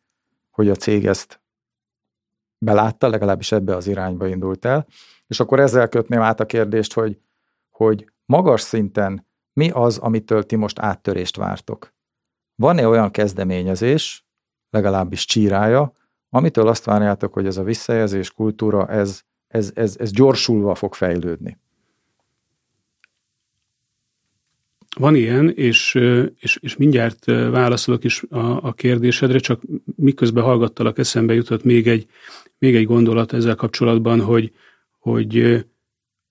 hogy 0.49 0.69
a 0.69 0.75
cég 0.75 1.05
ezt 1.05 1.41
belátta, 2.57 3.07
legalábbis 3.07 3.51
ebbe 3.51 3.75
az 3.75 3.87
irányba 3.87 4.27
indult 4.27 4.65
el. 4.65 4.87
És 5.27 5.39
akkor 5.39 5.59
ezzel 5.59 5.87
kötném 5.87 6.21
át 6.21 6.39
a 6.39 6.45
kérdést, 6.45 6.93
hogy, 6.93 7.19
hogy 7.69 8.11
magas 8.25 8.61
szinten 8.61 9.27
mi 9.53 9.69
az, 9.69 9.97
amitől 9.97 10.43
ti 10.43 10.55
most 10.55 10.79
áttörést 10.79 11.35
vártok? 11.35 11.93
Van-e 12.55 12.87
olyan 12.87 13.11
kezdeményezés, 13.11 14.25
legalábbis 14.69 15.25
csírája, 15.25 15.91
amitől 16.29 16.67
azt 16.67 16.85
várjátok, 16.85 17.33
hogy 17.33 17.45
ez 17.45 17.57
a 17.57 17.63
visszajelzés 17.63 18.31
kultúra, 18.31 18.87
ez, 18.87 19.21
ez, 19.47 19.71
ez, 19.75 19.95
ez 19.99 20.11
gyorsulva 20.11 20.75
fog 20.75 20.93
fejlődni? 20.93 21.59
Van 25.01 25.15
ilyen, 25.15 25.49
és, 25.49 25.99
és, 26.39 26.57
és 26.61 26.75
mindjárt 26.75 27.25
válaszolok 27.25 28.03
is 28.03 28.23
a, 28.29 28.65
a 28.67 28.73
kérdésedre, 28.73 29.39
csak 29.39 29.61
miközben 29.95 30.43
hallgattalak, 30.43 30.97
eszembe 30.97 31.33
jutott 31.33 31.63
még 31.63 31.87
egy, 31.87 32.05
még 32.57 32.75
egy 32.75 32.85
gondolat 32.85 33.33
ezzel 33.33 33.55
kapcsolatban, 33.55 34.21
hogy, 34.21 34.51
hogy, 34.99 35.63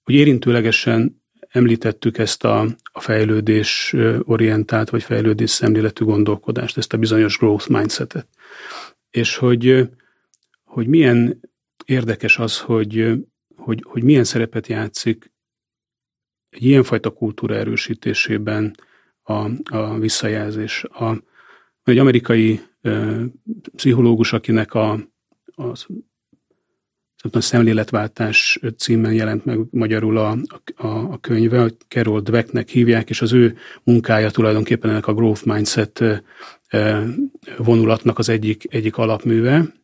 hogy 0.03 0.15
érintőlegesen 0.15 1.23
említettük 1.49 2.19
ezt 2.19 2.45
a, 2.45 2.67
a 2.93 3.01
fejlődés 3.01 3.95
orientált, 4.23 4.91
vagy 4.91 5.03
fejlődés 5.03 5.51
szemléletű 5.51 6.05
gondolkodást, 6.05 6.77
ezt 6.77 6.93
a 6.93 6.99
bizonyos 6.99 7.39
growth 7.39 7.71
mindsetet. 7.71 8.29
És 9.11 9.37
hogy, 9.37 9.89
hogy 10.65 10.87
milyen 10.87 11.41
érdekes 11.85 12.39
az, 12.39 12.59
hogy, 12.59 13.13
hogy, 13.57 13.85
hogy 13.87 14.03
milyen 14.03 14.25
szerepet 14.25 14.67
játszik 14.67 15.30
egy 16.51 16.65
ilyenfajta 16.65 17.11
kultúra 17.11 17.55
erősítésében 17.55 18.75
a, 19.23 19.51
a 19.77 19.99
visszajelzés. 19.99 20.85
A, 20.85 21.23
egy 21.85 21.99
amerikai 21.99 22.61
ö, 22.81 23.23
pszichológus, 23.77 24.33
akinek 24.33 24.75
a, 24.75 24.99
az 25.55 25.87
a 27.31 27.41
szemléletváltás 27.41 28.61
címen 28.77 29.13
jelent 29.13 29.45
meg 29.45 29.59
magyarul 29.71 30.17
a, 30.17 30.37
a, 30.77 30.87
a 30.87 31.19
könyve, 31.21 31.61
hogy 31.61 31.77
Carol 31.89 32.21
Dwecknek 32.21 32.69
hívják, 32.69 33.11
és 33.11 33.23
az 33.23 33.33
ő 33.33 33.57
munkája 33.83 34.31
tulajdonképpen 34.31 34.91
ennek 34.91 35.07
a 35.07 35.15
growth 35.15 35.47
mindset 35.47 36.05
vonulatnak 37.57 38.19
az 38.19 38.29
egyik, 38.29 38.75
egyik 38.75 38.97
alapműve. 38.97 39.75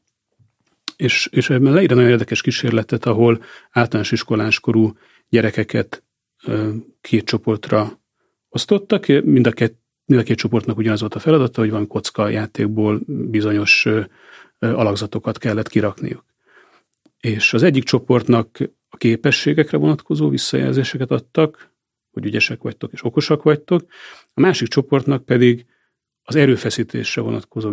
És, 0.97 1.29
és 1.33 1.51
ebben 1.51 1.73
leír 1.73 1.91
nagyon 1.91 2.11
érdekes 2.11 2.41
kísérletet, 2.41 3.07
ahol 3.07 3.43
általános 3.71 4.13
iskoláskorú 4.13 4.97
gyerekeket 5.29 6.05
két 7.01 7.25
csoportra 7.25 8.01
osztottak, 8.49 9.07
mind 9.07 9.47
a, 9.47 9.51
két, 9.51 9.75
mind 10.05 10.21
a 10.21 10.25
két 10.25 10.37
csoportnak 10.37 10.77
ugyanaz 10.77 11.01
volt 11.01 11.15
a 11.15 11.19
feladata, 11.19 11.61
hogy 11.61 11.71
van 11.71 11.87
kocka 11.87 12.29
játékból 12.29 13.01
bizonyos 13.07 13.87
alakzatokat 14.59 15.39
kellett 15.39 15.69
kirakniuk. 15.69 16.25
És 17.21 17.53
az 17.53 17.63
egyik 17.63 17.85
csoportnak 17.85 18.59
a 18.89 18.97
képességekre 18.97 19.79
vonatkozó 19.79 20.29
visszajelzéseket 20.29 21.11
adtak, 21.11 21.75
hogy 22.13 22.25
ügyesek 22.25 22.63
vagytok 22.63 22.93
és 22.93 23.05
okosak 23.05 23.43
vagytok, 23.43 23.85
a 24.35 24.41
másik 24.41 24.69
csoportnak 24.69 25.25
pedig 25.25 25.67
az 26.23 26.37
erőfeszítésre 26.37 27.23
vonatkozó 27.23 27.71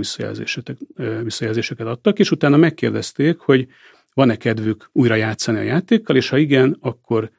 visszajelzéseket, 1.24 1.88
adtak, 1.88 2.20
és 2.20 2.32
utána 2.32 2.58
megkérdezték, 2.58 3.38
hogy 3.38 3.68
van-e 4.14 4.36
kedvük 4.36 4.90
újra 4.92 5.16
játszani 5.16 5.58
a 5.58 5.62
játékkal, 5.62 6.16
és 6.16 6.30
ha 6.30 6.38
igen, 6.38 6.78
akkor 6.80 7.32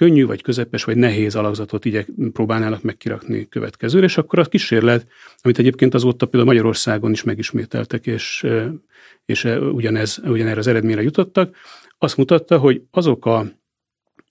könnyű, 0.00 0.26
vagy 0.26 0.42
közepes, 0.42 0.84
vagy 0.84 0.96
nehéz 0.96 1.34
alakzatot 1.34 1.84
így 1.84 2.06
próbálnának 2.32 2.82
megkirakni 2.82 3.48
következőre, 3.48 4.04
és 4.06 4.16
akkor 4.18 4.38
a 4.38 4.44
kísérlet, 4.44 5.06
amit 5.42 5.58
egyébként 5.58 5.94
azóta 5.94 6.26
például 6.26 6.52
Magyarországon 6.52 7.10
is 7.10 7.22
megismételtek, 7.22 8.06
és, 8.06 8.46
és 9.24 9.44
ugyanez, 9.72 10.20
ugyanerre 10.24 10.58
az 10.58 10.66
eredményre 10.66 11.02
jutottak, 11.02 11.56
azt 11.98 12.16
mutatta, 12.16 12.58
hogy 12.58 12.82
azok 12.90 13.26
a, 13.26 13.46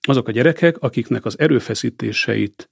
azok 0.00 0.28
a 0.28 0.32
gyerekek, 0.32 0.78
akiknek 0.78 1.24
az 1.24 1.38
erőfeszítéseit 1.38 2.70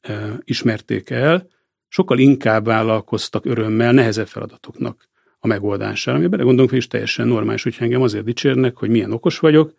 e, 0.00 0.38
ismerték 0.44 1.10
el, 1.10 1.48
sokkal 1.88 2.18
inkább 2.18 2.64
vállalkoztak 2.64 3.44
örömmel 3.44 3.92
nehezebb 3.92 4.28
feladatoknak 4.28 5.08
a 5.38 5.46
megoldására. 5.46 6.18
Ami 6.18 6.26
belegondolunk, 6.26 6.70
hogy 6.70 6.78
is 6.78 6.86
teljesen 6.86 7.28
normális, 7.28 7.62
hogy 7.62 7.76
engem 7.78 8.02
azért 8.02 8.24
dicsérnek, 8.24 8.76
hogy 8.76 8.88
milyen 8.88 9.12
okos 9.12 9.38
vagyok, 9.38 9.74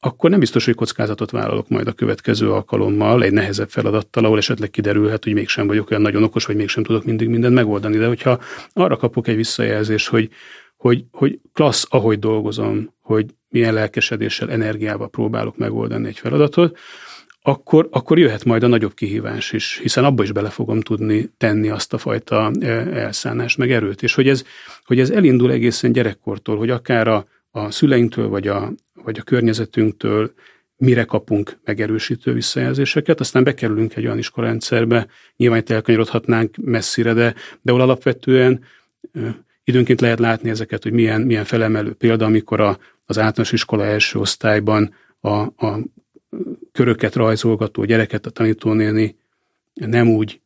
akkor 0.00 0.30
nem 0.30 0.38
biztos, 0.38 0.64
hogy 0.64 0.74
kockázatot 0.74 1.30
vállalok 1.30 1.68
majd 1.68 1.86
a 1.86 1.92
következő 1.92 2.52
alkalommal 2.52 3.22
egy 3.22 3.32
nehezebb 3.32 3.70
feladattal, 3.70 4.24
ahol 4.24 4.38
esetleg 4.38 4.70
kiderülhet, 4.70 5.24
hogy 5.24 5.32
mégsem 5.32 5.66
vagyok 5.66 5.90
olyan 5.90 6.02
nagyon 6.02 6.22
okos, 6.22 6.44
vagy 6.44 6.56
mégsem 6.56 6.82
tudok 6.82 7.04
mindig 7.04 7.28
mindent 7.28 7.54
megoldani. 7.54 7.96
De 7.96 8.06
hogyha 8.06 8.40
arra 8.72 8.96
kapok 8.96 9.28
egy 9.28 9.36
visszajelzést, 9.36 10.08
hogy, 10.08 10.28
hogy, 10.76 11.04
hogy 11.12 11.40
klassz, 11.52 11.86
ahogy 11.88 12.18
dolgozom, 12.18 12.94
hogy 13.00 13.26
milyen 13.48 13.74
lelkesedéssel, 13.74 14.50
energiával 14.50 15.10
próbálok 15.10 15.56
megoldani 15.56 16.08
egy 16.08 16.18
feladatot, 16.18 16.78
akkor, 17.42 17.88
akkor 17.90 18.18
jöhet 18.18 18.44
majd 18.44 18.62
a 18.62 18.66
nagyobb 18.66 18.94
kihívás 18.94 19.52
is, 19.52 19.78
hiszen 19.82 20.04
abba 20.04 20.22
is 20.22 20.32
bele 20.32 20.50
fogom 20.50 20.80
tudni 20.80 21.30
tenni 21.36 21.68
azt 21.68 21.92
a 21.92 21.98
fajta 21.98 22.50
e, 22.60 22.66
elszánást, 22.92 23.58
meg 23.58 23.72
erőt. 23.72 24.02
És 24.02 24.14
hogy 24.14 24.28
ez, 24.28 24.44
hogy 24.84 25.00
ez 25.00 25.10
elindul 25.10 25.50
egészen 25.50 25.92
gyerekkortól, 25.92 26.56
hogy 26.56 26.70
akár 26.70 27.08
a, 27.08 27.26
a 27.50 27.70
szüleinktől, 27.70 28.28
vagy 28.28 28.48
a, 28.48 28.72
vagy 28.94 29.18
a 29.18 29.22
környezetünktől 29.22 30.32
mire 30.76 31.04
kapunk 31.04 31.58
megerősítő 31.64 32.32
visszajelzéseket, 32.32 33.20
aztán 33.20 33.44
bekerülünk 33.44 33.96
egy 33.96 34.04
olyan 34.04 34.18
iskolarendszerbe, 34.18 35.06
nyilván 35.36 35.58
itt 35.58 35.70
elkanyarodhatnánk 35.70 36.56
messzire, 36.56 37.12
de, 37.12 37.34
de 37.60 37.70
ahol 37.70 37.82
alapvetően 37.82 38.64
időnként 39.64 40.00
lehet 40.00 40.18
látni 40.18 40.50
ezeket, 40.50 40.82
hogy 40.82 40.92
milyen, 40.92 41.20
milyen 41.20 41.44
felemelő 41.44 41.92
példa, 41.92 42.24
amikor 42.24 42.60
a, 42.60 42.78
az 43.04 43.18
általános 43.18 43.52
iskola 43.52 43.84
első 43.84 44.18
osztályban 44.18 44.94
a, 45.20 45.36
a 45.36 45.78
köröket 46.72 47.14
rajzolgató 47.14 47.84
gyereket, 47.84 48.26
a 48.26 48.30
tanítónéni 48.30 49.16
nem 49.74 50.08
úgy 50.08 50.40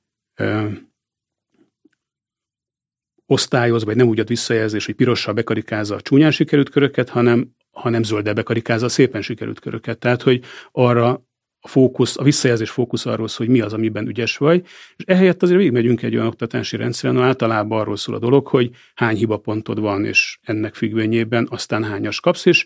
osztályoz, 3.26 3.84
vagy 3.84 3.96
nem 3.96 4.08
úgy 4.08 4.20
ad 4.20 4.28
visszajelzés, 4.28 4.86
hogy 4.86 4.94
pirossal 4.94 5.34
bekarikázza 5.34 5.94
a 5.94 6.00
csúnyán 6.00 6.30
sikerült 6.30 6.70
köröket, 6.70 7.08
hanem, 7.08 7.48
hanem 7.70 8.02
zöldel 8.02 8.34
bekarikázza 8.34 8.86
a 8.86 8.88
szépen 8.88 9.22
sikerült 9.22 9.60
köröket. 9.60 9.98
Tehát, 9.98 10.22
hogy 10.22 10.44
arra 10.72 11.24
a 11.60 11.68
fókusz, 11.68 12.18
a 12.18 12.22
visszajelzés 12.22 12.70
fókusz 12.70 13.06
arról 13.06 13.28
szól, 13.28 13.46
hogy 13.46 13.56
mi 13.56 13.60
az, 13.60 13.72
amiben 13.72 14.06
ügyes 14.06 14.36
vagy, 14.36 14.62
és 14.96 15.04
ehelyett 15.06 15.42
azért 15.42 15.58
végigmegyünk 15.58 16.02
egy 16.02 16.14
olyan 16.14 16.26
oktatási 16.26 16.76
rendszeren, 16.76 17.22
általában 17.22 17.80
arról 17.80 17.96
szól 17.96 18.14
a 18.14 18.18
dolog, 18.18 18.46
hogy 18.46 18.70
hány 18.94 19.16
hibapontod 19.16 19.80
van, 19.80 20.04
és 20.04 20.38
ennek 20.42 20.74
függvényében 20.74 21.46
aztán 21.50 21.84
hányas 21.84 22.20
kapsz, 22.20 22.46
és 22.46 22.64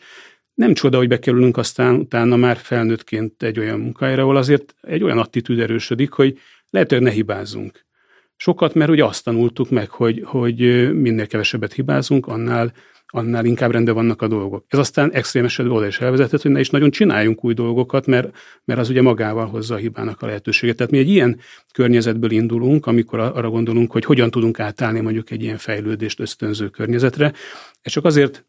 nem 0.55 0.75
csoda, 0.75 0.97
hogy 0.97 1.09
bekerülünk 1.09 1.57
aztán 1.57 1.95
utána 1.95 2.37
már 2.37 2.57
felnőttként 2.57 3.43
egy 3.43 3.59
olyan 3.59 3.81
munkahelyre, 3.81 4.23
ahol 4.23 4.37
azért 4.37 4.75
egy 4.81 5.03
olyan 5.03 5.19
attitűd 5.19 5.61
erősödik, 5.61 6.13
hogy 6.13 6.39
lehet, 6.71 6.91
hogy 6.91 7.03
ne 7.03 7.11
hibázzunk. 7.11 7.87
Sokat, 8.41 8.75
mert 8.75 8.91
ugye 8.91 9.05
azt 9.05 9.25
tanultuk 9.25 9.71
meg, 9.71 9.89
hogy, 9.89 10.23
hogy 10.25 10.57
minél 10.95 11.27
kevesebbet 11.27 11.73
hibázunk, 11.73 12.27
annál 12.27 12.73
annál 13.11 13.45
inkább 13.45 13.71
rendben 13.71 13.95
vannak 13.95 14.23
a 14.23 14.29
dolgok. 14.29 14.65
Ez 14.69 14.79
aztán 14.79 15.13
extrém 15.13 15.45
esetben 15.45 15.77
oda 15.77 15.87
is 15.87 16.01
elvezetett, 16.01 16.43
hogy 16.43 16.51
ne 16.51 16.61
is 16.61 16.71
nagyon 16.71 16.91
csináljunk 16.91 17.45
új 17.45 17.55
dolgokat, 17.55 18.07
mert, 18.07 18.37
mert 18.65 18.81
az 18.81 18.89
ugye 18.89 19.03
magával 19.03 19.47
hozza 19.47 19.75
a 19.75 19.79
hibának 19.79 20.23
a 20.23 20.27
lehetőséget. 20.27 20.77
Tehát 20.77 20.93
mi 20.93 20.99
egy 20.99 21.09
ilyen 21.09 21.39
környezetből 21.73 22.31
indulunk, 22.31 22.87
amikor 22.87 23.19
arra 23.19 23.51
gondolunk, 23.51 23.93
hogy 23.93 24.05
hogyan 24.05 24.31
tudunk 24.31 24.61
átállni 24.61 25.01
mondjuk 25.01 25.31
egy 25.31 25.43
ilyen 25.43 25.59
fejlődést 25.59 26.21
ösztönző 26.21 26.69
környezetre. 26.69 27.33
És 27.83 27.93
csak 27.93 28.05
azért 28.05 28.47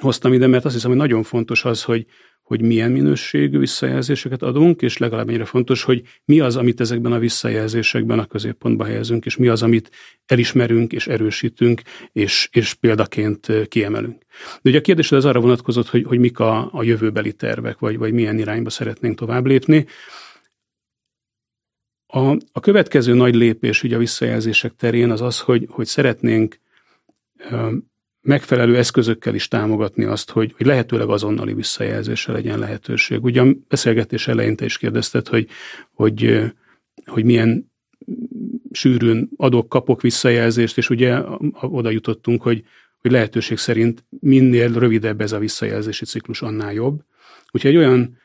hoztam 0.00 0.32
ide, 0.32 0.46
mert 0.46 0.64
azt 0.64 0.74
hiszem, 0.74 0.90
hogy 0.90 0.98
nagyon 0.98 1.22
fontos 1.22 1.64
az, 1.64 1.82
hogy, 1.82 2.06
hogy 2.48 2.62
milyen 2.62 2.90
minőségű 2.90 3.58
visszajelzéseket 3.58 4.42
adunk, 4.42 4.82
és 4.82 4.96
legalább 4.96 5.28
ennyire 5.28 5.44
fontos, 5.44 5.82
hogy 5.82 6.02
mi 6.24 6.40
az, 6.40 6.56
amit 6.56 6.80
ezekben 6.80 7.12
a 7.12 7.18
visszajelzésekben 7.18 8.18
a 8.18 8.26
középpontba 8.26 8.84
helyezünk, 8.84 9.26
és 9.26 9.36
mi 9.36 9.48
az, 9.48 9.62
amit 9.62 9.90
elismerünk 10.26 10.92
és 10.92 11.06
erősítünk, 11.06 11.82
és, 12.12 12.48
és 12.52 12.74
példaként 12.74 13.68
kiemelünk. 13.68 14.24
De 14.62 14.68
ugye 14.70 14.78
a 14.78 14.80
kérdés 14.80 15.12
az 15.12 15.24
arra 15.24 15.40
vonatkozott, 15.40 15.88
hogy, 15.88 16.04
hogy 16.04 16.18
mik 16.18 16.38
a, 16.38 16.68
a 16.72 16.82
jövőbeli 16.82 17.32
tervek, 17.32 17.78
vagy, 17.78 17.98
vagy 17.98 18.12
milyen 18.12 18.38
irányba 18.38 18.70
szeretnénk 18.70 19.18
tovább 19.18 19.46
lépni. 19.46 19.86
A, 22.06 22.36
a 22.52 22.60
következő 22.60 23.14
nagy 23.14 23.34
lépés 23.34 23.82
ugye 23.82 23.96
a 23.96 23.98
visszajelzések 23.98 24.74
terén 24.76 25.10
az 25.10 25.20
az, 25.20 25.40
hogy, 25.40 25.66
hogy 25.70 25.86
szeretnénk 25.86 26.60
megfelelő 28.20 28.76
eszközökkel 28.76 29.34
is 29.34 29.48
támogatni 29.48 30.04
azt, 30.04 30.30
hogy, 30.30 30.54
hogy 30.56 30.66
lehetőleg 30.66 31.08
azonnali 31.08 31.54
visszajelzésre 31.54 32.32
legyen 32.32 32.58
lehetőség. 32.58 33.24
Ugye 33.24 33.42
a 33.42 33.54
beszélgetés 33.68 34.28
elején 34.28 34.56
te 34.56 34.64
is 34.64 34.78
kérdezted, 34.78 35.28
hogy, 35.28 35.48
hogy, 35.92 36.42
hogy 37.04 37.24
milyen 37.24 37.72
sűrűn 38.72 39.28
adok, 39.36 39.68
kapok 39.68 40.00
visszajelzést, 40.00 40.78
és 40.78 40.90
ugye 40.90 41.20
oda 41.60 41.90
jutottunk, 41.90 42.42
hogy, 42.42 42.64
hogy 42.98 43.10
lehetőség 43.10 43.58
szerint 43.58 44.04
minél 44.20 44.72
rövidebb 44.72 45.20
ez 45.20 45.32
a 45.32 45.38
visszajelzési 45.38 46.04
ciklus, 46.04 46.42
annál 46.42 46.72
jobb. 46.72 47.00
Úgyhogy 47.50 47.70
egy 47.70 47.76
olyan 47.76 48.18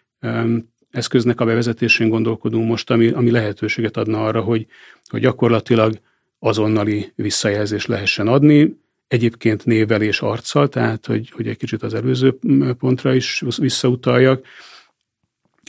eszköznek 0.92 1.42
a 1.42 1.46
bevezetésén 1.46 2.10
gondolkodunk 2.10 2.68
most, 2.68 2.92
ami, 2.92 3.08
ami 3.08 3.32
lehetőséget 3.32 3.98
adna 3.98 4.26
arra, 4.26 4.42
hogy, 4.42 4.68
hogy 5.10 5.22
gyakorlatilag 5.22 6.00
azonnali 6.40 7.12
visszajelzést 7.16 7.88
lehessen 7.88 8.28
adni, 8.28 8.82
egyébként 9.14 9.66
névvel 9.66 10.02
és 10.02 10.22
arccal, 10.22 10.70
tehát 10.70 11.06
hogy, 11.06 11.30
hogy 11.30 11.48
egy 11.48 11.58
kicsit 11.58 11.84
az 11.84 11.94
előző 11.94 12.38
pontra 12.80 13.14
is 13.14 13.44
visszautaljak, 13.58 14.46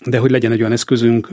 de 0.04 0.18
hogy 0.18 0.30
legyen 0.30 0.52
egy 0.52 0.60
olyan 0.60 0.72
eszközünk, 0.72 1.28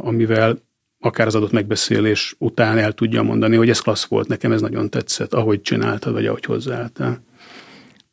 amivel 0.00 0.58
akár 1.00 1.26
az 1.26 1.34
adott 1.34 1.52
megbeszélés 1.52 2.34
után 2.38 2.78
el 2.78 2.92
tudja 2.92 3.22
mondani, 3.22 3.56
hogy 3.56 3.68
ez 3.68 3.80
klassz 3.80 4.04
volt, 4.04 4.28
nekem 4.28 4.52
ez 4.52 4.60
nagyon 4.60 4.90
tetszett, 4.90 5.34
ahogy 5.34 5.60
csináltad, 5.62 6.12
vagy 6.12 6.26
ahogy 6.26 6.44
hozzáálltál. 6.44 7.24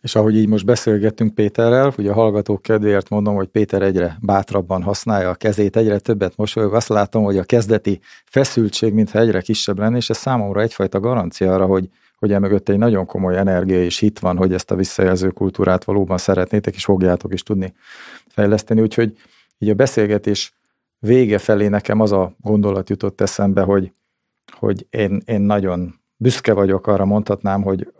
És 0.01 0.15
ahogy 0.15 0.35
így 0.37 0.47
most 0.47 0.65
beszélgettünk 0.65 1.35
Péterrel, 1.35 1.93
ugye 1.97 2.09
a 2.09 2.13
hallgatók 2.13 2.61
kedvéért 2.61 3.09
mondom, 3.09 3.35
hogy 3.35 3.47
Péter 3.47 3.81
egyre 3.81 4.17
bátrabban 4.21 4.83
használja 4.83 5.29
a 5.29 5.35
kezét, 5.35 5.77
egyre 5.77 5.99
többet 5.99 6.35
mosolyog. 6.35 6.73
Azt 6.73 6.87
látom, 6.87 7.23
hogy 7.23 7.37
a 7.37 7.43
kezdeti 7.43 7.99
feszültség 8.25 8.93
mintha 8.93 9.19
egyre 9.19 9.41
kisebb 9.41 9.79
lenne, 9.79 9.97
és 9.97 10.09
ez 10.09 10.17
számomra 10.17 10.61
egyfajta 10.61 10.99
garancia 10.99 11.53
arra, 11.53 11.65
hogy 11.65 11.89
hogy 12.23 12.33
emögött 12.33 12.69
egy 12.69 12.77
nagyon 12.77 13.05
komoly 13.05 13.37
energia 13.37 13.83
és 13.83 13.99
hit 13.99 14.19
van, 14.19 14.37
hogy 14.37 14.53
ezt 14.53 14.71
a 14.71 14.75
visszajelző 14.75 15.29
kultúrát 15.29 15.83
valóban 15.83 16.17
szeretnétek, 16.17 16.75
és 16.75 16.83
fogjátok 16.83 17.33
is 17.33 17.43
tudni 17.43 17.73
fejleszteni. 18.27 18.81
Úgyhogy 18.81 19.17
így 19.57 19.69
a 19.69 19.73
beszélgetés 19.73 20.53
vége 20.99 21.37
felé 21.37 21.67
nekem 21.67 21.99
az 21.99 22.11
a 22.11 22.35
gondolat 22.41 22.89
jutott 22.89 23.21
eszembe, 23.21 23.61
hogy, 23.61 23.93
hogy 24.57 24.87
én, 24.89 25.21
én 25.25 25.41
nagyon 25.41 25.95
büszke 26.15 26.53
vagyok, 26.53 26.87
arra 26.87 27.05
mondhatnám, 27.05 27.61
hogy 27.61 27.93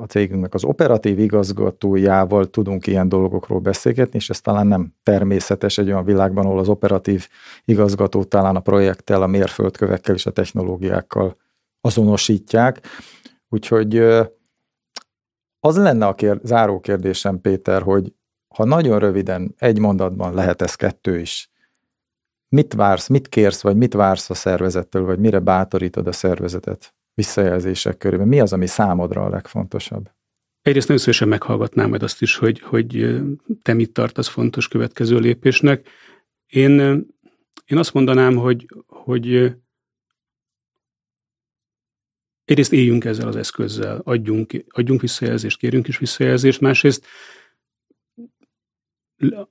a 0.00 0.04
cégünknek 0.04 0.54
az 0.54 0.64
operatív 0.64 1.18
igazgatójával 1.18 2.50
tudunk 2.50 2.86
ilyen 2.86 3.08
dolgokról 3.08 3.60
beszélgetni, 3.60 4.18
és 4.18 4.30
ez 4.30 4.40
talán 4.40 4.66
nem 4.66 4.94
természetes 5.02 5.78
egy 5.78 5.88
olyan 5.88 6.04
világban, 6.04 6.44
ahol 6.44 6.58
az 6.58 6.68
operatív 6.68 7.28
igazgató 7.64 8.24
talán 8.24 8.56
a 8.56 8.60
projekttel, 8.60 9.22
a 9.22 9.26
mérföldkövekkel 9.26 10.14
és 10.14 10.26
a 10.26 10.30
technológiákkal 10.30 11.36
azonosítják. 11.80 12.80
Úgyhogy 13.56 13.96
az 15.60 15.76
lenne 15.76 16.06
a 16.06 16.14
kér, 16.14 16.40
záró 16.42 16.80
kérdésem, 16.80 17.40
Péter, 17.40 17.82
hogy 17.82 18.12
ha 18.48 18.64
nagyon 18.64 18.98
röviden, 18.98 19.54
egy 19.58 19.78
mondatban 19.78 20.34
lehet 20.34 20.62
ez 20.62 20.74
kettő 20.74 21.18
is, 21.18 21.50
mit 22.48 22.72
vársz, 22.72 23.08
mit 23.08 23.28
kérsz, 23.28 23.62
vagy 23.62 23.76
mit 23.76 23.92
vársz 23.92 24.30
a 24.30 24.34
szervezettől, 24.34 25.04
vagy 25.04 25.18
mire 25.18 25.38
bátorítod 25.38 26.06
a 26.06 26.12
szervezetet 26.12 26.94
visszajelzések 27.14 27.96
körében? 27.96 28.28
Mi 28.28 28.40
az, 28.40 28.52
ami 28.52 28.66
számodra 28.66 29.24
a 29.24 29.28
legfontosabb? 29.28 30.10
Egyrészt 30.62 30.86
nagyon 30.86 31.02
szívesen 31.02 31.28
meghallgatnám 31.28 31.88
majd 31.88 32.02
azt 32.02 32.22
is, 32.22 32.36
hogy, 32.36 32.60
hogy 32.60 33.20
te 33.62 33.72
mit 33.72 33.92
tartasz 33.92 34.28
fontos 34.28 34.68
következő 34.68 35.18
lépésnek. 35.18 35.88
Én, 36.46 36.80
én 37.66 37.78
azt 37.78 37.92
mondanám, 37.92 38.36
hogy, 38.36 38.66
hogy 38.86 39.56
egyrészt 42.46 42.72
éljünk 42.72 43.04
ezzel 43.04 43.28
az 43.28 43.36
eszközzel, 43.36 44.00
adjunk, 44.04 44.52
adjunk 44.68 45.00
visszajelzést, 45.00 45.58
kérjünk 45.58 45.88
is 45.88 45.98
visszajelzést, 45.98 46.60
másrészt 46.60 47.06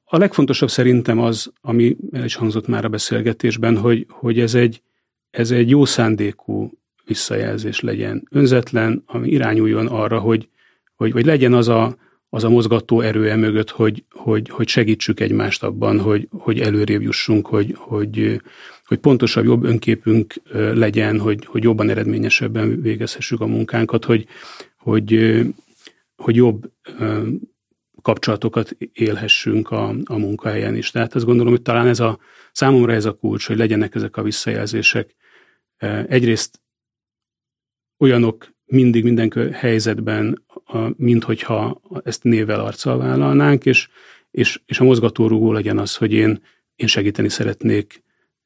a 0.04 0.18
legfontosabb 0.18 0.70
szerintem 0.70 1.20
az, 1.20 1.52
ami 1.62 1.98
el 2.12 2.24
is 2.24 2.36
hangzott 2.36 2.68
már 2.68 2.86
a 2.86 2.90
beszélgetésben, 2.90 3.78
hogy, 3.78 4.06
hogy 4.10 4.40
ez, 4.40 4.56
egy, 4.56 4.82
ez 5.30 5.52
egy 5.52 5.70
jó 5.70 5.86
szándékú 5.86 6.72
visszajelzés 7.06 7.80
legyen, 7.80 8.28
önzetlen, 8.32 9.04
ami 9.06 9.30
irányuljon 9.30 9.88
arra, 9.88 10.20
hogy, 10.20 10.50
hogy, 10.96 11.12
hogy 11.12 11.26
legyen 11.26 11.54
az 11.54 11.68
a, 11.68 11.98
az 12.30 12.44
a 12.44 12.50
mozgató 12.50 13.02
erő 13.02 13.30
e 13.30 13.36
mögött, 13.36 13.70
hogy, 13.70 14.04
hogy, 14.10 14.50
hogy 14.50 14.68
segítsük 14.68 15.20
egymást 15.20 15.64
abban, 15.64 16.00
hogy, 16.00 16.28
hogy 16.32 16.60
előrébb 16.60 17.02
jussunk, 17.02 17.48
hogy, 17.48 17.74
hogy, 17.78 18.42
hogy 18.86 18.98
pontosabb, 18.98 19.46
jobb 19.46 19.64
önképünk 19.64 20.34
legyen, 20.74 21.20
hogy, 21.20 21.46
hogy 21.46 21.64
jobban 21.64 21.90
eredményesebben 21.90 22.82
végezhessük 22.82 23.42
a 23.42 23.46
munkánkat, 23.46 24.06
hogy, 24.06 24.28
hogy, 24.78 25.42
hogy 26.16 26.36
jobb 26.36 26.72
kapcsolatokat 28.02 28.78
élhessünk 28.94 29.72
a, 29.72 29.96
a 30.06 30.18
munkahelyen 30.18 30.76
is. 30.76 30.92
Tehát 30.92 31.16
azt 31.16 31.26
gondolom, 31.26 31.52
hogy 31.52 31.62
talán 31.62 31.88
ez 31.88 32.00
a 32.00 32.20
számomra 32.52 32.94
ez 32.94 33.06
a 33.06 33.14
kulcs, 33.14 33.48
hogy 33.48 33.58
legyenek 33.58 33.96
ezek 33.96 34.18
a 34.18 34.24
visszajelzések. 34.24 35.16
Egyrészt 36.08 36.62
olyanok 37.98 38.54
mindig 38.66 39.04
minden 39.04 39.52
helyzetben, 39.52 40.46
mint 40.96 41.24
hogyha 41.24 41.82
ezt 42.04 42.24
névvel 42.24 42.60
arccal 42.60 42.98
vállalnánk, 42.98 43.66
és, 43.66 43.88
és, 44.32 44.62
és 44.66 44.80
a 44.80 44.84
mozgatórugó 44.84 45.52
legyen 45.52 45.78
az, 45.78 45.96
hogy 45.96 46.14
én, 46.14 46.44
én 46.76 46.88
segíteni 46.88 47.30
szeretnék 47.30 48.04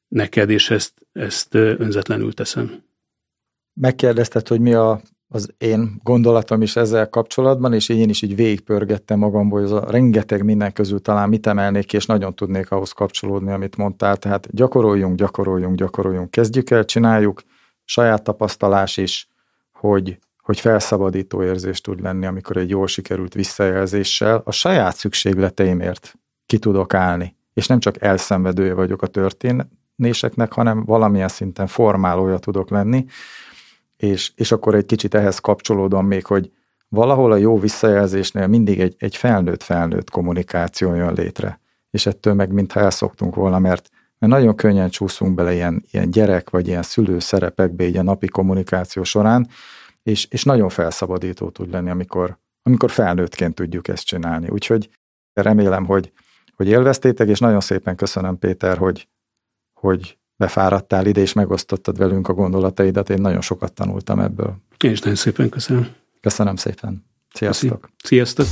neked, 0.10 0.50
és 0.50 0.70
ezt, 0.70 0.94
ezt 1.12 1.54
önzetlenül 1.56 2.34
teszem. 2.34 2.84
Megkérdezted, 3.74 4.48
hogy 4.48 4.60
mi 4.60 4.74
a, 4.74 5.02
az 5.28 5.54
én 5.58 6.00
gondolatom 6.04 6.62
is 6.62 6.76
ezzel 6.76 7.10
kapcsolatban, 7.10 7.74
és 7.74 7.90
én 7.90 8.10
is 8.10 8.22
így 8.22 8.36
végigpörgettem 8.36 9.20
magamból, 9.20 9.62
hogy 9.62 9.72
az 9.72 9.84
a 9.84 9.92
rengeteg 9.92 10.44
minden 10.44 10.74
közül 10.74 11.00
talán 11.00 11.30
mit 11.30 11.48
emelnék 11.48 11.86
ki, 11.86 11.96
és 11.96 12.06
nagyon 12.06 12.36
tudnék 12.36 12.72
ahhoz 12.72 12.92
kapcsolódni, 12.92 13.52
amit 13.52 13.78
mondtál. 13.78 14.18
Tehát 14.18 14.56
gyakoroljunk, 14.56 15.18
gyakoroljunk, 15.18 15.76
gyakoroljunk, 15.76 16.32
kezdjük 16.32 16.70
el, 16.70 16.86
csináljuk, 16.86 17.42
saját 17.84 18.24
tapasztalás 18.24 18.98
is, 18.98 19.30
hogy, 19.72 20.20
hogy 20.38 20.60
felszabadító 20.60 21.44
érzés 21.44 21.82
tud 21.82 22.02
lenni, 22.02 22.26
amikor 22.26 22.58
egy 22.58 22.70
jól 22.70 22.88
sikerült 22.88 23.34
visszajelzéssel 23.34 24.42
a 24.46 24.52
saját 24.52 24.96
szükségleteimért 24.96 26.14
ki 26.46 26.58
tudok 26.58 26.94
állni. 26.94 27.38
És 27.54 27.68
nem 27.68 27.80
csak 27.80 28.02
elszenvedője 28.02 28.74
vagyok 28.74 29.02
a 29.02 29.08
történet, 29.08 29.68
néseknek, 30.00 30.54
hanem 30.54 30.86
valamilyen 30.86 31.28
szinten 31.28 31.68
formálója 31.68 32.38
tudok 32.38 32.70
lenni, 32.70 33.06
és, 33.98 34.32
és 34.36 34.52
akkor 34.52 34.76
egy 34.76 34.86
kicsit 34.86 35.16
ehhez 35.16 35.40
kapcsolódom 35.40 36.06
még, 36.06 36.26
hogy 36.26 36.52
valahol 36.90 37.32
a 37.32 37.36
jó 37.36 37.60
visszajelzésnél 37.60 38.48
mindig 38.48 38.80
egy, 38.80 38.96
egy 38.98 39.16
felnőtt-felnőtt 39.16 40.10
kommunikáció 40.10 40.94
jön 40.94 41.14
létre, 41.14 41.60
és 41.90 42.06
ettől 42.06 42.34
meg 42.34 42.52
mintha 42.52 42.80
elszoktunk 42.80 43.36
volna, 43.36 43.60
mert, 43.60 43.90
mert 44.20 44.34
nagyon 44.34 44.56
könnyen 44.56 44.90
csúszunk 44.90 45.36
bele 45.36 45.54
ilyen, 45.54 45.84
ilyen 45.92 46.12
gyerek 46.12 46.50
vagy 46.50 46.68
ilyen 46.68 46.84
szülő 46.84 47.20
szerepekbe 47.20 47.84
így 47.84 47.98
a 47.98 48.04
napi 48.04 48.28
kommunikáció 48.28 49.04
során, 49.04 49.48
és, 50.04 50.28
és 50.30 50.44
nagyon 50.44 50.70
felszabadító 50.70 51.50
tud 51.50 51.72
lenni, 51.72 51.90
amikor, 51.90 52.38
amikor 52.64 52.92
felnőttként 52.92 53.56
tudjuk 53.56 53.88
ezt 53.88 54.06
csinálni. 54.06 54.48
Úgyhogy 54.50 54.90
remélem, 55.34 55.86
hogy, 55.86 56.12
hogy 56.56 56.68
élveztétek, 56.68 57.28
és 57.28 57.40
nagyon 57.40 57.60
szépen 57.60 57.96
köszönöm, 57.96 58.40
Péter, 58.40 58.78
hogy, 58.78 59.08
hogy 59.80 60.18
befáradtál 60.36 61.06
ide, 61.06 61.22
és 61.22 61.34
megosztottad 61.34 61.98
velünk 61.98 62.28
a 62.28 62.34
gondolataidat. 62.34 63.10
Én 63.10 63.22
nagyon 63.22 63.42
sokat 63.42 63.74
tanultam 63.74 64.20
ebből. 64.20 64.56
Én 64.84 64.92
is 64.92 65.00
nagyon 65.00 65.18
szépen 65.18 65.50
köszönöm. 65.50 65.88
Köszönöm 66.22 66.56
szépen. 66.56 67.06
Sziasztok. 67.34 67.90
Sziasztok. 68.04 68.46